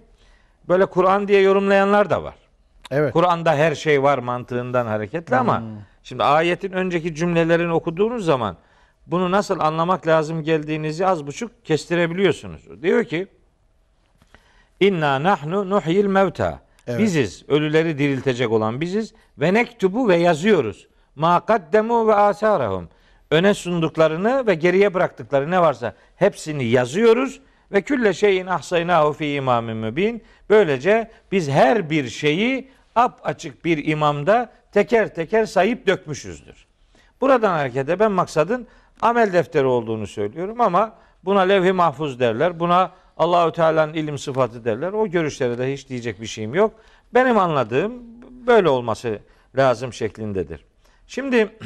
böyle 0.69 0.87
Kur'an 0.87 1.29
diye 1.29 1.41
yorumlayanlar 1.41 2.11
da 2.11 2.23
var. 2.23 2.35
Evet. 2.91 3.13
Kur'an'da 3.13 3.55
her 3.55 3.75
şey 3.75 4.03
var 4.03 4.19
mantığından 4.19 4.87
hareketli 4.87 5.37
ama 5.37 5.63
şimdi 6.03 6.25
ayetin 6.25 6.73
önceki 6.73 7.15
cümlelerini 7.15 7.73
okuduğunuz 7.73 8.25
zaman 8.25 8.57
bunu 9.07 9.31
nasıl 9.31 9.61
anlamak 9.61 10.07
lazım 10.07 10.43
geldiğinizi 10.43 11.07
az 11.07 11.27
buçuk 11.27 11.65
kestirebiliyorsunuz. 11.65 12.83
Diyor 12.83 13.05
ki 13.05 13.27
İnna 14.81 15.23
nahnu 15.23 15.71
nuhyil 15.71 16.05
mevta. 16.05 16.61
Evet. 16.87 17.01
Biziz, 17.01 17.45
ölüleri 17.49 17.99
diriltecek 17.99 18.51
olan 18.51 18.81
biziz 18.81 19.15
ve 19.39 19.55
nektubu 19.55 20.09
ve 20.09 20.17
yazıyoruz. 20.17 20.89
Ma 21.17 21.41
kaddemu 21.41 22.09
ve 22.09 22.15
asarahum. 22.15 22.89
Öne 23.31 23.55
sunduklarını 23.55 24.47
ve 24.47 24.55
geriye 24.55 24.95
bıraktıkları 24.95 25.51
ne 25.51 25.61
varsa 25.61 25.95
hepsini 26.17 26.65
yazıyoruz 26.65 27.41
ve 27.73 27.83
külle 27.83 28.15
şeyin 28.15 28.47
ahsaynahu 28.47 29.13
fi 29.13 29.27
imamin 29.27 29.77
mübin. 29.77 30.23
Böylece 30.51 31.11
biz 31.33 31.49
her 31.49 31.91
bir 31.91 32.09
şeyi 32.09 32.69
ap 32.95 33.21
açık 33.25 33.65
bir 33.65 33.87
imamda 33.87 34.53
teker 34.73 35.15
teker 35.15 35.47
sayıp 35.47 35.87
dökmüşüzdür. 35.87 36.67
Buradan 37.21 37.51
hareketle 37.51 37.99
ben 37.99 38.13
maksadın 38.13 38.67
amel 39.01 39.33
defteri 39.33 39.67
olduğunu 39.67 40.07
söylüyorum 40.07 40.61
ama 40.61 40.93
buna 41.25 41.41
levh-i 41.41 41.73
mahfuz 41.73 42.21
derler. 42.21 42.61
Buna 42.61 42.93
Allahü 43.17 43.53
Teala'nın 43.53 43.95
ilim 43.95 44.19
sıfatı 44.19 44.65
derler. 44.65 44.93
O 44.93 45.09
görüşlere 45.09 45.59
de 45.59 45.73
hiç 45.73 45.89
diyecek 45.89 46.21
bir 46.21 46.27
şeyim 46.27 46.55
yok. 46.55 46.75
Benim 47.15 47.39
anladığım 47.39 47.93
böyle 48.47 48.69
olması 48.69 49.19
lazım 49.57 49.93
şeklindedir. 49.93 50.65
Şimdi 51.07 51.49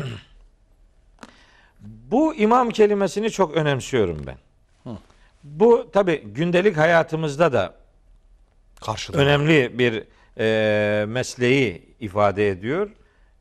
bu 2.11 2.35
imam 2.35 2.71
kelimesini 2.71 3.31
çok 3.31 3.57
önemsiyorum 3.57 4.19
ben. 4.27 4.37
Bu 5.45 5.91
tabi 5.93 6.23
gündelik 6.23 6.77
hayatımızda 6.77 7.53
da 7.53 7.75
Karşılığı. 8.81 9.17
önemli 9.19 9.79
bir 9.79 10.05
e, 10.39 11.07
mesleği 11.07 11.83
ifade 12.01 12.49
ediyor. 12.49 12.91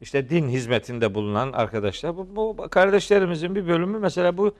İşte 0.01 0.29
din 0.29 0.49
hizmetinde 0.49 1.13
bulunan 1.15 1.51
arkadaşlar. 1.51 2.17
Bu, 2.17 2.27
bu 2.35 2.69
kardeşlerimizin 2.69 3.55
bir 3.55 3.67
bölümü 3.67 3.99
mesela 3.99 4.37
bu 4.37 4.55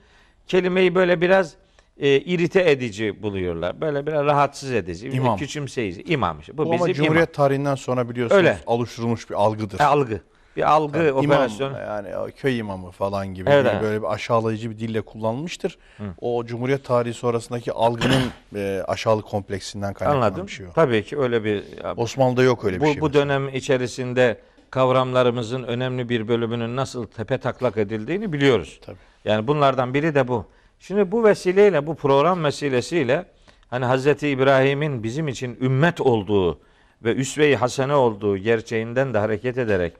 kelimeyi 0.46 0.94
böyle 0.94 1.20
biraz 1.20 1.54
e, 2.00 2.08
irite 2.20 2.70
edici 2.70 3.22
buluyorlar. 3.22 3.80
Böyle 3.80 4.06
biraz 4.06 4.24
rahatsız 4.26 4.72
edici, 4.72 5.08
İmam. 5.08 5.36
küçümseyici. 5.38 6.02
İmam. 6.02 6.38
Bu, 6.52 6.58
Bu 6.66 6.74
ama 6.74 6.86
bizim 6.86 7.04
Cumhuriyet 7.04 7.34
tarihinden 7.34 7.74
sonra 7.74 8.08
biliyorsunuz 8.08 8.38
Öyle. 8.38 8.58
alıştırılmış 8.66 9.30
bir 9.30 9.34
algıdır. 9.34 9.78
imam. 9.78 9.88
E, 9.88 9.94
algı. 10.00 10.20
Bir 10.56 10.72
algı 10.72 10.98
Yani 10.98 11.12
operasyonu. 11.12 11.70
İmam 11.72 11.86
yani 11.86 12.16
o 12.16 12.28
köy 12.36 12.58
imamı 12.58 12.90
falan 12.90 13.34
gibi 13.34 13.50
Evet, 13.50 13.64
bir 13.64 13.70
evet. 13.70 13.82
böyle 13.82 14.02
bir 14.02 14.12
aşağılayıcı 14.12 14.70
bir 14.70 14.78
dille 14.78 15.00
kullanılmıştır. 15.00 15.78
O 16.20 16.44
Cumhuriyet 16.44 16.84
tarihi 16.84 17.14
sonrasındaki 17.14 17.72
algının 17.72 18.22
e, 18.56 18.82
aşağılık 18.88 19.26
kompleksinden 19.26 19.94
kaynaklanan 19.94 20.26
Anladım. 20.26 20.46
bir 20.46 20.52
şey 20.52 20.66
o. 20.66 20.70
Tabii 20.72 21.04
ki 21.04 21.18
öyle 21.18 21.44
bir 21.44 21.64
Osmanlı'da 21.96 22.42
yok 22.42 22.64
öyle 22.64 22.76
bir 22.76 22.80
bu, 22.80 22.92
şey. 22.92 23.00
bu 23.00 23.06
mesela. 23.06 23.24
dönem 23.24 23.48
içerisinde 23.48 24.38
kavramlarımızın 24.70 25.62
önemli 25.62 26.08
bir 26.08 26.28
bölümünün 26.28 26.76
nasıl 26.76 27.06
tepe 27.06 27.38
taklak 27.38 27.76
edildiğini 27.76 28.32
biliyoruz. 28.32 28.80
Tabii. 28.86 28.96
Yani 29.24 29.46
bunlardan 29.46 29.94
biri 29.94 30.14
de 30.14 30.28
bu. 30.28 30.46
Şimdi 30.80 31.12
bu 31.12 31.24
vesileyle, 31.24 31.86
bu 31.86 31.94
program 31.94 32.44
vesilesiyle 32.44 33.24
hani 33.70 33.84
Hazreti 33.84 34.28
İbrahim'in 34.28 35.02
bizim 35.02 35.28
için 35.28 35.58
ümmet 35.60 36.00
olduğu 36.00 36.58
ve 37.04 37.14
üsve-i 37.14 37.56
hasene 37.56 37.94
olduğu 37.94 38.36
gerçeğinden 38.36 39.14
de 39.14 39.18
hareket 39.18 39.58
ederek 39.58 39.92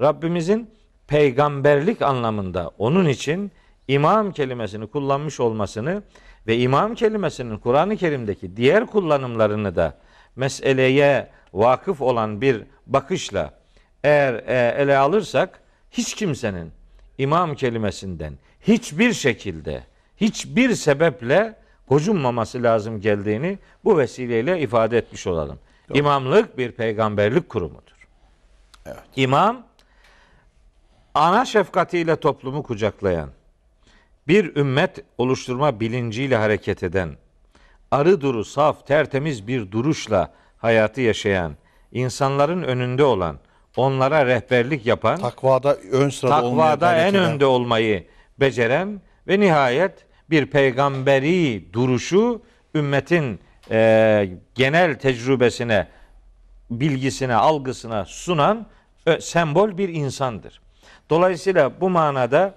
Rabbimizin 0.00 0.70
peygamberlik 1.06 2.02
anlamında 2.02 2.70
onun 2.78 3.08
için 3.08 3.52
imam 3.88 4.32
kelimesini 4.32 4.86
kullanmış 4.86 5.40
olmasını 5.40 6.02
ve 6.46 6.58
imam 6.58 6.94
kelimesinin 6.94 7.58
Kur'an-ı 7.58 7.96
Kerim'deki 7.96 8.56
diğer 8.56 8.86
kullanımlarını 8.86 9.76
da 9.76 9.98
meseleye 10.36 11.28
vakıf 11.52 12.00
olan 12.00 12.40
bir 12.40 12.62
bakışla 12.86 13.54
eğer 14.04 14.34
e, 14.34 14.82
ele 14.82 14.98
alırsak 14.98 15.60
hiç 15.90 16.14
kimsenin 16.14 16.72
imam 17.18 17.54
kelimesinden 17.54 18.32
hiçbir 18.60 19.12
şekilde 19.12 19.82
hiçbir 20.16 20.74
sebeple 20.74 21.54
gocunmaması 21.88 22.62
lazım 22.62 23.00
geldiğini 23.00 23.58
bu 23.84 23.98
vesileyle 23.98 24.60
ifade 24.60 24.98
etmiş 24.98 25.26
olalım. 25.26 25.58
İmamlık 25.94 26.58
bir 26.58 26.72
peygamberlik 26.72 27.48
kurumudur. 27.48 28.08
Evet. 28.86 28.98
İmam 29.16 29.65
ana 31.16 31.44
şefkatiyle 31.44 32.16
toplumu 32.16 32.62
kucaklayan, 32.62 33.28
bir 34.28 34.56
ümmet 34.56 35.04
oluşturma 35.18 35.80
bilinciyle 35.80 36.36
hareket 36.36 36.82
eden, 36.82 37.10
arı 37.90 38.20
duru 38.20 38.44
saf 38.44 38.86
tertemiz 38.86 39.46
bir 39.48 39.70
duruşla 39.72 40.32
hayatı 40.58 41.00
yaşayan, 41.00 41.56
insanların 41.92 42.62
önünde 42.62 43.04
olan, 43.04 43.38
onlara 43.76 44.26
rehberlik 44.26 44.86
yapan, 44.86 45.16
Takvada 45.20 45.74
ön 45.92 46.08
sırada 46.08 46.40
takvada 46.40 46.96
en 46.96 47.14
eden- 47.14 47.24
önde 47.32 47.46
olmayı 47.46 48.06
beceren 48.40 49.00
ve 49.28 49.40
nihayet 49.40 49.92
bir 50.30 50.46
peygamberi 50.46 51.64
duruşu 51.72 52.42
ümmetin 52.74 53.40
e, 53.70 54.28
genel 54.54 54.98
tecrübesine, 54.98 55.88
bilgisine, 56.70 57.34
algısına 57.34 58.04
sunan 58.04 58.66
ö, 59.06 59.20
sembol 59.20 59.78
bir 59.78 59.88
insandır. 59.88 60.60
Dolayısıyla 61.10 61.80
bu 61.80 61.90
manada 61.90 62.54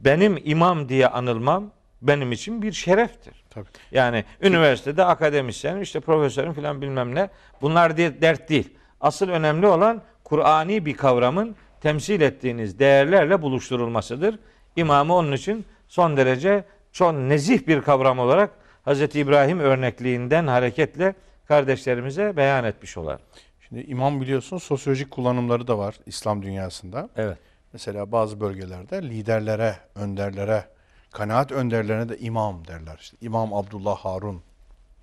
benim 0.00 0.38
imam 0.44 0.88
diye 0.88 1.08
anılmam 1.08 1.70
benim 2.02 2.32
için 2.32 2.62
bir 2.62 2.72
şereftir. 2.72 3.44
Tabii. 3.50 3.66
Yani 3.90 4.24
üniversitede 4.42 5.04
akademisyen, 5.04 5.80
işte 5.80 6.00
profesörün 6.00 6.52
filan 6.52 6.80
bilmem 6.80 7.14
ne. 7.14 7.30
Bunlar 7.62 7.96
diye 7.96 8.20
dert 8.20 8.48
değil. 8.48 8.74
Asıl 9.00 9.28
önemli 9.28 9.66
olan 9.66 10.02
Kur'ani 10.24 10.86
bir 10.86 10.96
kavramın 10.96 11.56
temsil 11.80 12.20
ettiğiniz 12.20 12.78
değerlerle 12.78 13.42
buluşturulmasıdır. 13.42 14.38
İmamı 14.76 15.14
onun 15.14 15.32
için 15.32 15.64
son 15.88 16.16
derece 16.16 16.64
çok 16.92 17.12
nezih 17.12 17.66
bir 17.66 17.82
kavram 17.82 18.18
olarak 18.18 18.50
Hz. 18.86 19.16
İbrahim 19.16 19.60
örnekliğinden 19.60 20.46
hareketle 20.46 21.14
kardeşlerimize 21.48 22.36
beyan 22.36 22.64
etmiş 22.64 22.96
olar. 22.96 23.20
Şimdi 23.68 23.82
imam 23.82 24.20
biliyorsun 24.20 24.58
sosyolojik 24.58 25.10
kullanımları 25.10 25.66
da 25.66 25.78
var 25.78 25.94
İslam 26.06 26.42
dünyasında. 26.42 27.08
Evet. 27.16 27.38
Mesela 27.72 28.12
bazı 28.12 28.40
bölgelerde 28.40 29.02
liderlere, 29.02 29.76
önderlere, 29.94 30.64
kanaat 31.10 31.52
önderlerine 31.52 32.08
de 32.08 32.18
imam 32.18 32.66
derler. 32.66 32.98
İşte 33.00 33.16
İmam 33.20 33.54
Abdullah 33.54 33.96
Harun. 33.96 34.42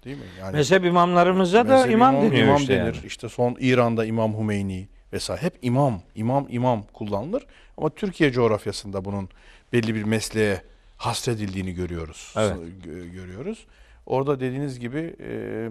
Değil 0.06 0.18
mi? 0.18 0.24
Yani 0.40 0.56
Mezhep 0.56 0.86
imamlarımıza 0.86 1.68
da 1.68 1.76
mezhep 1.76 1.92
imam, 1.92 2.16
deniyor 2.16 2.34
imam 2.48 2.58
işte 2.58 2.74
denir. 2.80 2.94
yani. 2.96 3.06
İşte 3.06 3.30
son 3.30 3.58
İran'da 3.60 4.06
İmam 4.06 4.38
Hümeyni 4.40 4.88
vesaire 5.14 5.42
hep 5.42 5.54
imam, 5.62 6.02
imam, 6.16 6.46
imam 6.50 6.84
kullanılır. 6.94 7.46
Ama 7.78 7.90
Türkiye 7.90 8.32
coğrafyasında 8.32 9.06
bunun 9.06 9.30
belli 9.74 9.96
bir 9.96 10.04
mesleğe 10.04 10.62
hasredildiğini 10.98 11.74
görüyoruz. 11.74 12.34
Evet. 12.38 12.58
Gö- 12.86 13.12
görüyoruz. 13.12 13.66
Orada 14.06 14.40
dediğiniz 14.40 14.80
gibi 14.80 15.16
e, 15.20 15.70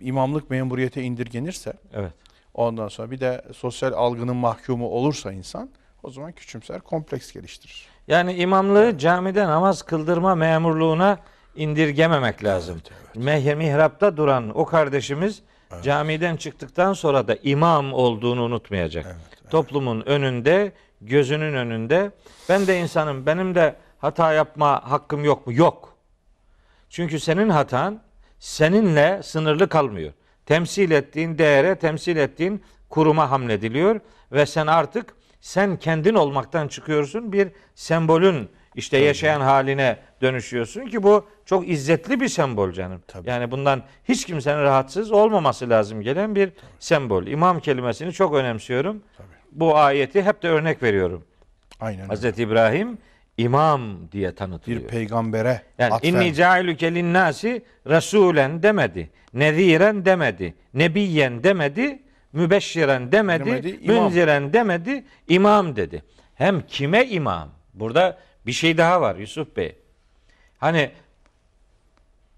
imamlık 0.00 0.50
memuriyete 0.50 1.02
indirgenirse 1.02 1.72
Evet. 1.94 2.12
ondan 2.54 2.88
sonra 2.88 3.10
bir 3.10 3.20
de 3.20 3.42
sosyal 3.56 3.92
algının 3.92 4.36
mahkumu 4.36 4.88
olursa 4.88 5.32
insan 5.32 5.70
o 6.06 6.10
zaman 6.10 6.32
küçümser 6.32 6.80
kompleks 6.80 7.32
geliştirir. 7.32 7.86
Yani 8.08 8.34
imamlığı 8.34 8.98
camide 8.98 9.46
namaz 9.46 9.82
kıldırma 9.82 10.34
memurluğuna 10.34 11.18
indirgememek 11.56 12.44
lazım. 12.44 12.82
Meh- 13.16 13.54
Mihrapta 13.54 14.16
duran 14.16 14.58
o 14.58 14.64
kardeşimiz 14.64 15.42
camiden 15.82 16.36
çıktıktan 16.36 16.92
sonra 16.92 17.28
da 17.28 17.36
imam 17.42 17.92
olduğunu 17.92 18.42
unutmayacak. 18.42 19.16
Toplumun 19.50 20.00
önünde, 20.06 20.72
gözünün 21.00 21.54
önünde. 21.54 22.10
Ben 22.48 22.66
de 22.66 22.80
insanım, 22.80 23.26
benim 23.26 23.54
de 23.54 23.76
hata 23.98 24.32
yapma 24.32 24.90
hakkım 24.90 25.24
yok 25.24 25.46
mu? 25.46 25.52
Yok. 25.52 25.96
Çünkü 26.90 27.20
senin 27.20 27.48
hatan 27.48 28.00
seninle 28.38 29.22
sınırlı 29.22 29.68
kalmıyor. 29.68 30.12
Temsil 30.46 30.90
ettiğin 30.90 31.38
değere, 31.38 31.74
temsil 31.78 32.16
ettiğin 32.16 32.62
kuruma 32.88 33.30
hamlediliyor 33.30 34.00
ve 34.32 34.46
sen 34.46 34.66
artık 34.66 35.15
sen 35.40 35.76
kendin 35.76 36.14
olmaktan 36.14 36.68
çıkıyorsun. 36.68 37.32
Bir 37.32 37.48
sembolün 37.74 38.48
işte 38.74 38.98
yaşayan 38.98 39.40
haline 39.40 39.96
dönüşüyorsun 40.22 40.86
ki 40.86 41.02
bu 41.02 41.26
çok 41.44 41.68
izzetli 41.68 42.20
bir 42.20 42.28
sembol 42.28 42.72
canım. 42.72 43.02
Tabii. 43.08 43.28
Yani 43.30 43.50
bundan 43.50 43.82
hiç 44.04 44.24
kimsenin 44.24 44.62
rahatsız 44.62 45.12
olmaması 45.12 45.70
lazım 45.70 46.00
gelen 46.00 46.34
bir 46.34 46.52
sembol. 46.78 47.26
İmam 47.26 47.60
kelimesini 47.60 48.12
çok 48.12 48.34
önemsiyorum. 48.34 49.02
Bu 49.52 49.76
ayeti 49.78 50.22
hep 50.22 50.42
de 50.42 50.48
örnek 50.48 50.82
veriyorum. 50.82 51.24
Aynen 51.80 52.00
öyle. 52.00 52.08
Hazreti 52.08 52.42
İbrahim 52.42 52.98
imam 53.38 54.12
diye 54.12 54.34
tanıtılıyor. 54.34 54.82
Bir 54.82 54.86
peygambere 54.88 55.62
Yani 55.78 55.94
atfen. 55.94 56.12
inni 56.12 56.34
cailuke 56.34 56.94
linnâsi 56.94 57.62
rasulen 57.88 58.62
demedi. 58.62 59.10
Neziren 59.34 60.04
demedi. 60.04 60.54
Nebiyen 60.74 61.44
demedi. 61.44 62.02
Mübeşşiren 62.36 63.12
demedi. 63.12 63.46
Demedi, 63.46 63.78
imam. 63.82 64.04
Münziren 64.04 64.52
demedi. 64.52 65.04
imam 65.28 65.76
dedi. 65.76 66.02
Hem 66.34 66.66
kime 66.66 67.06
imam? 67.06 67.48
Burada 67.74 68.18
bir 68.46 68.52
şey 68.52 68.78
daha 68.78 69.00
var 69.00 69.16
Yusuf 69.16 69.56
Bey. 69.56 69.76
Hani 70.58 70.90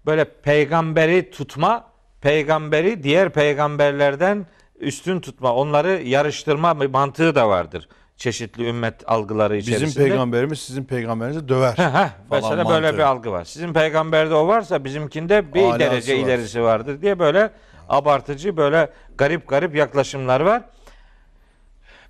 böyle 0.05 0.23
peygamberi 0.23 1.31
tutma, 1.31 1.85
peygamberi 2.21 3.03
diğer 3.03 3.29
peygamberlerden 3.29 4.45
üstün 4.79 5.19
tutma, 5.19 5.53
onları 5.55 6.01
yarıştırma 6.01 6.73
mantığı 6.73 7.35
da 7.35 7.49
vardır. 7.49 7.89
Çeşitli 8.17 8.67
ümmet 8.67 8.93
algıları 9.05 9.57
içerisinde. 9.57 9.87
Bizim 9.87 10.03
peygamberimiz 10.03 10.59
sizin 10.59 10.83
peygamberinizi 10.83 11.49
döver. 11.49 11.73
Heh, 11.77 11.91
falan 11.91 12.09
mesela 12.31 12.69
böyle 12.69 12.81
mantığı. 12.81 12.97
bir 12.97 13.03
algı 13.03 13.31
var. 13.31 13.45
Sizin 13.45 13.73
peygamberde 13.73 14.33
o 14.33 14.47
varsa 14.47 14.83
bizimkinde 14.85 15.53
bir 15.53 15.63
Alası 15.63 15.79
derece 15.79 16.13
var. 16.13 16.19
ilerisi 16.19 16.61
vardır 16.63 17.01
diye 17.01 17.19
böyle 17.19 17.51
abartıcı 17.89 18.57
böyle 18.57 18.89
garip 19.17 19.47
garip 19.47 19.75
yaklaşımlar 19.75 20.41
var. 20.41 20.63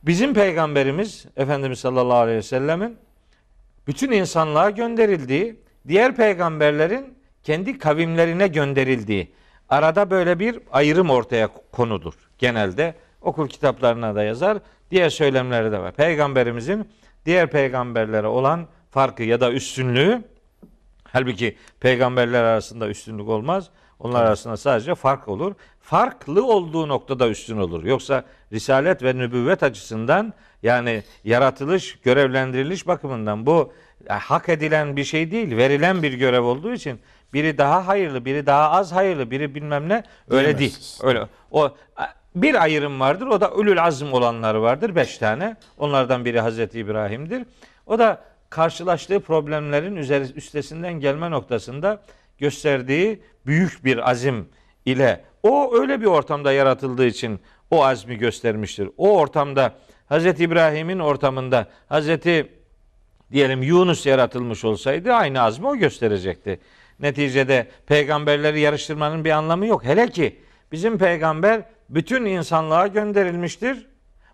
Bizim 0.04 0.34
peygamberimiz 0.34 1.26
Efendimiz 1.38 1.80
sallallahu 1.80 2.18
aleyhi 2.18 2.38
ve 2.38 2.44
sellemin 2.44 2.98
bütün 3.88 4.12
insanlığa 4.12 4.70
gönderildiği, 4.70 5.60
diğer 5.88 6.16
peygamberlerin 6.16 7.18
kendi 7.44 7.78
kavimlerine 7.78 8.48
gönderildiği 8.48 9.32
arada 9.70 10.10
böyle 10.10 10.40
bir 10.40 10.60
ayrım 10.72 11.10
ortaya 11.10 11.50
konudur. 11.72 12.14
Genelde 12.38 12.96
okul 13.22 13.48
kitaplarına 13.48 14.16
da 14.16 14.24
yazar, 14.24 14.58
diğer 14.92 15.10
söylemleri 15.10 15.72
de 15.72 15.80
var. 15.80 15.92
Peygamberimizin 15.92 16.90
diğer 17.26 17.52
peygamberlere 17.52 18.28
olan 18.28 18.68
farkı 18.92 19.24
ya 19.24 19.42
da 19.42 19.52
üstünlüğü 19.52 20.24
Halbuki 21.12 21.58
peygamberler 21.80 22.44
arasında 22.44 22.90
üstünlük 22.90 23.30
olmaz. 23.30 23.70
Onlar 24.00 24.26
arasında 24.26 24.58
sadece 24.58 24.96
fark 24.96 25.28
olur. 25.28 25.56
Farklı 25.82 26.46
olduğu 26.46 26.88
noktada 26.88 27.30
üstün 27.30 27.58
olur. 27.58 27.84
Yoksa 27.84 28.24
risalet 28.54 29.04
ve 29.04 29.18
nübüvvet 29.18 29.64
açısından 29.64 30.34
yani 30.64 31.04
yaratılış, 31.24 32.00
görevlendiriliş 32.04 32.88
bakımından 32.88 33.46
bu 33.46 33.74
e, 34.10 34.14
hak 34.14 34.50
edilen 34.50 34.96
bir 34.96 35.04
şey 35.04 35.32
değil, 35.32 35.58
verilen 35.58 36.04
bir 36.04 36.14
görev 36.14 36.42
olduğu 36.42 36.74
için 36.74 37.00
biri 37.34 37.58
daha 37.58 37.88
hayırlı, 37.88 38.26
biri 38.26 38.46
daha 38.46 38.72
az 38.72 38.92
hayırlı, 38.92 39.32
biri 39.32 39.56
bilmem 39.56 39.90
ne 39.90 40.04
öyle 40.30 40.46
değil. 40.46 40.58
Diyemezsiniz. 40.58 41.02
Öyle 41.04 41.28
o 41.52 41.72
bir 42.36 42.64
ayrım 42.64 43.00
vardır. 43.00 43.28
O 43.28 43.42
da 43.42 43.52
ölül 43.52 43.84
azm 43.84 44.14
olanları 44.14 44.62
vardır. 44.62 44.96
Beş 44.96 45.18
tane. 45.18 45.56
Onlardan 45.78 46.26
biri 46.26 46.40
Hazreti 46.40 46.80
İbrahim'dir. 46.80 47.46
O 47.86 48.00
da 48.00 48.22
karşılaştığı 48.50 49.20
problemlerin 49.20 49.96
üzeri, 49.96 50.34
üstesinden 50.36 50.94
gelme 50.94 51.32
noktasında 51.32 52.02
gösterdiği 52.38 53.22
büyük 53.50 53.86
bir 53.86 54.10
azim 54.10 54.50
ile 54.86 55.24
o 55.44 55.80
öyle 55.80 56.02
bir 56.02 56.06
ortamda 56.06 56.52
yaratıldığı 56.52 57.06
için 57.06 57.40
o 57.72 57.86
azmi 57.86 58.18
göstermiştir. 58.18 58.90
O 58.98 59.18
ortamda 59.18 59.74
Hazreti 60.06 60.44
İbrahim'in 60.44 61.00
ortamında 61.00 61.68
Hazreti 61.88 62.52
diyelim 63.32 63.64
Yunus 63.64 64.06
yaratılmış 64.06 64.66
olsaydı 64.66 65.14
aynı 65.14 65.42
azmi 65.42 65.68
o 65.68 65.76
gösterecekti. 65.76 66.60
Neticede 67.00 67.68
peygamberleri 67.88 68.60
yarıştırmanın 68.60 69.26
bir 69.26 69.32
anlamı 69.32 69.66
yok. 69.66 69.84
Hele 69.84 70.08
ki 70.10 70.40
bizim 70.72 70.98
peygamber 70.98 71.62
bütün 71.90 72.26
insanlığa 72.26 72.88
gönderilmiştir. 72.88 73.88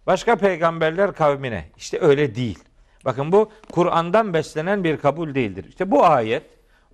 Başka 0.08 0.36
peygamberler 0.36 1.14
kavmine. 1.14 1.66
İşte 1.78 2.00
öyle 2.02 2.36
değil. 2.36 2.60
Bakın 3.06 3.32
bu 3.32 3.52
Kur'an'dan 3.72 4.34
beslenen 4.34 4.84
bir 4.84 4.98
kabul 4.98 5.36
değildir. 5.36 5.66
İşte 5.70 5.92
bu 5.92 6.06
ayet 6.06 6.44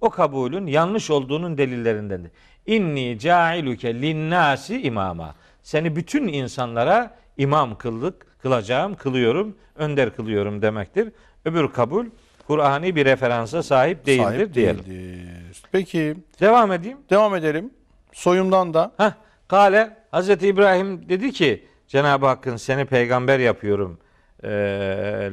o 0.01 0.09
kabulün 0.09 0.67
yanlış 0.67 1.09
olduğunun 1.09 1.57
delillerindendir. 1.57 2.31
İnni 2.65 3.19
cailuke 3.19 4.01
linnasi 4.01 4.81
imama. 4.81 5.35
Seni 5.63 5.95
bütün 5.95 6.27
insanlara 6.27 7.17
imam 7.37 7.77
kıldık, 7.77 8.25
kılacağım, 8.41 8.95
kılıyorum, 8.95 9.55
önder 9.75 10.15
kılıyorum 10.15 10.61
demektir. 10.61 11.11
Öbür 11.45 11.67
kabul 11.71 12.05
Kur'ani 12.47 12.95
bir 12.95 13.05
referansa 13.05 13.63
sahip 13.63 14.05
değildir 14.05 14.23
Sahip 14.23 14.53
diyelim. 14.53 14.85
değildir. 14.85 15.61
Peki 15.71 16.15
Devam 16.39 16.71
edeyim. 16.71 16.97
devam 17.09 17.35
edelim. 17.35 17.73
Soyumdan 18.13 18.73
da 18.73 18.91
Heh, 18.97 19.11
Kale 19.47 19.97
Hazreti 20.11 20.47
İbrahim 20.47 21.09
dedi 21.09 21.31
ki 21.31 21.65
Cenab-ı 21.87 22.25
Hakk'ın 22.25 22.55
seni 22.57 22.85
peygamber 22.85 23.39
yapıyorum 23.39 23.99
e, 24.43 24.49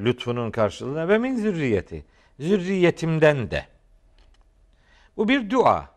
lütfunun 0.05 0.51
karşılığında 0.51 1.09
ve 1.09 1.19
min 1.19 1.37
zürriyeti. 1.37 2.05
Zürriyetimden 2.41 3.51
de. 3.51 3.65
Bu 5.19 5.29
bir 5.29 5.51
dua. 5.51 5.89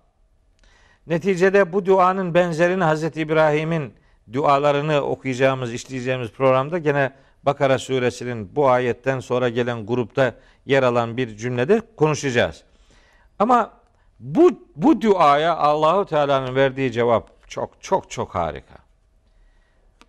Neticede 1.07 1.73
bu 1.73 1.85
duanın 1.85 2.33
benzerini 2.33 2.83
Hazreti 2.83 3.21
İbrahim'in 3.21 3.93
dualarını 4.33 5.01
okuyacağımız, 5.01 5.73
işleyeceğimiz 5.73 6.31
programda 6.31 6.77
gene 6.77 7.13
Bakara 7.43 7.79
suresinin 7.79 8.55
bu 8.55 8.69
ayetten 8.69 9.19
sonra 9.19 9.49
gelen 9.49 9.85
grupta 9.85 10.35
yer 10.65 10.83
alan 10.83 11.17
bir 11.17 11.37
cümlede 11.37 11.81
konuşacağız. 11.95 12.63
Ama 13.39 13.73
bu 14.19 14.51
bu 14.75 15.01
duaya 15.01 15.57
Allahu 15.57 16.05
Teala'nın 16.05 16.55
verdiği 16.55 16.91
cevap 16.91 17.49
çok 17.49 17.81
çok 17.81 18.11
çok 18.11 18.35
harika. 18.35 18.75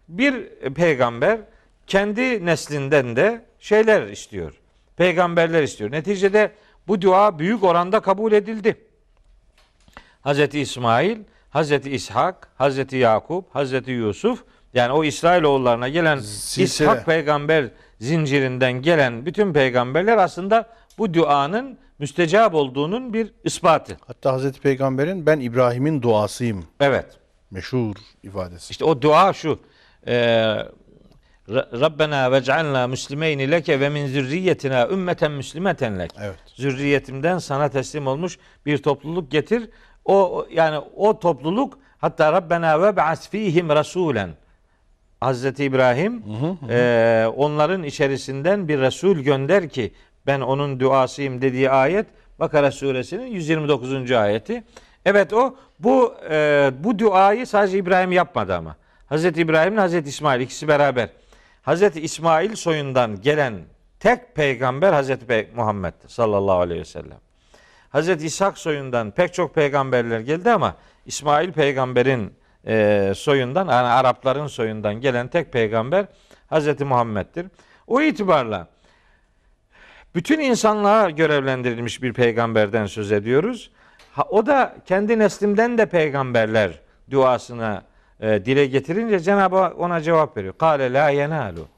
Bir 0.09 0.49
peygamber 0.75 1.41
kendi 1.87 2.47
neslinden 2.47 3.17
de 3.17 3.45
şeyler 3.59 4.03
istiyor. 4.03 4.61
Peygamberler 4.97 5.63
istiyor. 5.63 5.91
Neticede 5.91 6.53
bu 6.89 7.03
dua 7.03 7.39
büyük 7.39 7.65
oranda 7.65 8.01
kabul 8.01 8.33
edildi. 8.33 8.92
Hazreti 10.23 10.61
İsmail, 10.61 11.19
Hazreti 11.51 11.91
İshak, 11.91 12.49
Hazreti 12.55 12.97
Yakup, 12.97 13.55
Hazreti 13.55 13.91
Yusuf 13.91 14.45
yani 14.75 14.93
o 14.93 15.05
İsrailoğullarına 15.05 15.89
gelen 15.89 16.19
Silsile. 16.19 16.65
İshak 16.89 17.07
peygamber 17.07 17.69
zincirinden 18.01 18.73
gelen 18.73 19.27
bütün 19.27 19.53
peygamberler 19.53 20.19
aslında 20.19 20.69
bu 20.99 21.15
duanın 21.15 21.79
müstecap 21.99 22.55
olduğunun 22.55 23.13
bir 23.13 23.33
ispatı. 23.45 23.97
hatta 24.07 24.33
Hazreti 24.33 24.61
Peygamber'in 24.61 25.27
ben 25.27 25.41
İbrahim'in 25.41 26.03
duasıyım 26.03 26.65
Evet. 26.81 27.07
meşhur 27.51 27.95
ifadesi. 28.23 28.71
İşte 28.71 28.85
o 28.85 29.03
dua 29.03 29.33
şu. 29.33 29.59
E, 30.07 30.15
Ra- 31.49 31.81
Rabbena 31.81 32.33
vec'alna 32.33 32.89
muslimeyni 32.89 33.51
leke 33.51 33.81
ve 33.81 33.89
min 33.89 34.07
zürriyetina 34.07 34.89
ümmeten 34.89 35.33
müslimeten 35.33 35.99
lek. 35.99 36.11
Evet. 36.21 36.37
Zürriyetimden 36.47 37.39
sana 37.39 37.69
teslim 37.69 38.07
olmuş 38.07 38.39
bir 38.67 38.79
topluluk 38.79 39.31
getir. 39.31 39.71
O 40.05 40.47
yani 40.53 40.79
o 40.97 41.19
topluluk 41.19 41.79
hatta 41.99 42.33
Rabbena 42.33 42.83
ve 42.83 42.97
ba'as 42.97 43.29
fihim 43.29 43.69
rasulen. 43.69 44.31
Hazreti 45.21 45.65
İbrahim 45.65 46.23
e, 46.71 47.27
onların 47.37 47.83
içerisinden 47.83 48.69
bir 48.69 48.81
Resul 48.81 49.19
gönder 49.19 49.69
ki 49.69 49.93
ben 50.27 50.41
onun 50.41 50.81
duasıyım 50.81 51.43
dediği 51.43 51.71
ayet 51.71 52.07
Bakara 52.41 52.71
suresinin 52.71 53.27
129. 53.27 54.11
ayeti. 54.13 54.65
Evet 55.05 55.33
o 55.33 55.57
bu 55.79 56.15
e, 56.31 56.71
bu 56.79 56.99
duayı 56.99 57.47
sadece 57.47 57.79
İbrahim 57.79 58.13
yapmadı 58.13 58.57
ama. 58.57 58.77
Hazreti 59.07 59.41
İbrahim 59.41 59.73
ile 59.73 59.81
Hazreti 59.81 60.09
İsmail 60.09 60.41
ikisi 60.41 60.69
beraber. 60.69 61.09
Hazreti 61.63 62.01
İsmail 62.01 62.57
soyundan 62.57 63.21
gelen 63.21 63.55
tek 64.01 64.35
peygamber 64.35 64.93
Hazreti 64.93 65.51
Muhammed 65.57 65.95
sallallahu 66.07 66.59
aleyhi 66.59 66.81
ve 66.81 66.85
sellem. 66.85 67.19
Hazreti 67.93 68.27
İshak 68.27 68.59
soyundan 68.59 69.11
pek 69.11 69.35
çok 69.35 69.55
peygamberler 69.55 70.21
geldi 70.21 70.51
ama 70.51 70.77
İsmail 71.07 71.53
peygamberin 71.53 72.35
e, 72.67 73.13
soyundan 73.17 73.69
yani 73.69 73.87
Arapların 73.87 74.47
soyundan 74.47 74.95
gelen 74.95 75.29
tek 75.29 75.53
peygamber 75.53 76.07
Hazreti 76.47 76.85
Muhammed'dir. 76.85 77.47
O 77.87 78.01
itibarla 78.03 78.69
bütün 80.15 80.41
insanlığa 80.41 81.11
görevlendirilmiş 81.11 82.03
bir 82.03 82.13
peygamberden 82.13 82.87
söz 82.87 83.13
ediyoruz. 83.13 83.71
Ha, 84.13 84.23
o 84.31 84.47
da 84.47 84.77
kendi 84.87 85.19
neslimden 85.19 85.79
de 85.79 85.87
peygamberler 85.87 86.81
duasına 87.11 87.83
e, 88.21 88.45
dile 88.45 88.67
getirince 88.67 89.21
Cenab-ı 89.21 89.57
Hak 89.57 89.79
ona 89.79 90.01
cevap 90.01 90.37
veriyor. 90.37 90.55
Kale 90.59 90.93
la 90.93 91.09
yenalu. 91.09 91.69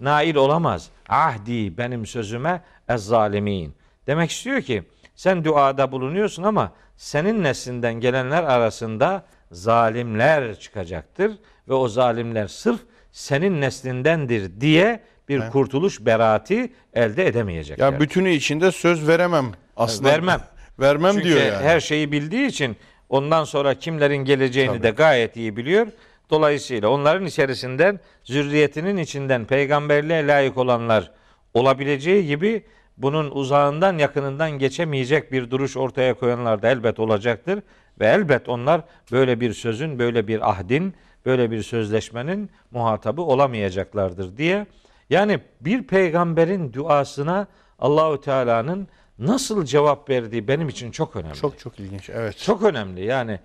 Nail 0.00 0.34
olamaz. 0.34 0.90
Ahdi 1.08 1.78
benim 1.78 2.06
sözüme 2.06 2.62
ez 2.88 3.06
zalimin. 3.06 3.74
Demek 4.06 4.30
istiyor 4.30 4.62
ki 4.62 4.84
sen 5.14 5.44
duada 5.44 5.92
bulunuyorsun 5.92 6.42
ama 6.42 6.72
senin 6.96 7.42
neslinden 7.42 7.94
gelenler 7.94 8.42
arasında 8.42 9.24
zalimler 9.52 10.54
çıkacaktır 10.60 11.32
ve 11.68 11.74
o 11.74 11.88
zalimler 11.88 12.46
sırf 12.46 12.80
senin 13.12 13.60
neslindendir 13.60 14.60
diye 14.60 15.00
bir 15.28 15.50
kurtuluş 15.50 16.00
beraati 16.00 16.72
elde 16.94 17.26
edemeyecekler. 17.26 17.92
Ya 17.92 18.00
bütünü 18.00 18.30
içinde 18.30 18.72
söz 18.72 19.08
veremem 19.08 19.52
aslında. 19.76 20.08
Vermem. 20.08 20.40
Vermem 20.80 21.12
Çünkü 21.12 21.24
diyor 21.24 21.40
yani. 21.40 21.64
her 21.64 21.80
şeyi 21.80 22.12
bildiği 22.12 22.46
için 22.46 22.76
ondan 23.08 23.44
sonra 23.44 23.74
kimlerin 23.74 24.16
geleceğini 24.16 24.72
Tabii. 24.72 24.82
de 24.82 24.90
gayet 24.90 25.36
iyi 25.36 25.56
biliyor. 25.56 25.86
Dolayısıyla 26.30 26.88
onların 26.88 27.26
içerisinden 27.26 28.00
zürriyetinin 28.24 28.96
içinden 28.96 29.44
peygamberliğe 29.44 30.26
layık 30.26 30.58
olanlar 30.58 31.10
olabileceği 31.54 32.26
gibi 32.26 32.64
bunun 32.96 33.30
uzağından 33.30 33.98
yakınından 33.98 34.50
geçemeyecek 34.50 35.32
bir 35.32 35.50
duruş 35.50 35.76
ortaya 35.76 36.14
koyanlar 36.14 36.62
da 36.62 36.68
elbet 36.68 37.00
olacaktır. 37.00 37.62
Ve 38.00 38.06
elbet 38.06 38.48
onlar 38.48 38.80
böyle 39.12 39.40
bir 39.40 39.52
sözün, 39.52 39.98
böyle 39.98 40.28
bir 40.28 40.50
ahdin, 40.50 40.94
böyle 41.26 41.50
bir 41.50 41.62
sözleşmenin 41.62 42.50
muhatabı 42.70 43.22
olamayacaklardır 43.22 44.36
diye. 44.36 44.66
Yani 45.10 45.40
bir 45.60 45.82
peygamberin 45.82 46.72
duasına 46.72 47.46
Allahu 47.78 48.20
Teala'nın 48.20 48.88
nasıl 49.18 49.64
cevap 49.64 50.10
verdiği 50.10 50.48
benim 50.48 50.68
için 50.68 50.90
çok 50.90 51.16
önemli. 51.16 51.34
Çok 51.34 51.58
çok 51.58 51.80
ilginç. 51.80 52.10
Evet. 52.10 52.38
Çok 52.38 52.62
önemli 52.62 53.04
yani. 53.04 53.40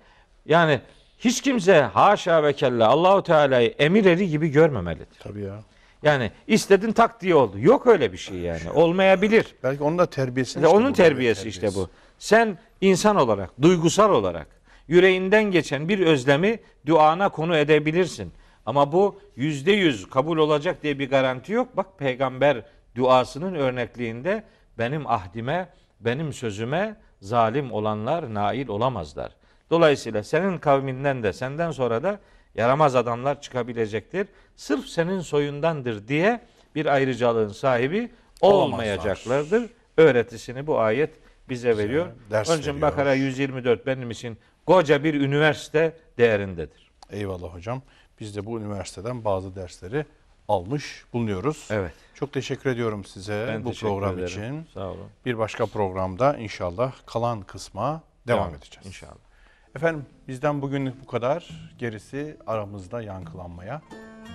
Yani 0.46 0.80
hiç 1.18 1.42
kimse 1.42 1.80
haşa 1.80 2.42
ve 2.42 2.52
kella 2.52 2.88
Allahu 2.88 3.22
Teala'yı 3.22 3.74
emir 3.78 4.04
eri 4.04 4.28
gibi 4.28 4.48
görmemelidir. 4.48 5.18
Tabii 5.20 5.40
ya. 5.40 5.60
Yani 6.02 6.30
istedin 6.46 6.92
tak 6.92 7.20
diye 7.20 7.34
oldu. 7.34 7.58
Yok 7.58 7.86
öyle 7.86 8.12
bir 8.12 8.18
şey 8.18 8.36
yani. 8.38 8.70
Olmayabilir. 8.70 9.54
Belki 9.62 9.82
onun 9.82 9.98
da 9.98 10.06
terbiyesi. 10.06 10.58
İşte 10.58 10.68
onun 10.68 10.92
terbiyesi 10.92 11.48
işte 11.48 11.74
bu. 11.74 11.90
Sen 12.18 12.58
insan 12.80 13.16
olarak, 13.16 13.62
duygusal 13.62 14.10
olarak 14.10 14.46
yüreğinden 14.88 15.44
geçen 15.44 15.88
bir 15.88 15.98
özlemi 15.98 16.58
duana 16.86 17.28
konu 17.28 17.56
edebilirsin. 17.56 18.32
Ama 18.66 18.92
bu 18.92 19.20
yüzde 19.36 19.72
yüz 19.72 20.10
kabul 20.10 20.38
olacak 20.38 20.82
diye 20.82 20.98
bir 20.98 21.10
garanti 21.10 21.52
yok. 21.52 21.76
Bak 21.76 21.98
peygamber 21.98 22.62
duasının 22.96 23.54
örnekliğinde 23.54 24.44
benim 24.78 25.06
ahdime, 25.06 25.68
benim 26.00 26.32
sözüme 26.32 26.96
zalim 27.20 27.72
olanlar 27.72 28.34
nail 28.34 28.68
olamazlar. 28.68 29.32
Dolayısıyla 29.70 30.22
senin 30.22 30.58
kavminden 30.58 31.22
de 31.22 31.32
senden 31.32 31.70
sonra 31.70 32.02
da 32.02 32.18
yaramaz 32.54 32.96
adamlar 32.96 33.40
çıkabilecektir. 33.40 34.28
Sırf 34.56 34.86
senin 34.86 35.20
soyundandır 35.20 36.08
diye 36.08 36.40
bir 36.74 36.86
ayrıcalığın 36.86 37.48
sahibi 37.48 38.10
olmayacaklardır. 38.40 39.70
Öğretisini 39.96 40.66
bu 40.66 40.80
ayet 40.80 41.10
bize 41.48 41.76
veriyor. 41.76 42.06
ders 42.30 42.50
Onun 42.50 42.58
için 42.58 42.70
veriyor. 42.70 42.90
Bakara 42.90 43.14
124 43.14 43.86
benim 43.86 44.10
için 44.10 44.38
koca 44.66 45.04
bir 45.04 45.14
üniversite 45.14 45.96
değerindedir. 46.18 46.90
Eyvallah 47.10 47.54
hocam. 47.54 47.82
Biz 48.20 48.36
de 48.36 48.46
bu 48.46 48.60
üniversiteden 48.60 49.24
bazı 49.24 49.56
dersleri 49.56 50.06
almış 50.48 51.04
bulunuyoruz. 51.12 51.68
Evet. 51.70 51.92
Çok 52.14 52.32
teşekkür 52.32 52.70
ediyorum 52.70 53.04
size 53.04 53.44
Ben 53.48 53.64
bu 53.64 53.68
teşekkür 53.68 53.88
program 53.88 54.18
ederim. 54.18 54.26
için. 54.26 54.66
Sağ 54.74 54.86
olun. 54.86 55.08
Bir 55.26 55.38
başka 55.38 55.66
programda 55.66 56.36
inşallah 56.36 56.92
kalan 57.06 57.42
kısma 57.42 58.02
devam, 58.26 58.54
edeceğiz. 58.54 58.86
İnşallah. 58.86 59.29
Efendim 59.74 60.06
bizden 60.28 60.62
bugünlük 60.62 61.02
bu 61.02 61.06
kadar. 61.06 61.70
Gerisi 61.78 62.36
aramızda 62.46 63.02
yankılanmaya 63.02 63.82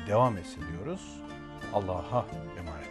devam 0.08 0.38
etsin 0.38 0.64
diyoruz. 0.72 1.22
Allah'a 1.74 2.26
emanet. 2.60 2.85